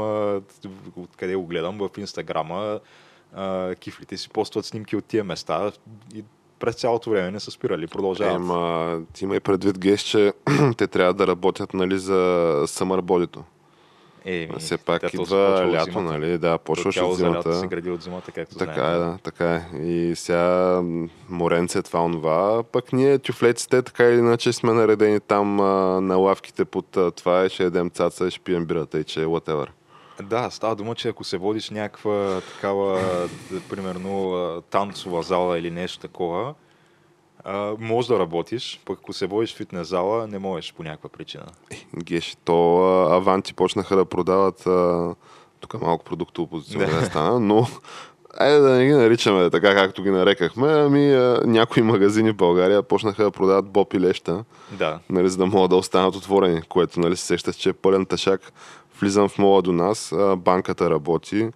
откъде 0.96 1.36
го 1.36 1.46
гледам, 1.46 1.78
в 1.78 1.90
Инстаграма, 1.98 2.80
кифлите 3.80 4.18
си 4.18 4.30
постват 4.30 4.66
снимки 4.66 4.96
от 4.96 5.06
тия 5.06 5.24
места 5.24 5.72
и 6.16 6.24
през 6.60 6.76
цялото 6.76 7.10
време 7.10 7.32
не 7.32 7.40
са 7.40 7.52
спирали, 7.52 7.88
продължават. 7.88 8.36
Ема, 8.36 9.00
ти 9.14 9.24
има 9.24 9.36
и 9.36 9.40
предвид 9.40 9.80
геш, 9.80 10.02
че 10.02 10.34
те 10.78 10.88
трябва 10.88 11.14
да 11.14 11.28
работят 11.28 11.74
нали, 11.74 12.00
за 12.00 12.64
съмърбодито. 12.68 13.44
Е, 14.30 14.50
все 14.60 14.78
пак 14.78 15.14
идва 15.14 15.70
лято, 15.74 16.02
нали? 16.02 16.38
Да, 16.38 16.58
почваш 16.58 16.98
от 16.98 17.18
зимата. 17.18 17.54
се 17.54 17.68
гради 17.68 17.90
от 17.92 18.02
зимата, 18.02 18.32
както 18.32 18.58
така 18.58 18.74
знаем. 18.74 18.96
е, 18.96 18.98
да, 18.98 19.18
така 19.24 19.56
е. 19.56 19.78
И 19.78 20.16
сега 20.16 20.82
моренце 21.30 21.82
това 21.82 22.04
онова, 22.04 22.64
пък 22.64 22.94
ние 22.94 23.20
тюфлеците 23.20 23.82
така 23.82 24.04
или 24.04 24.18
иначе 24.18 24.54
сме 24.54 24.74
наредени 24.74 25.20
там 25.20 25.60
а, 25.60 26.02
на 26.02 26.16
лавките 26.16 26.66
под 26.66 26.98
а, 26.98 27.12
това 27.12 27.46
и 27.46 27.50
ще 27.50 27.64
едем 27.64 27.90
цаца 27.90 28.28
и 28.28 28.32
ще 28.32 28.40
пием 28.40 28.66
бирата 28.66 29.00
и 29.00 29.04
че 29.04 29.22
е 29.22 29.26
whatever. 29.26 29.68
Да, 30.24 30.50
става 30.50 30.76
дума, 30.76 30.96
че 30.96 31.10
ако 31.10 31.24
се 31.24 31.38
водиш 31.38 31.70
някаква 31.70 32.42
такава, 32.54 33.00
примерно, 33.70 34.62
танцова 34.70 35.24
зала 35.24 35.60
или 35.60 35.72
нещо 35.72 36.00
такова, 36.00 36.54
може 37.80 38.08
да 38.08 38.20
работиш, 38.20 38.82
пък 38.86 39.00
ако 39.00 39.14
се 39.14 39.28
водиш 39.28 39.54
в 39.54 39.58
фитнес 39.58 39.88
зала, 39.88 40.28
не 40.28 40.40
можеш 40.40 40.74
по 40.74 40.84
някаква 40.84 41.10
причина. 41.10 41.46
Геш, 42.04 42.38
то 42.46 42.80
Аванти 43.12 43.54
почнаха 43.54 43.96
да 43.96 44.06
продават 44.06 44.68
тук 45.60 45.82
малко 45.82 46.06
продукто 46.06 46.42
опозиционно 46.42 47.00
да 47.00 47.06
стана, 47.06 47.40
но 47.40 47.68
Айде 48.40 48.60
да 48.60 48.70
не 48.70 48.86
ги 48.86 48.92
наричаме 48.92 49.50
така, 49.50 49.76
както 49.76 50.04
ги 50.04 50.10
нарекахме, 50.10 50.68
ами 50.68 51.14
а, 51.14 51.42
някои 51.46 51.84
магазини 51.84 52.32
в 52.32 52.36
България 52.36 52.84
почнаха 52.84 53.24
да 53.24 53.32
продават 53.32 53.66
боб 53.66 53.94
и 53.94 54.00
леща, 54.00 54.44
да. 54.72 55.00
нали, 55.10 55.30
за 55.30 55.38
да 55.38 55.46
могат 55.46 55.70
да 55.70 55.76
останат 55.76 56.16
отворени, 56.16 56.62
което 56.62 57.00
нали, 57.00 57.16
се 57.16 57.26
сеща, 57.26 57.54
че 57.54 57.70
е 57.70 57.74
пълен 57.74 58.06
тъшак 58.06 58.42
влизам 59.02 59.30
в 59.30 59.38
мола 59.38 59.62
до 59.62 59.72
нас, 59.72 60.14
банката 60.38 60.90
работи, 60.90 61.52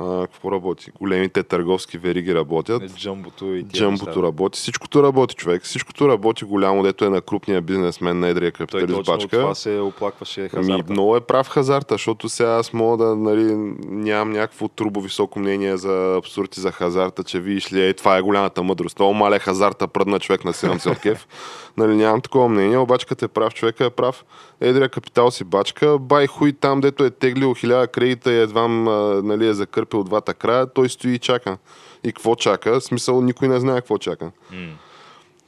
а, 0.00 0.26
какво 0.26 0.52
работи? 0.52 0.90
Големите 1.00 1.42
търговски 1.42 1.98
вериги 1.98 2.34
работят. 2.34 2.96
Джамбото 2.96 3.44
и 3.54 3.62
Джамбото 3.62 4.22
работи. 4.22 4.58
Всичкото 4.58 5.02
работи, 5.02 5.34
човек. 5.34 5.62
Всичкото 5.62 6.08
работи 6.08 6.44
голямо, 6.44 6.82
дето 6.82 7.04
е 7.04 7.08
на 7.08 7.20
крупния 7.20 7.60
бизнесмен, 7.62 8.18
на 8.18 8.28
едрия 8.28 8.52
капиталист 8.52 9.04
Той 9.04 9.14
бачка. 9.16 9.40
това 9.40 9.54
се 9.54 9.78
оплакваше 9.78 10.40
ами, 10.40 10.48
хазарта. 10.48 10.72
Ми, 10.72 10.82
много 10.90 11.16
е 11.16 11.20
прав 11.20 11.48
хазарта, 11.48 11.94
защото 11.94 12.28
сега 12.28 12.50
аз 12.50 12.72
мога 12.72 13.04
да, 13.04 13.16
нали, 13.16 13.54
нямам 13.88 14.30
някакво 14.30 14.68
трубо 14.68 15.00
високо 15.00 15.38
мнение 15.38 15.76
за 15.76 16.16
абсурди 16.18 16.60
за 16.60 16.72
хазарта, 16.72 17.24
че 17.24 17.40
видиш 17.40 17.72
ли, 17.72 17.88
е, 17.88 17.94
това 17.94 18.16
е 18.16 18.22
голямата 18.22 18.62
мъдрост. 18.62 18.96
Това 18.96 19.12
маля 19.12 19.38
хазарта, 19.38 19.88
пръдна 19.88 20.20
човек 20.20 20.44
на 20.44 20.52
Сиран 20.52 20.80
Селкев. 20.80 21.26
нали, 21.76 21.96
нямам 21.96 22.20
такова 22.20 22.48
мнение, 22.48 22.78
обаче 22.78 23.06
като 23.06 23.24
е 23.24 23.28
прав, 23.28 23.54
човека 23.54 23.84
е 23.84 23.90
прав. 23.90 24.24
Едрия 24.60 24.88
капитал 24.88 25.30
си 25.30 25.44
бачка, 25.44 25.98
бай 25.98 26.26
хуй 26.26 26.52
там, 26.52 26.80
дето 26.80 27.04
е 27.04 27.10
теглил 27.10 27.54
хиляда 27.54 27.86
кредита 27.86 28.32
и 28.32 28.40
едва 28.40 28.68
нали, 28.68 29.48
е 29.48 29.52
закърпил 29.52 29.87
двата 30.04 30.34
края, 30.34 30.66
той 30.66 30.88
стои 30.88 31.14
и 31.14 31.18
чака. 31.18 31.58
И 32.04 32.12
какво 32.12 32.34
чака? 32.34 32.80
В 32.80 32.84
смисъл, 32.84 33.20
никой 33.20 33.48
не 33.48 33.60
знае 33.60 33.80
какво 33.80 33.98
чака. 33.98 34.30
Mm. 34.52 34.72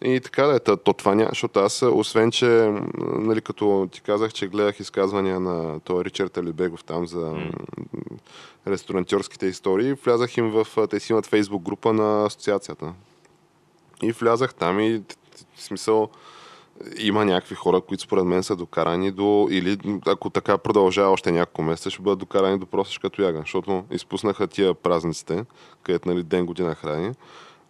И 0.05 0.21
така 0.21 0.47
да 0.47 0.57
е, 0.57 0.59
то, 0.59 0.77
то 0.77 0.93
това 0.93 1.15
няма, 1.15 1.29
защото 1.29 1.61
аз, 1.61 1.83
освен, 1.83 2.31
че, 2.31 2.73
нали, 2.99 3.41
като 3.41 3.89
ти 3.93 4.01
казах, 4.01 4.33
че 4.33 4.49
гледах 4.49 4.81
изказвания 4.81 5.41
на 5.41 5.81
този 5.81 6.05
Ричард 6.05 6.37
Алибегов 6.37 6.85
там 6.85 7.07
за 7.07 7.19
mm. 7.19 7.53
ресторантьорските 8.67 9.47
истории, 9.47 9.93
влязах 9.93 10.37
им 10.37 10.51
в, 10.51 10.67
те 10.89 11.01
си 11.01 11.13
имат 11.13 11.27
фейсбук 11.27 11.63
група 11.63 11.93
на 11.93 12.27
асоциацията. 12.27 12.93
И 14.03 14.13
влязах 14.13 14.55
там 14.55 14.81
и 14.81 15.03
в 15.55 15.63
смисъл, 15.63 16.09
има 16.99 17.25
някакви 17.25 17.55
хора, 17.55 17.81
които 17.81 18.03
според 18.03 18.25
мен 18.25 18.43
са 18.43 18.57
докарани 18.57 19.11
до, 19.11 19.49
или 19.51 19.79
ако 20.07 20.31
така 20.31 20.59
продължава 20.59 21.11
още 21.11 21.33
няколко 21.33 21.63
месеца, 21.63 21.91
ще 21.91 22.03
бъдат 22.03 22.19
докарани 22.19 22.59
до 22.59 22.67
просешка 22.67 23.11
тояга, 23.11 23.39
защото 23.39 23.85
изпуснаха 23.91 24.47
тия 24.47 24.75
празниците, 24.75 25.45
където 25.83 26.09
нали, 26.09 26.23
ден 26.23 26.47
година 26.47 26.75
храни 26.75 27.13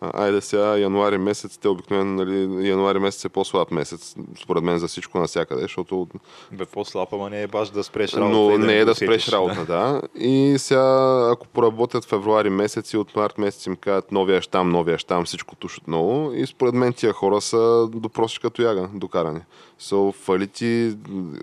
айде 0.01 0.40
сега 0.40 0.78
януари 0.78 1.18
месец, 1.18 1.59
те 1.59 1.68
обикновено, 1.68 2.24
нали, 2.24 2.68
януари 2.68 2.98
месец 2.98 3.24
е 3.24 3.28
по-слаб 3.28 3.70
месец, 3.70 4.14
според 4.42 4.62
мен 4.62 4.78
за 4.78 4.88
всичко 4.88 5.18
навсякъде, 5.18 5.62
защото... 5.62 6.09
Бе, 6.53 6.64
по-слаб, 6.64 7.09
ама 7.12 7.30
не 7.30 7.42
е 7.42 7.46
баш 7.46 7.70
да 7.70 7.84
спреш 7.84 8.14
работа. 8.14 8.32
Но 8.32 8.59
не 8.59 8.78
е 8.78 8.84
да 8.84 8.94
спреш 8.94 9.28
работа, 9.28 9.64
да. 9.64 10.03
И 10.14 10.55
сега, 10.59 11.28
ако 11.32 11.46
поработят 11.46 12.05
февруари 12.05 12.51
месец 12.51 12.92
и 12.92 12.96
от 12.96 13.16
март 13.16 13.38
месец 13.38 13.66
им 13.66 13.76
кажат 13.76 14.12
новия 14.12 14.42
щам, 14.42 14.70
новия 14.70 14.98
щам, 14.98 15.24
всичко 15.24 15.57
туш 15.57 15.78
отново. 15.78 16.32
И 16.32 16.46
според 16.46 16.74
мен 16.74 16.92
тия 16.92 17.12
хора 17.12 17.40
са 17.40 17.88
до 17.94 18.09
просичка 18.09 18.51
като 18.51 18.62
яга, 18.62 18.88
докарани. 18.94 19.40
Са 19.78 19.94
so, 19.94 20.12
фалити, 20.12 20.96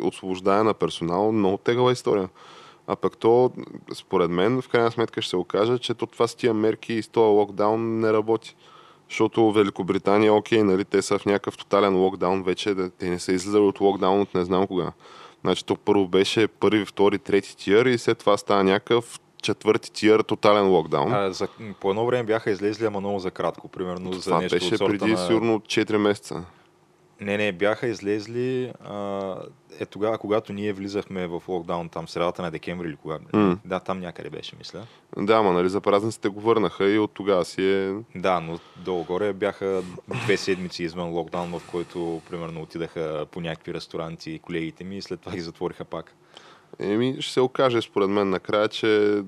освобождая 0.04 0.64
на 0.64 0.74
персонал, 0.74 1.32
много 1.32 1.58
тегава 1.58 1.92
история. 1.92 2.30
А 2.88 2.96
пък 2.96 3.18
то, 3.18 3.52
според 3.94 4.32
мен, 4.32 4.62
в 4.62 4.70
крайна 4.70 4.92
сметка 4.92 5.22
ще 5.22 5.30
се 5.30 5.38
окаже, 5.38 5.78
че 5.78 5.94
то 5.94 6.06
това 6.06 6.28
с 6.28 6.36
тия 6.36 6.54
мерки 6.54 6.94
и 6.94 7.04
с 7.04 7.08
този 7.08 7.30
локдаун 7.30 8.00
не 8.00 8.14
работи. 8.14 8.56
Защото 9.10 9.52
Великобритания, 9.52 10.34
окей, 10.34 10.64
нали, 10.64 10.86
те 10.86 11.02
са 11.02 11.20
в 11.20 11.26
някакъв 11.26 11.58
тотален 11.58 11.96
локдаун 11.96 12.44
вече, 12.44 12.76
те 13.00 13.10
не 13.10 13.20
са 13.20 13.34
излизали 13.34 13.64
от 13.64 13.80
локдаун 13.80 14.22
от 14.22 14.34
не 14.34 14.46
знам 14.46 14.68
кога. 14.68 14.92
Значи 15.42 15.66
то 15.66 15.76
първо 15.76 16.08
беше 16.08 16.48
първи, 16.48 16.86
втори, 16.86 17.20
трети 17.20 17.58
тиър 17.58 17.86
и 17.86 17.98
след 17.98 18.18
това 18.18 18.38
става 18.38 18.64
някакъв 18.64 19.20
четвърти 19.42 19.92
тиър 19.92 20.22
тотален 20.22 20.68
локдаун. 20.68 21.14
А, 21.14 21.34
за, 21.34 21.48
по 21.80 21.90
едно 21.90 22.06
време 22.06 22.24
бяха 22.24 22.52
излезли, 22.52 22.86
ама 22.86 23.00
много 23.00 23.20
за 23.20 23.32
кратко, 23.32 23.68
примерно 23.68 24.14
за 24.14 24.22
това 24.22 24.42
нещо 24.42 24.56
беше 24.56 24.78
преди 24.78 25.12
на... 25.12 25.18
сигурно 25.18 25.60
4 25.60 25.98
месеца. 25.98 26.44
Не, 27.22 27.38
не, 27.38 27.52
бяха 27.52 27.88
излезли 27.88 28.72
а, 28.84 29.36
е 29.80 29.86
тогава, 29.86 30.18
когато 30.18 30.54
ние 30.54 30.74
влизахме 30.74 31.28
в 31.28 31.42
локдаун, 31.48 31.90
там 31.90 32.08
средата 32.08 32.42
на 32.42 32.52
декември 32.52 32.88
или 32.88 32.96
кога. 32.96 33.18
М. 33.34 33.58
Да, 33.66 33.80
там 33.80 34.00
някъде 34.00 34.30
беше, 34.30 34.56
мисля. 34.58 34.84
Да, 35.18 35.34
ама 35.34 35.54
нали 35.54 35.70
за 35.70 35.82
празниците 35.82 36.30
го 36.30 36.40
върнаха 36.42 36.90
и 36.90 37.00
от 37.00 37.12
тогава 37.14 37.46
си 37.46 37.72
е... 37.72 37.94
Да, 38.16 38.40
но 38.40 38.60
долу-горе 38.78 39.34
бяха 39.34 39.84
две 40.26 40.38
седмици 40.38 40.84
извън 40.84 41.10
локдаун, 41.10 41.60
в 41.60 41.62
който 41.72 42.22
примерно 42.30 42.62
отидаха 42.62 43.26
по 43.32 43.42
някакви 43.42 43.74
ресторанти 43.74 44.40
колегите 44.40 44.84
ми 44.84 44.98
и 44.98 45.02
след 45.02 45.20
това 45.20 45.32
ги 45.32 45.42
затвориха 45.42 45.86
пак. 45.86 46.16
Еми, 46.80 47.16
ще 47.20 47.34
се 47.34 47.42
окаже 47.42 47.82
според 47.82 48.10
мен 48.10 48.30
накрая, 48.30 48.68
че 48.68 49.22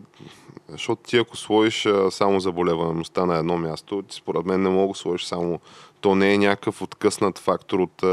защото 0.69 1.01
ти 1.03 1.17
ако 1.17 1.37
сложиш 1.37 1.87
само 2.09 2.39
заболеваемостта 2.39 3.25
на 3.25 3.37
едно 3.37 3.57
място, 3.57 4.01
ти 4.01 4.15
според 4.15 4.45
мен 4.45 4.61
не 4.61 4.69
мога 4.69 4.93
да 4.93 4.99
сложиш 4.99 5.25
само... 5.25 5.59
То 6.01 6.15
не 6.15 6.33
е 6.33 6.37
някакъв 6.37 6.81
откъснат 6.81 7.39
фактор 7.39 7.79
от, 7.79 8.03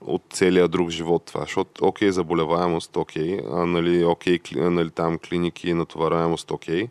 от 0.00 0.22
целия 0.30 0.68
друг 0.68 0.90
живот 0.90 1.24
това. 1.24 1.40
Защото, 1.40 1.86
окей, 1.86 2.10
заболеваемост, 2.10 2.96
окей, 2.96 3.40
а, 3.52 3.66
нали, 3.66 4.04
окей, 4.04 4.38
кли, 4.38 4.60
нали, 4.60 4.90
там 4.90 5.18
клиники, 5.18 5.74
натовараемост, 5.74 6.50
окей. 6.50 6.88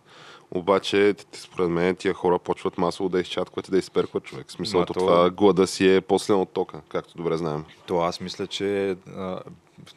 Обаче, 0.51 1.15
според 1.34 1.70
мен, 1.70 1.95
тия 1.95 2.13
хора 2.13 2.39
почват 2.39 2.78
масово 2.78 3.09
да 3.09 3.20
изчаткват 3.20 3.67
и 3.67 3.72
да 3.72 3.78
изперкват 3.78 4.24
човек. 4.24 4.47
В 4.47 4.51
смисъл, 4.51 4.86
то... 4.86 4.93
то- 4.93 4.99
това 4.99 5.30
глада 5.30 5.67
си 5.67 5.95
е 5.95 6.01
после 6.01 6.34
от 6.34 6.49
тока, 6.53 6.82
както 6.89 7.17
добре 7.17 7.38
знаем. 7.38 7.65
То 7.86 7.99
аз 7.99 8.20
мисля, 8.20 8.47
че 8.47 8.95
а, 9.15 9.39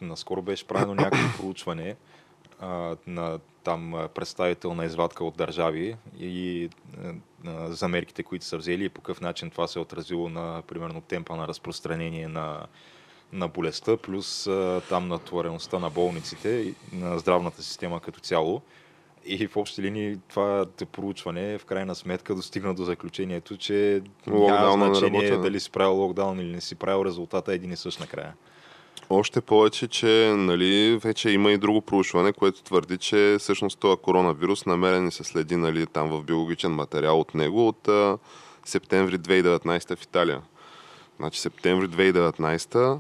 наскоро 0.01 0.43
беше 0.43 0.67
правено 0.67 0.95
някакво 0.95 1.37
проучване 1.43 1.97
а, 2.61 2.97
на 3.07 3.39
там 3.65 4.09
представител 4.15 4.75
на 4.75 4.85
извадка 4.85 5.25
от 5.25 5.37
държави 5.37 5.97
и 6.21 6.69
за 7.69 7.89
мерките, 7.89 8.23
които 8.23 8.45
са 8.45 8.57
взели 8.57 8.85
и 8.85 8.89
по 8.89 9.01
какъв 9.01 9.21
начин 9.21 9.51
това 9.51 9.67
се 9.67 9.79
е 9.79 9.83
отразило 9.83 10.29
на, 10.29 10.63
примерно, 10.67 11.01
темпа 11.01 11.37
на 11.37 11.49
разпространение 11.49 12.29
на, 12.29 12.67
на 13.33 13.49
болестта, 13.49 13.97
плюс 13.97 14.49
там 14.89 15.09
натвореността 15.09 15.79
на 15.79 15.91
болниците 15.91 16.49
и 16.49 16.75
на 16.97 17.19
здравната 17.19 17.63
система 17.63 18.01
като 18.01 18.21
цяло. 18.21 18.63
И 19.25 19.47
в 19.47 19.57
общи 19.57 19.83
линии 19.83 20.19
това 20.29 20.67
проучване 20.93 21.59
в 21.59 21.65
крайна 21.65 21.95
сметка 21.95 22.35
достигна 22.35 22.75
до 22.75 22.85
заключението, 22.85 23.57
че 23.57 24.03
няма 24.27 24.95
значение 24.95 25.39
дали 25.39 25.61
си 25.61 25.71
правил 25.71 25.95
локдаун 25.95 26.41
или 26.41 26.53
не 26.53 26.61
си 26.61 26.75
правил, 26.75 27.05
резултата 27.05 27.53
е 27.53 27.55
един 27.55 27.73
и 27.73 27.77
същ 27.77 28.01
накрая. 28.01 28.35
Още 29.15 29.41
повече, 29.41 29.89
че 29.89 30.35
нали, 30.37 30.99
вече 31.03 31.31
има 31.31 31.53
и 31.53 31.59
друго 31.59 31.81
проучване, 31.81 32.33
което 32.33 32.63
твърди, 32.63 32.99
че 32.99 33.37
всъщност 33.39 33.79
този 33.79 33.97
коронавирус 34.03 34.67
намерен 34.67 35.11
се 35.11 35.25
следи 35.25 35.57
нали, 35.57 35.87
там 35.87 36.09
в 36.09 36.23
биологичен 36.23 36.73
материал 36.73 37.21
от 37.21 37.35
него 37.35 37.69
от 37.69 37.89
а, 37.89 38.19
септември 38.65 39.19
2019 39.19 39.97
в 39.97 40.03
Италия. 40.03 40.43
Значи 41.19 41.41
септември 41.41 41.89
2019 41.89 42.99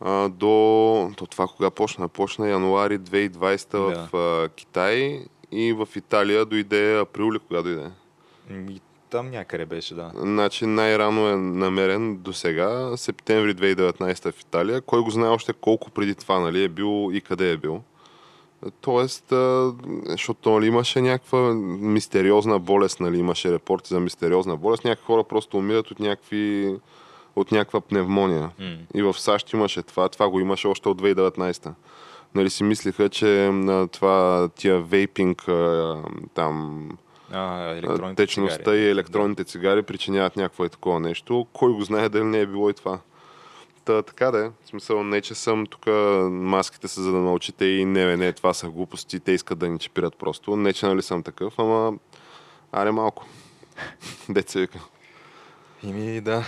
а, 0.00 0.28
до, 0.28 1.10
до 1.16 1.26
това 1.26 1.46
кога 1.46 1.70
почна? 1.70 2.08
Почна 2.08 2.48
януари 2.48 2.98
2020 2.98 3.70
Да. 3.70 4.08
в 4.12 4.16
а, 4.16 4.48
Китай 4.48 5.24
и 5.52 5.72
в 5.72 5.88
Италия 5.96 6.44
дойде 6.44 6.98
април 6.98 7.32
ли 7.32 7.38
кога 7.38 7.62
дойде? 7.62 7.90
Там 9.14 9.30
някъде 9.30 9.66
беше, 9.66 9.94
да. 9.94 10.12
Значи 10.14 10.66
най-рано 10.66 11.28
е 11.28 11.36
намерен 11.36 12.16
до 12.16 12.32
сега, 12.32 12.96
септември 12.96 13.54
2019 13.54 14.32
в 14.32 14.40
Италия. 14.40 14.80
Кой 14.80 15.00
го 15.00 15.10
знае 15.10 15.28
още 15.28 15.52
колко 15.52 15.90
преди 15.90 16.14
това 16.14 16.40
нали, 16.40 16.64
е 16.64 16.68
бил 16.68 17.10
и 17.12 17.20
къде 17.20 17.50
е 17.50 17.56
бил. 17.56 17.82
Тоест, 18.80 19.32
защото 20.06 20.50
нали, 20.50 20.66
имаше 20.66 21.00
някаква 21.00 21.54
мистериозна 21.80 22.58
болест, 22.58 23.00
нали, 23.00 23.18
имаше 23.18 23.52
репорти 23.52 23.88
за 23.88 24.00
мистериозна 24.00 24.56
болест. 24.56 24.84
Някакви 24.84 25.06
хора 25.06 25.24
просто 25.24 25.56
умират 25.56 25.90
от, 25.90 26.00
някакви, 26.00 26.74
от 27.36 27.52
някаква 27.52 27.80
пневмония. 27.80 28.50
М. 28.58 28.76
И 28.94 29.02
в 29.02 29.14
САЩ 29.18 29.52
имаше 29.52 29.82
това, 29.82 30.08
това 30.08 30.28
го 30.28 30.40
имаше 30.40 30.68
още 30.68 30.88
от 30.88 31.02
2019. 31.02 31.72
Нали 32.34 32.50
си 32.50 32.64
мислиха, 32.64 33.08
че 33.08 33.46
а, 33.46 33.86
това 33.86 34.48
тия 34.54 34.80
вейпинг 34.80 35.48
а, 35.48 36.02
там 36.34 36.88
А, 37.34 37.70
електронните 37.70 38.22
течността 38.22 38.64
цигари. 38.64 38.80
и 38.80 38.90
електронните 38.90 39.44
цигари 39.44 39.82
причиняват 39.82 40.36
някакво 40.36 40.64
е 40.64 40.68
такова 40.68 41.00
нещо. 41.00 41.46
Кой 41.52 41.72
го 41.72 41.82
знае 41.82 42.08
дали 42.08 42.24
не 42.24 42.40
е 42.40 42.46
било 42.46 42.70
и 42.70 42.74
това. 42.74 42.98
Та, 43.84 44.02
така 44.02 44.30
да 44.30 44.46
е. 44.46 44.48
В 44.64 44.68
смисъл 44.68 45.04
не, 45.04 45.20
че 45.20 45.34
съм 45.34 45.66
тук 45.66 45.86
маските 46.30 46.88
са 46.88 47.02
за 47.02 47.12
да 47.12 47.18
научите 47.18 47.64
и 47.64 47.84
не, 47.84 48.16
не, 48.16 48.32
това 48.32 48.54
са 48.54 48.68
глупости, 48.68 49.20
те 49.20 49.32
искат 49.32 49.58
да 49.58 49.68
ни 49.68 49.78
чипират 49.78 50.16
просто. 50.16 50.56
Не, 50.56 50.72
че 50.72 50.86
нали 50.86 51.02
съм 51.02 51.22
такъв, 51.22 51.58
ама 51.58 51.92
аре 52.72 52.90
малко. 52.90 53.26
Деца 54.28 54.60
вика. 54.60 54.78
Ими, 55.82 56.20
да. 56.20 56.44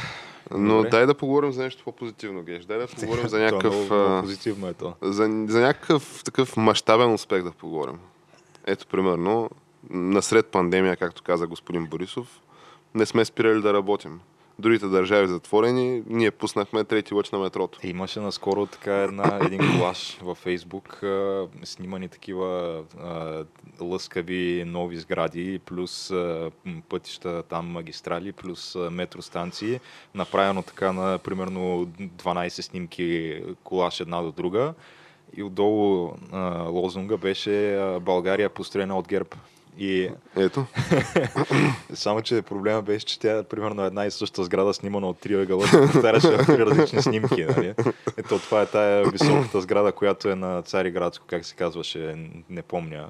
Но 0.50 0.76
Добре. 0.76 0.88
дай 0.88 1.06
да 1.06 1.14
поговорим 1.14 1.52
за 1.52 1.62
нещо 1.62 1.84
по-позитивно, 1.84 2.42
Геш. 2.42 2.64
Дай 2.64 2.78
да 2.78 2.86
поговорим 2.86 3.28
за 3.28 3.38
някакъв... 3.44 3.74
много, 3.74 3.94
много 3.94 4.18
а, 4.18 4.22
позитивно 4.22 4.68
е 4.68 4.74
то. 4.74 4.94
за, 5.02 5.44
за 5.48 5.60
някакъв 5.60 6.22
такъв 6.24 6.56
мащабен 6.56 7.12
успех 7.12 7.42
да 7.42 7.50
поговорим. 7.50 7.98
Ето, 8.66 8.86
примерно, 8.86 9.50
насред 9.90 10.46
пандемия, 10.46 10.96
както 10.96 11.22
каза 11.22 11.46
господин 11.46 11.86
Борисов, 11.86 12.40
не 12.94 13.06
сме 13.06 13.24
спирали 13.24 13.60
да 13.60 13.72
работим. 13.72 14.20
Другите 14.58 14.86
държави 14.86 15.28
затворени, 15.28 16.02
ние 16.06 16.30
пуснахме 16.30 16.84
трети 16.84 17.14
лъч 17.14 17.30
на 17.30 17.38
метрото. 17.38 17.78
Е, 17.82 17.88
Имаше 17.88 18.20
наскоро 18.20 18.66
така 18.66 18.94
една, 19.02 19.40
един 19.44 19.60
колаж 19.78 20.18
във 20.22 20.38
Фейсбук, 20.38 21.02
снимани 21.64 22.08
такива 22.08 22.82
а, 23.00 23.44
лъскави 23.80 24.64
нови 24.66 24.96
сгради, 24.96 25.60
плюс 25.64 26.10
а, 26.10 26.50
пътища 26.88 27.42
там 27.42 27.66
магистрали, 27.66 28.32
плюс 28.32 28.76
а, 28.76 28.90
метростанции, 28.90 29.80
направено 30.14 30.62
така 30.62 30.92
на 30.92 31.18
примерно 31.18 31.86
12 31.86 32.48
снимки 32.48 33.42
колаж 33.64 34.00
една 34.00 34.22
до 34.22 34.32
друга. 34.32 34.74
И 35.36 35.42
отдолу 35.42 36.12
а, 36.32 36.62
лозунга 36.62 37.16
беше 37.16 37.80
България 38.00 38.50
построена 38.50 38.98
от 38.98 39.08
ГЕРБ. 39.08 39.28
И 39.78 40.10
Ето, 40.36 40.66
само, 41.94 42.22
че 42.22 42.42
проблема 42.42 42.82
беше, 42.82 43.06
че 43.06 43.20
тя 43.20 43.42
примерно 43.42 43.84
една 43.84 44.06
и 44.06 44.10
съща 44.10 44.44
сграда, 44.44 44.74
снимана 44.74 45.08
от 45.08 45.18
три 45.18 45.34
ъгъла, 45.34 45.64
повтаряше 45.66 46.28
в 46.28 46.46
три 46.46 46.66
различни 46.66 47.02
снимки. 47.02 47.44
Нали? 47.46 47.74
Ето, 48.16 48.38
това 48.38 48.62
е 48.62 48.66
тая 48.66 49.10
високата 49.10 49.60
сграда, 49.60 49.92
която 49.92 50.28
е 50.28 50.34
на 50.34 50.62
Цариградско, 50.62 51.26
как 51.26 51.44
се 51.46 51.54
казваше, 51.54 52.14
не 52.50 52.62
помня. 52.62 53.08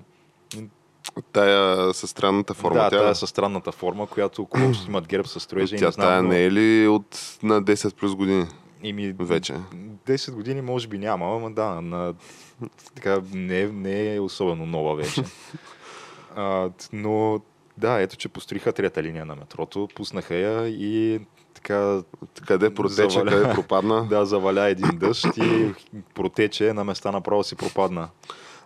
тая 1.32 1.94
със 1.94 2.10
странната 2.10 2.54
форма. 2.54 2.80
да, 2.80 2.90
тя, 2.90 2.98
тая 2.98 3.14
със 3.14 3.30
странната 3.30 3.72
форма, 3.72 4.06
която 4.06 4.42
около 4.42 4.72
имат 4.88 5.08
герб 5.08 5.26
със 5.28 5.42
строежа 5.42 5.76
тя 5.76 5.86
не 5.86 5.92
знам. 5.92 6.06
тая 6.06 6.22
но- 6.22 6.28
не 6.28 6.44
е 6.44 6.50
ли 6.50 6.88
от 6.88 7.38
на 7.42 7.62
10 7.62 7.94
плюс 7.94 8.14
години? 8.14 8.46
Ими, 8.82 9.14
Вече. 9.20 9.54
10 10.06 10.32
години 10.32 10.62
може 10.62 10.88
би 10.88 10.98
няма, 10.98 11.36
ама 11.36 11.50
да, 11.50 11.80
на, 11.80 12.14
така, 12.94 13.20
не, 13.32 13.60
е- 13.60 13.68
не 13.68 14.14
е 14.14 14.20
особено 14.20 14.66
нова 14.66 14.94
вече. 14.96 15.22
а, 16.37 16.70
но 16.93 17.41
да, 17.78 18.01
ето, 18.01 18.16
че 18.16 18.28
построиха 18.28 18.72
трета 18.72 19.03
линия 19.03 19.24
на 19.24 19.37
метрото, 19.37 19.89
пуснаха 19.95 20.34
я 20.34 20.68
и 20.68 21.20
така, 21.55 22.03
Къде 22.47 22.74
протече, 22.74 23.18
Заваля. 23.18 23.30
къде 23.30 23.55
пропадна? 23.55 24.07
да, 24.11 24.26
заваля 24.26 24.68
един 24.68 24.99
дъжд 24.99 25.26
и 25.37 25.72
протече, 26.14 26.72
на 26.72 26.84
места 26.84 27.12
направо 27.12 27.45
си 27.45 27.57
пропадна. 27.57 28.09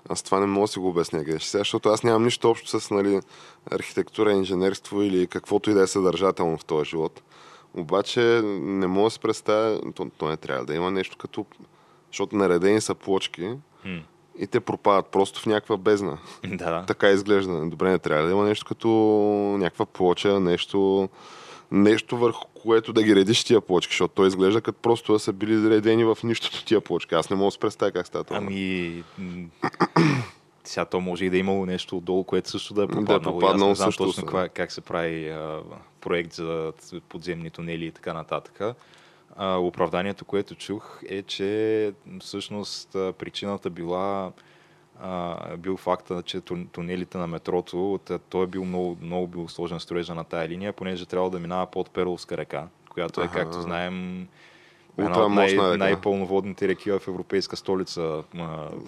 Аз 0.09 0.23
това 0.23 0.41
не 0.41 0.47
мога 0.47 0.65
да 0.65 0.69
си 0.69 0.79
го 0.79 0.89
обясня, 0.89 1.25
Геш. 1.25 1.43
Сега, 1.43 1.61
защото 1.61 1.89
аз 1.89 2.03
нямам 2.03 2.25
нищо 2.25 2.51
общо 2.51 2.81
с 2.81 2.91
нали, 2.91 3.21
архитектура, 3.71 4.33
инженерство 4.33 5.03
или 5.03 5.27
каквото 5.27 5.71
и 5.71 5.75
да 5.75 5.83
е 5.83 5.87
съдържателно 5.87 6.59
в 6.59 6.65
този 6.65 6.91
живот. 6.91 7.23
Обаче 7.75 8.21
не 8.45 8.87
мога 8.87 9.07
да 9.07 9.11
се 9.11 9.19
представя, 9.19 9.93
то, 9.95 10.11
то 10.19 10.29
не 10.29 10.37
трябва 10.37 10.65
да 10.65 10.75
има 10.75 10.91
нещо 10.91 11.17
като... 11.17 11.47
Защото 12.11 12.37
наредени 12.37 12.81
са 12.81 12.95
плочки. 12.95 13.55
И 14.41 14.47
те 14.47 14.61
пропадат 14.61 15.07
просто 15.07 15.41
в 15.41 15.47
някаква 15.47 15.77
бездна. 15.77 16.19
Да, 16.47 16.85
Така 16.87 17.11
изглежда. 17.11 17.67
Добре, 17.67 17.91
не 17.91 17.99
трябва 17.99 18.27
да 18.27 18.33
има 18.33 18.45
нещо 18.45 18.67
като 18.67 18.89
някаква 19.59 19.87
плоча, 19.87 20.41
нещо, 20.41 21.09
нещо 21.71 22.17
върху 22.17 22.47
което 22.63 22.93
да 22.93 23.03
ги 23.03 23.17
редиш 23.17 23.45
тия 23.45 23.61
плочки, 23.61 23.93
защото 23.93 24.15
той 24.15 24.29
изглежда 24.29 24.61
като 24.61 24.79
просто 24.83 25.13
да 25.13 25.19
са 25.19 25.33
били 25.33 25.71
редени 25.71 26.05
в 26.05 26.19
нищото 26.25 26.65
тия 26.65 26.81
плочки. 26.81 27.15
Аз 27.15 27.31
не 27.31 27.37
мога 27.37 27.47
да 27.47 27.51
се 27.51 27.59
представя 27.59 27.93
как 27.93 28.07
става 28.07 28.25
това. 28.25 28.37
ами... 28.37 29.05
Сега 30.65 30.85
то 30.85 31.01
може 31.01 31.25
и 31.25 31.31
да 31.31 31.37
е 31.37 31.41
имало 31.41 31.67
нещо 31.67 31.97
отдолу, 31.97 32.25
което 32.25 32.51
също 32.51 32.75
да 32.75 32.83
е 32.83 32.87
Да 32.87 33.15
е 33.15 33.21
пропаднало 33.21 33.73
Аз 33.73 33.79
не 33.79 33.83
знам 33.83 33.89
също, 33.89 34.05
точно 34.05 34.23
каква, 34.23 34.49
как 34.49 34.73
се 34.73 34.81
прави 34.81 35.29
а, 35.29 35.61
проект 36.01 36.33
за 36.33 36.73
подземни 37.09 37.51
тунели 37.51 37.87
и 37.87 37.93
така 37.93 38.13
нататък. 38.13 38.61
А, 39.43 39.57
оправданието, 39.57 40.25
което 40.25 40.55
чух 40.55 41.01
е, 41.09 41.23
че 41.23 41.93
всъщност 42.21 42.89
причината 42.93 43.71
била 43.71 44.33
а, 45.03 45.37
бил 45.57 45.77
факта, 45.77 46.23
че 46.23 46.41
тун- 46.41 46.67
тунелите 46.73 47.19
на 47.19 47.27
метрото, 47.27 48.01
той 48.29 48.45
е 48.45 48.47
бил 48.47 48.65
много, 48.65 48.97
много 49.03 49.27
бил 49.27 49.49
сложен 49.49 49.81
строежа 49.81 50.15
на 50.15 50.25
тая 50.25 50.49
линия, 50.49 50.73
понеже 50.73 51.07
трябва 51.07 51.31
да 51.31 51.39
минава 51.39 51.67
под 51.67 51.91
Перловска 51.91 52.37
река, 52.37 52.67
която 52.91 53.23
е, 53.23 53.29
както 53.29 53.61
знаем, 53.61 54.29
една 54.99 55.25
от 55.27 55.33
най- 55.33 55.49
река. 55.49 55.77
най-пълноводните 55.77 56.69
реки 56.69 56.91
в 56.91 57.01
европейска 57.09 57.57
столица 57.57 58.23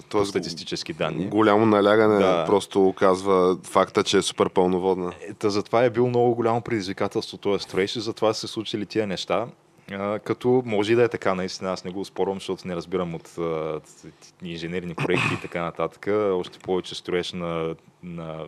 Тоест, 0.09 0.31
статистически 0.31 0.93
данни. 0.93 1.27
Голямо 1.27 1.67
налягане 1.67 2.19
Да. 2.19 2.45
просто 2.47 2.89
оказва 2.89 3.59
факта, 3.63 4.03
че 4.05 4.17
е 4.17 4.23
супер 4.23 4.51
пълноводна. 4.51 5.13
Е, 5.21 5.35
Та 5.35 5.51
затова 5.51 5.85
е 5.85 5.91
бил 5.91 6.09
много 6.09 6.35
голямо 6.35 6.61
предизвикателство 6.61 7.39
този 7.39 7.63
строеж 7.63 7.97
и 7.97 8.01
затова 8.01 8.35
са 8.35 8.41
се 8.41 8.47
случили 8.53 8.87
тия 8.87 9.07
неща. 9.07 9.47
Като 10.25 10.63
може 10.67 10.93
и 10.93 10.97
да 10.97 11.05
е 11.05 11.09
така, 11.09 11.35
наистина, 11.35 11.73
аз 11.73 11.85
не 11.85 11.91
го 11.91 12.05
спорвам, 12.05 12.37
защото 12.37 12.69
не 12.69 12.77
разбирам 12.77 13.15
от 13.15 13.39
а, 13.39 13.81
инженерни 14.43 14.95
проекти 14.95 15.35
и 15.35 15.41
така 15.43 15.63
нататък. 15.63 16.07
Още 16.33 16.59
повече 16.59 16.95
строеж 16.95 17.33
на, 17.33 17.75
на 18.03 18.47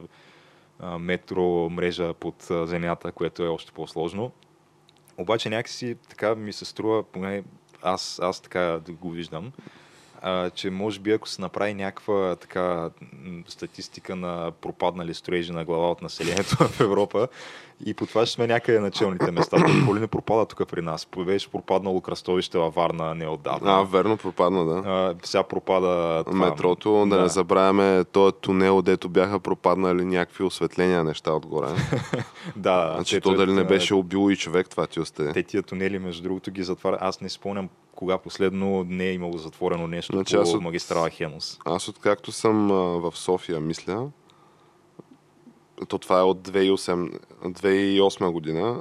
а, 0.80 0.98
метро 0.98 1.70
мрежа 1.70 2.14
под 2.14 2.46
земята, 2.50 3.12
което 3.12 3.44
е 3.44 3.48
още 3.48 3.72
по-сложно. 3.72 4.32
Обаче 5.18 5.50
някакси 5.50 5.96
така 6.08 6.34
ми 6.34 6.52
се 6.52 6.64
струва, 6.64 7.02
поне 7.02 7.42
аз, 7.82 8.20
аз 8.22 8.40
така 8.40 8.80
го 8.88 9.10
виждам, 9.10 9.52
а, 10.22 10.50
че 10.50 10.70
може 10.70 11.00
би 11.00 11.12
ако 11.12 11.28
се 11.28 11.42
направи 11.42 11.74
някаква 11.74 12.36
така 12.36 12.90
статистика 13.46 14.16
на 14.16 14.52
пропаднали 14.60 15.14
строежи 15.14 15.52
на 15.52 15.64
глава 15.64 15.90
от 15.90 16.02
населението 16.02 16.56
в 16.68 16.80
Европа 16.80 17.28
и 17.86 17.94
по 17.94 18.06
това 18.06 18.26
ще 18.26 18.34
сме 18.34 18.46
някъде 18.46 18.80
на 18.80 18.90
челните 18.90 19.30
места. 19.30 19.56
Какво 19.56 19.96
ли 19.96 20.00
не 20.00 20.06
пропада 20.06 20.46
тук 20.46 20.68
при 20.68 20.82
нас? 20.82 21.08
Беше 21.18 21.50
пропаднало 21.50 22.00
кръстовище 22.00 22.58
във 22.58 22.74
Варна 22.74 23.14
неотдавна. 23.14 23.72
А, 23.72 23.82
верно, 23.82 24.16
пропадна, 24.16 24.64
да. 24.64 24.82
А, 24.86 25.14
сега 25.22 25.42
пропада 25.42 26.24
това. 26.24 26.38
Метрото, 26.38 27.06
да, 27.06 27.22
не 27.22 27.28
забравяме 27.28 28.04
този 28.04 28.34
тунел, 28.34 28.82
дето 28.82 29.08
бяха 29.08 29.40
пропаднали 29.40 30.04
някакви 30.04 30.44
осветления 30.44 31.04
неща 31.04 31.32
отгоре. 31.32 31.66
Да, 32.56 32.92
значи 32.94 33.20
то 33.20 33.34
дали 33.34 33.52
не 33.52 33.64
беше 33.64 33.94
убило 33.94 34.30
и 34.30 34.36
човек, 34.36 34.68
това 34.68 34.86
ти 34.86 35.00
осте. 35.00 35.32
Те 35.32 35.42
тия 35.42 35.62
тунели, 35.62 35.98
между 35.98 36.22
другото, 36.22 36.50
ги 36.50 36.62
затваря. 36.62 36.98
Аз 37.00 37.20
не 37.20 37.28
спомням 37.28 37.68
кога 37.94 38.18
последно 38.18 38.84
не 38.84 39.04
е 39.04 39.12
имало 39.12 39.38
затворено 39.38 39.86
нещо 39.86 40.12
Значи 40.12 40.36
по 40.36 40.42
от- 40.42 40.62
магистрала 40.62 41.10
Хемус. 41.10 41.58
Аз 41.64 41.88
откакто 41.88 42.32
съм 42.32 42.70
а, 42.70 42.74
в 42.74 43.12
София, 43.14 43.60
мисля, 43.60 44.06
то 45.86 45.98
това 45.98 46.20
е 46.20 46.22
от 46.22 46.48
2008, 46.48 47.18
2008 47.44 48.30
година, 48.30 48.80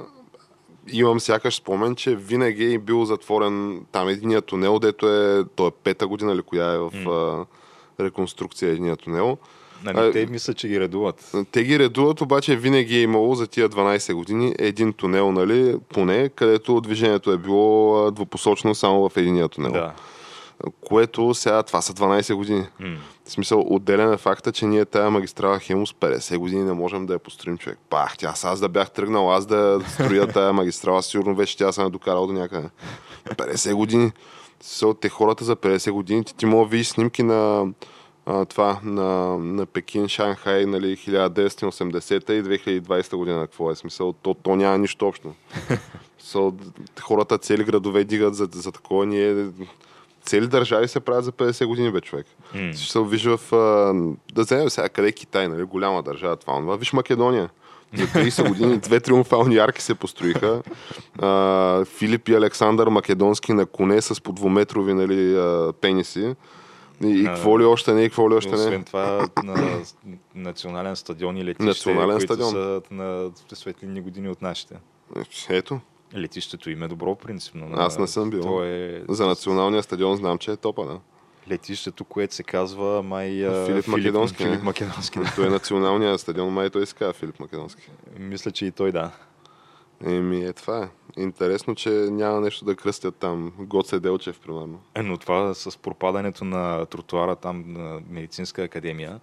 имам 0.92 1.20
сякаш 1.20 1.54
спомен, 1.54 1.94
че 1.94 2.16
винаги 2.16 2.74
е 2.74 2.78
бил 2.78 3.04
затворен 3.04 3.86
там 3.92 4.08
единия 4.08 4.42
тунел, 4.42 4.78
дето 4.78 5.08
е, 5.08 5.44
то 5.56 5.66
е 5.66 5.70
пета 5.70 6.06
година 6.06 6.32
или 6.32 6.42
коя 6.42 6.72
е 6.72 6.78
в 6.78 7.08
а, 7.08 7.46
реконструкция 8.02 8.70
единия 8.70 8.96
тунел. 8.96 9.38
Нали, 9.84 9.98
А, 9.98 10.12
те 10.12 10.26
мислят, 10.26 10.56
че 10.56 10.68
ги 10.68 10.80
редуват. 10.80 11.32
Те 11.52 11.64
ги 11.64 11.78
редуват, 11.78 12.20
обаче 12.20 12.56
винаги 12.56 12.96
е 12.96 13.02
имало 13.02 13.34
за 13.34 13.46
тия 13.46 13.68
12 13.68 14.14
години 14.14 14.54
един 14.58 14.92
тунел, 14.92 15.32
нали, 15.32 15.76
поне, 15.88 16.28
където 16.28 16.80
движението 16.80 17.32
е 17.32 17.38
било 17.38 18.10
двупосочно 18.10 18.74
само 18.74 19.08
в 19.08 19.16
единия 19.16 19.48
тунел. 19.48 19.72
Да. 19.72 19.92
Което 20.80 21.34
сега, 21.34 21.62
това 21.62 21.82
са 21.82 21.94
12 21.94 22.34
години. 22.34 22.66
М. 22.80 22.96
В 23.24 23.30
смисъл, 23.30 23.64
отделен 23.66 24.12
е 24.12 24.16
факта, 24.16 24.52
че 24.52 24.66
ние 24.66 24.84
тая 24.84 25.10
магистрала 25.10 25.58
Хемус 25.58 25.92
50 25.92 26.38
години 26.38 26.62
не 26.62 26.72
можем 26.72 27.06
да 27.06 27.12
я 27.12 27.18
построим 27.18 27.58
човек. 27.58 27.78
Пах, 27.90 28.16
тя 28.18 28.34
аз 28.44 28.60
да 28.60 28.68
бях 28.68 28.90
тръгнал, 28.90 29.32
аз 29.32 29.46
да 29.46 29.80
строя 29.88 30.26
тая 30.26 30.52
магистрала, 30.52 31.02
сигурно 31.02 31.34
вече 31.34 31.56
тя 31.56 31.72
съм 31.72 31.86
е 31.86 31.90
докарал 31.90 32.26
до 32.26 32.32
някъде. 32.32 32.68
50 33.26 33.74
години. 33.74 34.12
Смисъл, 34.60 34.94
те 34.94 35.08
хората 35.08 35.44
за 35.44 35.56
50 35.56 35.90
години, 35.90 36.24
ти, 36.24 36.34
ти 36.34 36.46
мога 36.46 36.64
да 36.64 36.70
видиш 36.70 36.88
снимки 36.88 37.22
на 37.22 37.66
а, 38.26 38.44
това, 38.44 38.80
на, 38.82 39.38
на 39.38 39.66
Пекин, 39.66 40.08
Шанхай, 40.08 40.66
нали, 40.66 40.96
1980 40.96 42.32
и 42.32 42.80
2020 42.80 43.16
година, 43.16 43.40
какво 43.40 43.70
е 43.70 43.74
смисъл, 43.76 44.12
то, 44.12 44.34
то 44.34 44.56
няма 44.56 44.78
нищо 44.78 45.08
общо. 45.08 45.32
Смисъл, 46.18 46.52
хората 47.00 47.38
цели 47.38 47.64
градове 47.64 48.04
дигат 48.04 48.34
за, 48.34 48.48
за 48.52 48.72
такова, 48.72 49.06
ние 49.06 49.46
цели 50.24 50.46
държави 50.46 50.88
се 50.88 51.00
правят 51.00 51.24
за 51.24 51.32
50 51.32 51.66
години, 51.66 51.90
бе, 51.90 52.00
човек. 52.00 52.26
М. 52.54 52.72
Ще 52.72 52.92
се 52.92 53.00
виж 53.00 53.24
в... 53.24 53.40
Да 54.32 54.42
вземем 54.42 54.70
сега 54.70 54.88
къде 54.88 55.08
е 55.08 55.12
Китай, 55.12 55.48
нали? 55.48 55.62
Голяма 55.62 56.02
държава, 56.02 56.36
това. 56.36 56.52
онова. 56.52 56.76
Виж 56.76 56.92
Македония. 56.92 57.50
За 57.94 58.06
30 58.06 58.48
години 58.48 58.78
две 58.78 59.00
триумфални 59.00 59.56
арки 59.56 59.82
се 59.82 59.94
построиха. 59.94 60.62
А, 61.18 61.84
Филип 61.84 62.28
и 62.28 62.34
Александър 62.34 62.88
Македонски 62.88 63.52
на 63.52 63.66
коне 63.66 64.00
с 64.00 64.22
по 64.22 64.32
двуметрови 64.32 64.94
нали, 64.94 65.36
а, 65.36 65.72
пениси. 65.80 66.34
И, 67.04 67.24
какво 67.24 67.60
ли 67.60 67.64
още 67.64 67.92
не, 67.92 68.02
и 68.02 68.08
какво 68.08 68.30
ли 68.30 68.34
още 68.34 68.54
Освен 68.54 68.78
не. 68.78 68.84
това, 68.84 69.28
на 69.44 69.80
национален 70.34 70.96
стадион 70.96 71.36
и 71.36 71.44
летище, 71.44 71.64
Национален 71.64 72.16
които 72.16 72.34
стадион. 72.34 72.50
са 72.50 72.82
на 72.90 73.30
светлинни 73.52 74.00
години 74.00 74.28
от 74.28 74.42
нашите. 74.42 74.74
Ето, 75.48 75.80
Летището 76.16 76.70
им 76.70 76.82
е 76.82 76.88
добро, 76.88 77.14
принципно. 77.14 77.68
на- 77.68 77.84
Аз 77.84 77.98
не 77.98 78.06
съм 78.06 78.30
бил. 78.30 78.42
То 78.42 78.64
е 78.64 79.04
за 79.08 79.26
националния 79.26 79.82
стадион 79.82 80.16
знам, 80.16 80.38
че 80.38 80.50
е 80.50 80.56
топа, 80.56 80.86
да. 80.86 81.00
летището, 81.48 82.04
което 82.04 82.34
се 82.34 82.42
казва 82.42 83.02
май... 83.02 83.46
а, 83.46 83.66
Филип 83.66 83.86
Македонски? 83.88 84.44
Филип 84.44 84.62
Македонски. 84.62 85.18
да. 85.18 85.32
Той 85.36 85.46
е 85.46 85.50
националния 85.50 86.18
стадион, 86.18 86.48
май 86.48 86.70
той 86.70 86.86
се 86.86 86.94
казва 86.94 87.12
Филип 87.12 87.40
Македонски. 87.40 87.90
Мисля, 88.18 88.50
че 88.50 88.66
и 88.66 88.70
той 88.70 88.92
да. 88.92 89.10
Еми, 90.04 90.44
е 90.44 90.52
това 90.52 90.82
е. 90.82 90.88
Интересно, 91.16 91.74
че 91.74 91.90
няма 91.90 92.40
нещо 92.40 92.64
да 92.64 92.76
кръстят 92.76 93.16
там. 93.16 93.52
Гоце 93.58 94.00
Делчев, 94.00 94.40
примерно. 94.40 94.80
Е, 94.94 95.02
Но 95.02 95.18
това 95.18 95.54
с 95.54 95.78
пропадането 95.78 96.44
на 96.44 96.86
тротуара 96.86 97.36
там 97.36 97.64
на 97.66 98.00
медицинска 98.08 98.62
академия, 98.62 99.20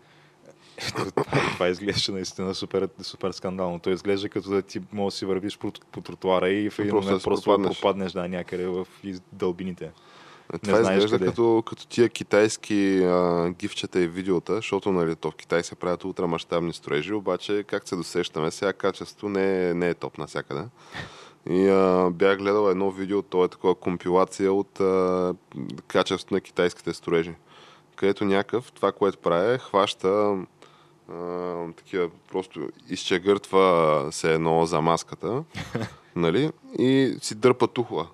това, 0.87 1.05
това 1.53 1.67
изглежда 1.67 2.11
наистина 2.11 2.55
супер, 2.55 2.89
супер 3.01 3.31
скандално. 3.31 3.79
То 3.79 3.89
изглежда 3.89 4.29
като 4.29 4.49
да 4.49 4.61
ти 4.61 4.81
можеш 4.91 5.15
да 5.15 5.17
си 5.17 5.25
вървиш 5.25 5.57
по, 5.57 5.71
по 5.91 6.01
тротуара 6.01 6.49
и 6.49 6.69
в 6.69 6.79
един 6.79 6.91
Просто 6.91 7.07
момент 7.07 7.23
просто 7.23 7.43
пропаднеш. 7.43 7.79
пропаднеш 7.81 8.11
да, 8.11 8.27
някъде 8.27 8.67
в 8.67 8.87
дълбините. 9.31 9.91
Е, 10.53 10.57
Това 10.57 10.83
знаеш 10.83 10.97
изглежда 10.97 11.17
къде. 11.17 11.29
като, 11.29 11.63
като 11.65 11.87
тия 11.87 12.09
китайски 12.09 13.03
а, 13.03 13.49
гифчета 13.49 13.99
и 14.01 14.07
видеота, 14.07 14.55
защото 14.55 14.91
нали, 14.91 15.15
то 15.15 15.31
в 15.31 15.35
Китай 15.35 15.63
се 15.63 15.75
правят 15.75 16.03
ултрамащабни 16.03 16.73
строежи, 16.73 17.13
обаче 17.13 17.63
как 17.67 17.89
се 17.89 17.95
досещаме, 17.95 18.51
сега 18.51 18.73
качество 18.73 19.29
не 19.29 19.69
е, 19.69 19.73
не 19.73 19.89
е 19.89 19.93
топ 19.93 20.17
навсякъде. 20.17 20.63
И 21.49 21.67
а, 21.69 22.09
бях 22.13 22.37
гледал 22.37 22.69
едно 22.69 22.91
видео, 22.91 23.21
то 23.21 23.43
е 23.43 23.47
такова 23.47 23.75
компилация 23.75 24.53
от 24.53 24.79
а, 24.79 25.33
качеството 25.87 26.33
на 26.33 26.41
китайските 26.41 26.93
строежи, 26.93 27.33
където 27.95 28.25
някакъв, 28.25 28.71
това, 28.71 28.91
което 28.91 29.17
прави, 29.17 29.57
хваща 29.57 30.37
а, 31.13 31.73
такива, 31.77 32.09
просто 32.31 32.69
изчегъртва 32.89 34.07
се 34.11 34.33
едно 34.33 34.65
за 34.65 34.81
маската, 34.81 35.43
нали, 36.15 36.51
и 36.79 37.15
си 37.21 37.35
дърпа 37.35 37.67
тухла. 37.67 38.07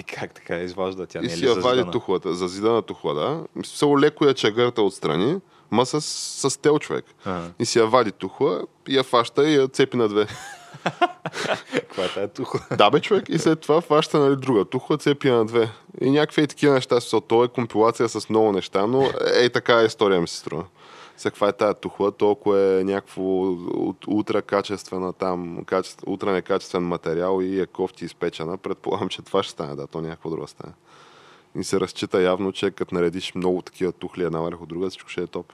И 0.00 0.02
как 0.02 0.34
така 0.34 0.58
изважда? 0.58 1.06
Тя 1.06 1.18
И 1.18 1.22
не 1.22 1.32
е 1.32 1.36
си 1.36 1.46
я 1.46 1.54
вади 1.54 1.90
тухлата, 1.92 2.34
зазидана 2.34 2.82
тухла, 2.82 3.14
да. 3.14 3.44
Мисля, 3.56 4.00
леко 4.00 4.24
я 4.24 4.34
чегърта 4.34 4.82
отстрани, 4.82 5.40
ма 5.70 5.86
с, 5.86 6.00
с 6.00 6.60
тел 6.60 6.78
човек. 6.78 7.04
Ага. 7.24 7.50
И 7.58 7.66
си 7.66 7.78
я 7.78 7.86
вади 7.86 8.12
тухла, 8.12 8.62
и 8.88 8.96
я 8.96 9.02
фаща 9.02 9.48
и 9.48 9.54
я 9.54 9.68
цепи 9.68 9.96
на 9.96 10.08
две. 10.08 10.26
Каква 11.72 12.04
е 12.04 12.08
тая 12.08 12.28
тухла? 12.28 12.60
да, 12.76 12.90
бе, 12.90 13.00
човек. 13.00 13.24
И 13.28 13.38
след 13.38 13.60
това 13.60 13.80
фаща 13.80 14.18
нали, 14.18 14.36
друга 14.36 14.64
тухла, 14.64 14.98
цепи 14.98 15.30
на 15.30 15.44
две. 15.44 15.70
И 16.00 16.10
някакви 16.10 16.42
и 16.42 16.46
такива 16.46 16.74
неща. 16.74 17.00
Са. 17.00 17.20
То 17.20 17.44
е 17.44 17.48
компилация 17.48 18.08
с 18.08 18.28
много 18.28 18.52
неща, 18.52 18.86
но 18.86 19.10
е 19.34 19.48
така 19.48 19.82
история 19.82 20.20
ми 20.20 20.28
се 20.28 20.36
струва. 20.36 20.64
Сега 21.16 21.30
каква 21.30 21.48
е 21.48 21.52
тая 21.52 21.74
тухла, 21.74 22.12
толкова 22.12 22.80
е 22.80 22.84
някакво 22.84 23.22
ултра 24.08 24.42
качествена 24.42 25.12
там, 25.12 25.64
качеств, 25.66 26.04
ултра 26.06 26.32
некачествен 26.32 26.82
материал 26.82 27.40
и 27.42 27.60
е 27.60 27.66
кофти 27.66 28.04
изпечена. 28.04 28.58
Предполагам, 28.58 29.08
че 29.08 29.22
това 29.22 29.42
ще 29.42 29.52
стане, 29.52 29.74
да, 29.74 29.86
то 29.86 30.00
някакво 30.00 30.30
друго 30.30 30.46
стане. 30.46 30.72
И 31.58 31.64
се 31.64 31.80
разчита 31.80 32.22
явно, 32.22 32.52
че 32.52 32.70
като 32.70 32.94
наредиш 32.94 33.34
много 33.34 33.62
такива 33.62 33.92
тухли 33.92 34.24
една 34.24 34.40
върху 34.40 34.66
друга, 34.66 34.90
всичко 34.90 35.08
ще 35.08 35.22
е 35.22 35.26
топ. 35.26 35.52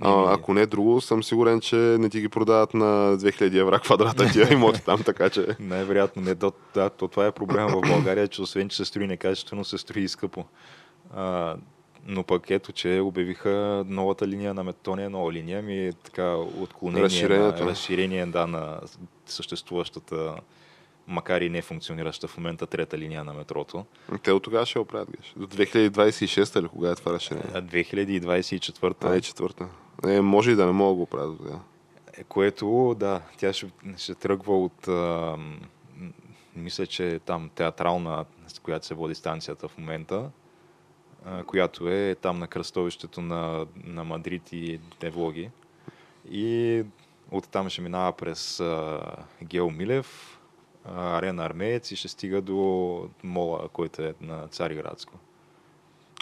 А, 0.00 0.34
ако 0.34 0.54
не 0.54 0.60
е 0.60 0.66
друго, 0.66 1.00
съм 1.00 1.22
сигурен, 1.22 1.60
че 1.60 1.76
не 1.76 2.08
ти 2.08 2.20
ги 2.20 2.28
продават 2.28 2.74
на 2.74 3.18
2000 3.18 3.60
евро 3.60 3.78
квадрата 3.80 4.32
тия 4.32 4.48
имоти 4.52 4.84
там, 4.84 5.02
така 5.02 5.30
че... 5.30 5.46
Най-вероятно 5.60 6.22
не. 6.22 6.34
Да, 6.34 6.52
да, 6.74 6.90
то 6.90 7.08
това 7.08 7.26
е 7.26 7.32
проблема 7.32 7.68
в 7.68 7.88
България, 7.88 8.28
че 8.28 8.42
освен, 8.42 8.68
че 8.68 8.76
се 8.76 8.84
строи 8.84 9.06
некачествено, 9.06 9.64
се 9.64 9.78
строи 9.78 10.02
и 10.02 10.08
скъпо. 10.08 10.44
А, 11.14 11.56
но 12.08 12.22
пък 12.22 12.50
ето, 12.50 12.72
че 12.72 13.00
обявиха 13.00 13.84
новата 13.86 14.28
линия 14.28 14.54
на 14.54 14.74
е 14.98 15.08
нова 15.08 15.32
линия, 15.32 15.62
ми 15.62 15.86
е 15.86 15.92
така 15.92 16.36
отклонение, 16.36 17.04
Разширението. 17.04 17.64
на, 17.64 17.70
разширение 17.70 18.26
да, 18.26 18.46
на 18.46 18.80
съществуващата, 19.26 20.34
макар 21.06 21.40
и 21.40 21.48
не 21.48 21.62
функционираща 21.62 22.28
в 22.28 22.36
момента 22.36 22.66
трета 22.66 22.98
линия 22.98 23.24
на 23.24 23.34
метрото. 23.34 23.84
Те 24.22 24.32
от 24.32 24.42
тогава 24.42 24.66
ще 24.66 24.78
оправят 24.78 25.10
геш. 25.10 25.34
До 25.36 25.46
2026 25.46 26.60
или 26.60 26.68
кога 26.68 26.90
е 26.90 26.94
това 26.94 27.12
разширение? 27.12 27.50
А 27.54 27.62
2024 27.62 28.94
А, 29.04 29.14
е 29.14 29.20
четвърта. 29.20 29.68
Е, 30.06 30.20
може 30.20 30.50
и 30.50 30.54
да 30.54 30.66
не 30.66 30.72
мога 30.72 30.90
да 30.90 30.94
го 30.94 31.02
оправят 31.02 31.30
до 31.30 31.36
тогава. 31.36 31.60
Е, 32.18 32.24
Което, 32.24 32.96
да, 32.98 33.20
тя 33.38 33.52
ще, 33.52 33.66
ще 33.96 34.14
тръгва 34.14 34.64
от, 34.64 34.88
а, 34.88 35.36
мисля, 36.56 36.86
че 36.86 37.20
там 37.26 37.50
театрална, 37.54 38.24
с 38.48 38.58
която 38.58 38.86
се 38.86 38.94
води 38.94 39.14
станцията 39.14 39.68
в 39.68 39.78
момента, 39.78 40.30
която 41.46 41.88
е 41.88 42.16
там 42.22 42.38
на 42.38 42.48
кръстовището 42.48 43.20
на, 43.20 43.66
на 43.84 44.04
Мадрид 44.04 44.52
и 44.52 44.80
Девлоги. 45.00 45.50
И 46.30 46.84
оттам 47.30 47.68
ще 47.68 47.82
минава 47.82 48.12
през 48.12 48.60
а, 48.60 49.00
Гео 49.42 49.70
Милев, 49.70 50.38
а, 50.84 51.18
Арена 51.18 51.44
Армеец 51.44 51.90
и 51.90 51.96
ще 51.96 52.08
стига 52.08 52.40
до 52.40 53.08
мола, 53.22 53.68
който 53.68 54.02
е 54.02 54.14
на 54.20 54.48
Цариградско. 54.48 55.14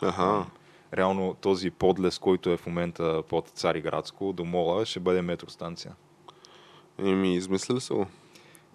Аха. 0.03 0.47
Реално 0.95 1.35
този 1.35 1.71
подлез, 1.71 2.19
който 2.19 2.51
е 2.51 2.57
в 2.57 2.67
момента 2.67 3.23
под 3.29 3.49
Цариградско 3.49 4.33
до 4.33 4.45
мола, 4.45 4.87
ще 4.87 5.01
бъде 5.01 5.23
метростанция. 5.23 5.95
Еми, 6.99 7.35
измислили 7.35 7.81
са 7.81 7.95
го. 7.95 8.07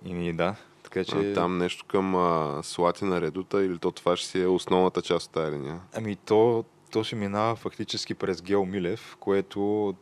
И 0.06 0.34
да, 0.34 0.56
така 0.92 1.04
че... 1.04 1.32
А, 1.32 1.34
Там 1.34 1.58
нещо 1.58 1.86
към 1.88 2.16
а, 2.16 2.60
Слатина 2.64 3.22
редута 3.22 3.66
или 3.66 3.78
то 3.78 3.92
това 3.92 4.16
ще 4.16 4.28
си 4.28 4.42
е 4.42 4.48
основната 4.48 5.02
част 5.02 5.28
от 5.28 5.34
тази 5.34 5.52
линия? 5.52 5.80
Ами 5.94 6.16
то, 6.16 6.66
то 6.92 7.04
ще 7.04 7.16
минава 7.16 7.56
фактически 7.56 8.14
през 8.14 8.42
Гео 8.42 8.66
Милев, 8.66 9.18
което 9.20 9.94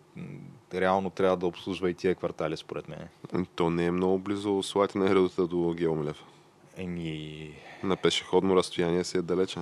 реално 0.73 1.09
трябва 1.09 1.37
да 1.37 1.47
обслужва 1.47 1.89
и 1.89 1.93
тия 1.93 2.15
квартали, 2.15 2.57
според 2.57 2.89
мен. 2.89 3.07
Ами, 3.33 3.45
То 3.55 3.69
не 3.69 3.85
е 3.85 3.91
много 3.91 4.19
близо 4.19 4.63
Слатина 4.63 5.09
редута 5.09 5.47
до 5.47 5.73
Геомилев. 5.77 6.23
Еми... 6.77 7.51
На 7.83 7.95
пешеходно 7.95 8.55
разстояние 8.55 9.03
си 9.03 9.17
е 9.17 9.21
далече. 9.21 9.59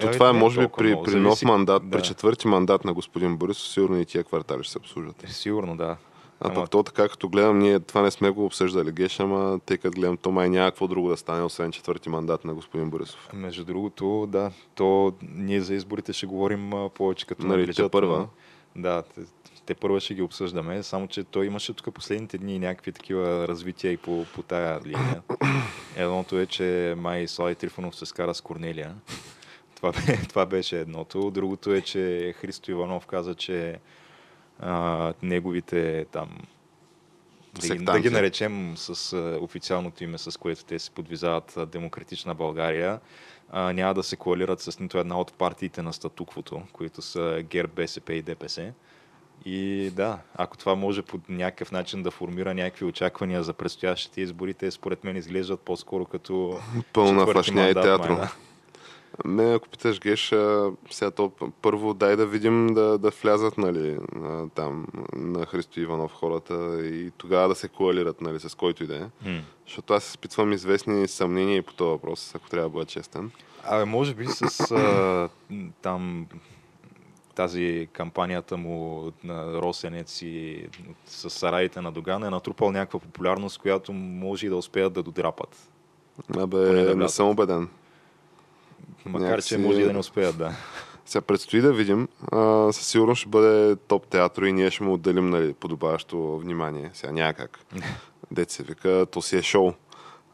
То 0.00 0.06
Ами, 0.06 0.12
това 0.12 0.28
е, 0.28 0.32
може 0.32 0.60
би, 0.60 0.68
при, 0.76 0.96
при 1.04 1.14
нов 1.14 1.42
мандат, 1.42 1.88
да. 1.88 1.90
при 1.90 2.02
четвърти 2.02 2.48
мандат 2.48 2.84
на 2.84 2.94
господин 2.94 3.36
Борисов, 3.36 3.68
сигурно 3.68 4.00
и 4.00 4.06
тия 4.06 4.24
квартали 4.24 4.62
ще 4.62 4.72
се 4.72 4.78
обслужват. 4.78 5.24
Сигурно, 5.28 5.76
да. 5.76 5.96
А 6.44 6.48
Ама- 6.48 6.54
пък 6.54 6.70
то 6.70 6.82
така, 6.82 7.08
като 7.08 7.28
гледам, 7.28 7.58
ние 7.58 7.80
това 7.80 8.02
не 8.02 8.10
сме 8.10 8.30
го 8.30 8.44
обсъждали, 8.44 8.92
Геш, 8.92 9.20
ама 9.20 9.60
тъй 9.60 9.78
като 9.78 9.94
гледам, 9.94 10.16
то 10.16 10.30
май 10.30 10.48
няма 10.48 10.70
какво 10.70 10.88
друго 10.88 11.08
да 11.08 11.16
стане, 11.16 11.42
освен 11.42 11.72
четвърти 11.72 12.08
мандат 12.08 12.44
на 12.44 12.54
господин 12.54 12.90
Борисов. 12.90 13.28
Между 13.32 13.64
другото, 13.64 14.28
да, 14.28 14.50
то 14.74 15.12
ние 15.22 15.60
за 15.60 15.74
изборите 15.74 16.12
ще 16.12 16.26
говорим 16.26 16.72
повече 16.94 17.26
като 17.26 17.46
Нали, 17.46 17.60
наближат, 17.60 17.86
тепърва. 17.86 18.18
но- 18.18 18.28
Да, 18.76 19.02
те, 19.04 19.20
те 19.66 19.74
първа 19.74 20.00
ще 20.00 20.14
ги 20.14 20.22
обсъждаме, 20.22 20.82
само 20.82 21.08
че 21.08 21.24
той 21.24 21.46
имаше 21.46 21.72
тук 21.72 21.94
последните 21.94 22.38
дни 22.38 22.58
някакви 22.58 22.92
такива 22.92 23.48
развития 23.48 23.92
и 23.92 23.96
по, 23.96 24.24
по 24.26 24.42
тая 24.42 24.80
линия. 24.80 25.22
Едното 25.96 26.38
е, 26.38 26.46
че 26.46 26.94
май 26.96 27.28
Слави 27.28 27.54
Трифонов 27.54 27.96
се 27.96 28.06
скара 28.06 28.34
с 28.34 28.40
Корнелия. 28.40 28.94
Това, 29.76 29.92
това 30.28 30.46
беше 30.46 30.80
едното. 30.80 31.30
Другото 31.30 31.74
е, 31.74 31.80
че 31.80 32.34
Христо 32.36 32.70
Иванов 32.70 33.06
каза, 33.06 33.34
че 33.34 33.78
а, 34.60 35.12
неговите 35.22 36.06
там 36.12 36.28
да 37.60 37.76
ги, 37.76 37.84
да 37.84 38.00
ги 38.00 38.10
наречем 38.10 38.74
с 38.76 39.12
а, 39.12 39.38
официалното 39.40 40.04
име, 40.04 40.18
с 40.18 40.38
което 40.38 40.64
те 40.64 40.78
се 40.78 40.90
подвизават 40.90 41.58
Демократична 41.72 42.34
България, 42.34 43.00
а, 43.50 43.72
няма 43.72 43.94
да 43.94 44.02
се 44.02 44.16
коалират 44.16 44.60
с 44.60 44.80
нито 44.80 44.98
една 44.98 45.20
от 45.20 45.32
партиите 45.32 45.82
на 45.82 45.92
статуквото, 45.92 46.62
които 46.72 47.02
са 47.02 47.42
ГЕРБ, 47.50 47.72
БСП 47.76 48.14
и 48.14 48.22
ДПС. 48.22 48.72
И 49.44 49.90
да, 49.96 50.18
ако 50.34 50.56
това 50.56 50.74
може 50.74 51.02
по 51.02 51.20
някакъв 51.28 51.72
начин 51.72 52.02
да 52.02 52.10
формира 52.10 52.54
някакви 52.54 52.84
очаквания 52.84 53.42
за 53.42 53.52
предстоящите 53.52 54.20
избори, 54.20 54.54
те 54.54 54.70
според 54.70 55.04
мен 55.04 55.16
изглеждат 55.16 55.60
по-скоро 55.60 56.04
като 56.04 56.58
Пълна 56.92 57.26
фашня 57.26 57.68
и 57.68 57.74
театро. 57.74 58.12
май, 58.12 58.20
да. 58.20 58.34
Не, 59.24 59.54
ако 59.54 59.68
питаш 59.68 60.00
Геш, 60.00 60.32
а, 60.32 60.70
сега 60.90 61.10
то 61.10 61.32
първо 61.62 61.94
дай 61.94 62.16
да 62.16 62.26
видим 62.26 62.74
да, 62.74 62.98
да 62.98 63.10
влязат 63.22 63.58
нали, 63.58 63.98
там 64.54 64.86
на 65.16 65.46
Христо 65.46 65.80
Иванов 65.80 66.12
хората 66.12 66.86
и 66.86 67.10
тогава 67.10 67.48
да 67.48 67.54
се 67.54 67.68
коалират 67.68 68.20
нали, 68.20 68.40
с 68.40 68.54
който 68.54 68.84
и 68.84 68.86
да 68.86 68.96
е. 68.96 69.30
Защото 69.66 69.94
аз 69.94 70.08
изпитвам 70.08 70.52
известни 70.52 71.08
съмнения 71.08 71.56
и 71.56 71.62
по 71.62 71.74
този 71.74 71.88
въпрос, 71.88 72.34
ако 72.34 72.48
трябва 72.48 72.68
да 72.68 72.72
бъда 72.72 72.84
честен. 72.84 73.30
Абе, 73.64 73.84
може 73.84 74.14
би 74.14 74.26
с 74.26 74.70
а, 74.70 75.28
там 75.82 76.26
тази 77.34 77.88
кампанията 77.92 78.56
му 78.56 79.10
на 79.24 79.62
Росенец 79.62 80.22
и 80.22 80.66
с 81.06 81.30
сараите 81.30 81.80
на 81.80 81.92
Доган 81.92 82.24
е 82.24 82.30
натрупал 82.30 82.72
някаква 82.72 83.00
популярност, 83.00 83.58
която 83.58 83.92
може 83.92 84.46
и 84.46 84.48
да 84.48 84.56
успеят 84.56 84.92
да 84.92 85.02
додрапат. 85.02 85.70
Абе, 86.38 86.58
да 86.58 86.96
не 86.96 87.08
съм 87.08 87.28
убеден. 87.28 87.68
Макар, 89.06 89.26
Някакси- 89.26 89.48
че 89.48 89.58
може 89.58 89.80
и 89.80 89.84
да 89.84 89.92
не 89.92 89.98
успеят, 89.98 90.38
да. 90.38 90.52
Сега 91.06 91.20
предстои 91.22 91.60
да 91.60 91.72
видим. 91.72 92.08
А, 92.32 92.72
със 92.72 92.86
сигурност 92.86 93.20
ще 93.20 93.28
бъде 93.28 93.76
топ 93.76 94.06
театро 94.06 94.44
и 94.46 94.52
ние 94.52 94.70
ще 94.70 94.84
му 94.84 94.92
отделим 94.92 95.30
нали, 95.30 95.52
подобаващо 95.52 96.38
внимание. 96.38 96.90
Сега 96.92 97.12
няма 97.12 97.34
как. 97.34 97.58
Дет 98.30 98.50
се 98.50 98.62
вика, 98.62 99.06
то 99.10 99.22
си 99.22 99.36
е 99.36 99.42
шоу. 99.42 99.72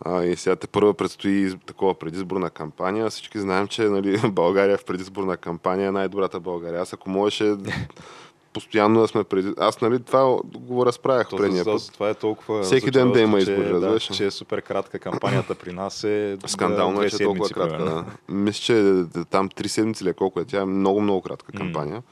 А, 0.04 0.24
и 0.24 0.36
сега 0.36 0.56
те 0.56 0.66
първа 0.66 0.94
предстои 0.94 1.54
такова 1.66 1.94
предизборна 1.94 2.50
кампания. 2.50 3.10
Всички 3.10 3.40
знаем, 3.40 3.68
че 3.68 3.82
нали, 3.82 4.20
България 4.30 4.78
в 4.78 4.84
предизборна 4.84 5.36
кампания 5.36 5.88
е 5.88 5.92
най-добрата 5.92 6.40
България. 6.40 6.80
Аз 6.80 6.92
ако 6.92 7.10
можеше 7.10 7.56
постоянно 8.52 9.00
да 9.00 9.08
сме 9.08 9.24
преди... 9.24 9.52
Аз 9.58 9.80
нали, 9.80 10.02
това 10.02 10.36
го 10.54 10.86
разправях 10.86 11.28
То, 11.28 11.36
предния 11.36 11.64
за, 11.64 11.70
път. 11.70 11.80
за, 11.80 11.92
това 11.92 12.10
е 12.10 12.14
толкова 12.14 12.62
Всеки 12.62 12.90
ден 12.90 13.12
да 13.12 13.20
има 13.20 13.38
избори, 13.38 13.56
че, 13.56 13.70
разбираш 13.70 14.08
да, 14.08 14.14
че 14.14 14.26
е 14.26 14.30
супер 14.30 14.62
кратка 14.62 14.98
кампанията 14.98 15.54
при 15.54 15.72
нас 15.72 16.04
е 16.04 16.38
Скандално 16.46 17.02
е, 17.02 17.10
че 17.10 17.16
е 17.16 17.26
толкова 17.26 17.48
кратка. 17.48 17.84
Да. 17.84 18.04
Мисля, 18.28 18.60
че 18.60 18.78
е, 18.80 19.24
там 19.30 19.48
три 19.48 19.68
седмици 19.68 20.04
ли 20.04 20.08
е 20.08 20.12
колко 20.12 20.40
е. 20.40 20.44
Тя 20.44 20.60
е 20.60 20.64
много, 20.64 21.00
много 21.00 21.22
кратка 21.22 21.52
кампания. 21.52 22.02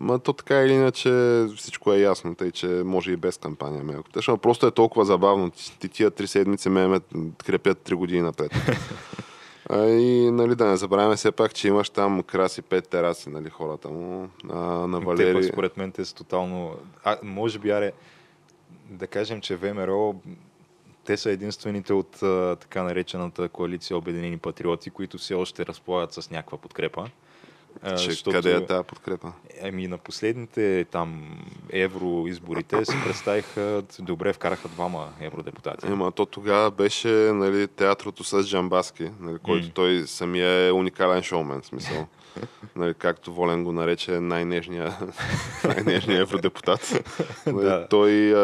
Ма 0.00 0.18
то 0.18 0.32
така 0.32 0.62
или 0.62 0.72
иначе 0.72 1.44
всичко 1.56 1.92
е 1.92 1.98
ясно, 1.98 2.34
тъй 2.34 2.50
че 2.50 2.66
може 2.66 3.12
и 3.12 3.16
без 3.16 3.36
кампания. 3.36 3.84
Ме. 3.84 3.94
Защото 4.14 4.38
просто 4.38 4.66
е 4.66 4.70
толкова 4.70 5.04
забавно. 5.04 5.50
Ти 5.80 5.88
тия 5.88 6.10
три 6.10 6.26
седмици 6.26 6.68
ме 6.68 6.86
ме 6.86 7.00
крепят 7.44 7.78
три 7.78 7.94
години 7.94 8.22
напред. 8.22 8.52
А, 9.68 9.86
и 9.86 10.30
нали, 10.30 10.54
да 10.54 10.66
не 10.66 10.76
забравяме 10.76 11.16
все 11.16 11.32
пак, 11.32 11.54
че 11.54 11.68
имаш 11.68 11.90
там 11.90 12.22
краси 12.22 12.62
пет 12.62 12.88
тераси, 12.88 13.30
нали, 13.30 13.50
хората 13.50 13.88
му. 13.88 14.28
А, 14.50 14.56
на 14.58 15.00
Те 15.00 15.06
пък 15.06 15.18
Валери. 15.18 15.44
според 15.44 15.76
мен 15.76 15.92
те 15.92 16.04
са 16.04 16.14
тотално... 16.14 16.76
А, 17.04 17.18
може 17.22 17.58
би, 17.58 17.70
аре, 17.70 17.92
да 18.90 19.06
кажем, 19.06 19.40
че 19.40 19.56
ВМРО 19.56 20.14
те 21.04 21.16
са 21.16 21.30
единствените 21.30 21.92
от 21.92 22.22
а, 22.22 22.56
така 22.56 22.82
наречената 22.82 23.48
коалиция 23.48 23.96
Обединени 23.96 24.38
патриоти, 24.38 24.90
които 24.90 25.18
все 25.18 25.34
още 25.34 25.66
разполагат 25.66 26.12
с 26.12 26.30
някаква 26.30 26.58
подкрепа. 26.58 27.10
А, 27.82 27.96
Че, 27.96 28.22
Къде 28.22 28.52
е 28.54 28.66
тази 28.66 28.84
подкрепа? 28.84 29.32
Ами 29.62 29.86
на 29.86 29.98
последните 29.98 30.84
там 30.90 31.38
евроизборите 31.70 32.84
се 32.84 32.96
представиха, 33.04 33.82
добре 33.98 34.32
вкараха 34.32 34.68
двама 34.68 35.08
евродепутати. 35.20 35.86
Ема 35.86 36.12
то 36.12 36.26
тогава 36.26 36.70
беше 36.70 37.08
нали, 37.08 37.68
театрото 37.68 38.24
с 38.24 38.44
Джамбаски, 38.44 39.10
нали, 39.20 39.38
който 39.38 39.66
М. 39.66 39.72
той 39.74 40.02
самия 40.06 40.66
е 40.66 40.72
уникален 40.72 41.22
шоумен, 41.22 41.62
смисъл. 41.62 42.06
Нали, 42.76 42.94
както 42.94 43.32
Волен 43.32 43.64
го 43.64 43.72
нарече 43.72 44.20
най-нежния, 44.20 44.98
най-нежния 45.64 46.20
евродепутат. 46.20 47.10
Нали, 47.46 47.64
Да. 47.64 47.86
Той, 47.90 48.34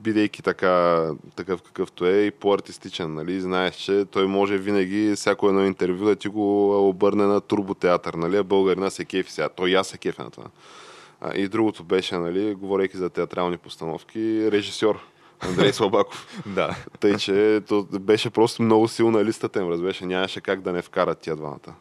бидейки 0.00 0.42
така, 0.42 1.06
такъв 1.36 1.62
какъвто 1.62 2.06
е 2.06 2.20
и 2.20 2.30
по-артистичен, 2.30 3.14
нали, 3.14 3.40
знаеш, 3.40 3.74
че 3.74 4.04
той 4.10 4.26
може 4.26 4.58
винаги 4.58 5.12
всяко 5.16 5.48
едно 5.48 5.66
интервю 5.66 6.04
да 6.04 6.16
ти 6.16 6.28
го 6.28 6.88
обърне 6.88 7.24
на 7.24 7.40
турботеатър, 7.40 8.14
нали, 8.14 8.36
а 8.36 8.44
българина 8.44 8.90
се 8.90 9.04
кефи 9.04 9.32
сега. 9.32 9.48
Той 9.48 9.70
и 9.70 9.74
аз 9.74 9.88
се 9.88 9.98
кефя 9.98 10.24
на 10.24 10.30
това. 10.30 10.46
А, 11.20 11.34
и 11.34 11.48
другото 11.48 11.84
беше, 11.84 12.18
нали, 12.18 12.54
говорейки 12.54 12.96
за 12.96 13.10
театрални 13.10 13.56
постановки, 13.56 14.50
режисьор. 14.50 15.11
Андрей 15.42 15.72
Слабаков. 15.72 16.42
Да. 16.46 16.76
Тъй, 17.00 17.16
че 17.16 17.62
то 17.68 17.86
беше 18.00 18.30
просто 18.30 18.62
много 18.62 18.88
силна 18.88 19.24
листата 19.24 19.60
им, 19.60 19.68
разбеше. 19.68 20.06
Нямаше 20.06 20.40
как 20.40 20.60
да 20.60 20.72
не 20.72 20.82
вкарат 20.82 21.18
тия 21.18 21.36
двамата. 21.36 21.74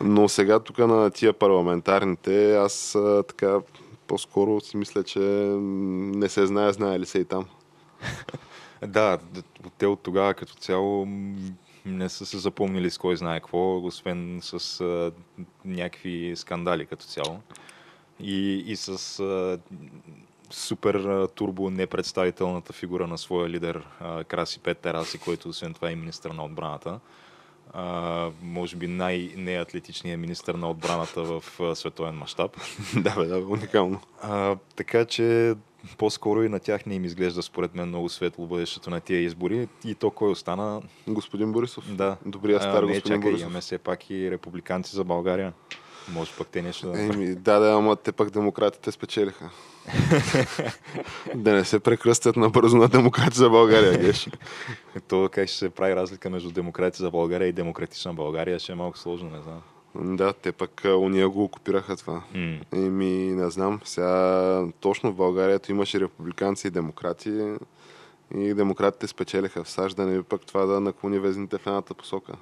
Но 0.00 0.28
сега 0.28 0.60
тук 0.60 0.78
на 0.78 1.10
тия 1.10 1.32
парламентарните, 1.32 2.56
аз 2.56 2.96
така 3.28 3.58
по-скоро 4.06 4.60
си 4.60 4.76
мисля, 4.76 5.02
че 5.02 5.20
не 5.20 6.28
се 6.28 6.46
знае, 6.46 6.72
знае 6.72 7.00
ли 7.00 7.06
се 7.06 7.18
и 7.18 7.24
там. 7.24 7.44
Да, 8.86 9.18
те 9.78 9.86
от 9.86 10.02
тогава 10.02 10.34
като 10.34 10.54
цяло 10.54 11.06
не 11.86 12.08
са 12.08 12.26
се 12.26 12.38
запомнили 12.38 12.90
с 12.90 12.98
кой 12.98 13.16
знае 13.16 13.40
какво, 13.40 13.76
освен 13.76 14.38
с 14.42 14.80
а, 14.80 15.12
някакви 15.64 16.32
скандали 16.36 16.86
като 16.86 17.04
цяло. 17.04 17.40
И, 18.20 18.64
и 18.66 18.76
с 18.76 19.20
а, 19.20 19.58
супер 20.54 21.26
турбо 21.34 21.70
непредставителната 21.70 22.72
фигура 22.72 23.06
на 23.06 23.18
своя 23.18 23.48
лидер 23.48 23.82
Краси 24.28 24.58
Пет 24.58 24.78
Тераси, 24.78 25.18
който 25.18 25.48
освен 25.48 25.74
това 25.74 25.90
е 25.90 25.96
министър 25.96 26.30
на 26.30 26.44
отбраната. 26.44 27.00
А, 27.72 28.30
може 28.42 28.76
би 28.76 28.86
най-неатлетичният 28.86 30.20
министър 30.20 30.54
на 30.54 30.70
отбраната 30.70 31.22
в 31.22 31.44
световен 31.74 32.14
мащаб. 32.14 32.56
да, 32.96 33.14
бе, 33.16 33.26
да, 33.26 33.40
бе, 33.40 33.44
уникално. 33.46 34.00
А, 34.22 34.56
така 34.76 35.04
че 35.04 35.54
по-скоро 35.98 36.42
и 36.42 36.48
на 36.48 36.60
тях 36.60 36.86
не 36.86 36.94
им 36.94 37.04
изглежда 37.04 37.42
според 37.42 37.74
мен 37.74 37.88
много 37.88 38.08
светло 38.08 38.46
бъдещето 38.46 38.90
на 38.90 39.00
тия 39.00 39.20
избори. 39.20 39.68
И 39.84 39.94
то 39.94 40.10
кой 40.10 40.30
остана? 40.30 40.82
Господин 41.08 41.52
Борисов. 41.52 41.94
Да. 41.94 42.16
Добрия 42.26 42.60
стар 42.60 42.82
а, 42.82 42.86
не, 42.86 42.94
господин 42.94 43.16
чакай, 43.16 43.30
Борисов. 43.30 43.46
имаме 43.46 43.60
все 43.60 43.78
пак 43.78 44.10
и 44.10 44.30
републиканци 44.30 44.96
за 44.96 45.04
България. 45.04 45.52
Може 46.12 46.32
пък 46.38 46.48
те 46.48 46.62
нещо 46.62 46.90
да... 46.90 47.02
Еми, 47.02 47.34
да, 47.34 47.58
да, 47.58 47.72
ама 47.72 47.96
те 47.96 48.12
пък 48.12 48.30
демократите 48.30 48.92
спечелиха. 48.92 49.50
да 51.34 51.52
не 51.52 51.64
се 51.64 51.80
прекръстят 51.80 52.36
набързо 52.36 52.76
на 52.76 52.88
демократи 52.88 53.38
за 53.38 53.50
България, 53.50 53.98
геш. 53.98 54.28
То 55.08 55.28
как 55.32 55.48
ще 55.48 55.58
се 55.58 55.70
прави 55.70 55.96
разлика 55.96 56.30
между 56.30 56.50
демократи 56.50 56.98
за 56.98 57.10
България 57.10 57.48
и 57.48 57.52
демократична 57.52 58.14
България, 58.14 58.58
ще 58.58 58.72
е 58.72 58.74
малко 58.74 58.98
сложно, 58.98 59.30
не 59.30 59.42
знам. 59.42 59.62
Да, 60.16 60.32
те 60.32 60.52
пък 60.52 60.82
уния 60.84 61.28
го 61.28 61.44
окупираха 61.44 61.96
това. 61.96 62.22
Еми, 62.72 63.14
не 63.14 63.50
знам. 63.50 63.80
Сега 63.84 64.66
точно 64.80 65.12
в 65.12 65.16
България 65.16 65.54
ето 65.54 65.72
имаше 65.72 66.00
републиканци 66.00 66.66
и 66.66 66.70
демократи. 66.70 67.56
И 68.34 68.54
демократите 68.54 69.06
спечелиха 69.06 69.64
в 69.64 69.70
САЩ, 69.70 69.96
да 69.96 70.06
не 70.06 70.22
пък 70.22 70.46
това 70.46 70.66
да 70.66 70.80
наклони 70.80 71.18
везните 71.18 71.58
в 71.58 71.66
едната 71.66 71.94
посока. 71.94 72.32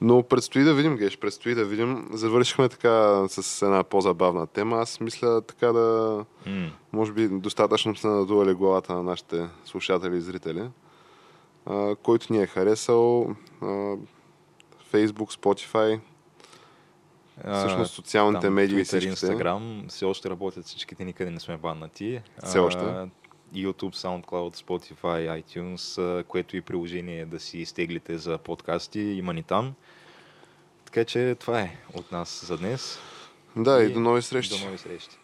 Но 0.00 0.22
предстои 0.22 0.64
да 0.64 0.74
видим, 0.74 0.96
Геш, 0.96 1.18
предстои 1.18 1.54
да 1.54 1.64
видим. 1.64 2.08
Завършихме 2.12 2.68
така 2.68 3.24
с 3.28 3.62
една 3.62 3.84
по-забавна 3.84 4.46
тема. 4.46 4.76
Аз 4.76 5.00
мисля 5.00 5.40
така 5.40 5.72
да... 5.72 6.24
М. 6.46 6.70
Може 6.92 7.12
би 7.12 7.28
достатъчно 7.28 7.96
сме 7.96 8.10
надували 8.10 8.54
главата 8.54 8.94
на 8.94 9.02
нашите 9.02 9.48
слушатели 9.64 10.16
и 10.16 10.20
зрители. 10.20 10.62
А, 11.66 11.96
който 11.96 12.32
ни 12.32 12.42
е 12.42 12.46
харесал, 12.46 13.22
а, 13.62 13.66
Facebook, 14.92 15.38
Spotify, 15.38 16.00
всъщност 17.52 17.94
социалните 17.94 18.46
там, 18.46 18.54
медии 18.54 18.78
Twitter, 18.78 18.84
всичките. 18.84 19.26
Instagram, 19.26 19.88
все 19.88 20.04
още 20.04 20.30
работят 20.30 20.64
всичките, 20.64 21.04
никъде 21.04 21.30
не 21.30 21.40
сме 21.40 21.56
баннати. 21.56 22.20
Все 22.44 22.58
още. 22.58 23.08
YouTube, 23.54 23.94
SoundCloud, 23.94 24.56
Spotify, 24.56 25.42
iTunes, 25.42 26.22
което 26.22 26.56
и 26.56 26.60
приложение 26.60 27.26
да 27.26 27.40
си 27.40 27.58
изтеглите 27.58 28.18
за 28.18 28.38
подкасти, 28.38 29.00
има 29.00 29.32
ни 29.34 29.42
там. 29.42 29.74
Така 30.84 31.04
че 31.04 31.36
това 31.40 31.60
е 31.60 31.76
от 31.94 32.12
нас 32.12 32.44
за 32.46 32.58
днес. 32.58 32.98
Да, 33.56 33.82
и 33.82 33.92
до 33.92 34.00
нови 34.00 34.22
срещи. 34.22 34.58
До 34.58 34.64
нови 34.64 34.78
срещи. 34.78 35.16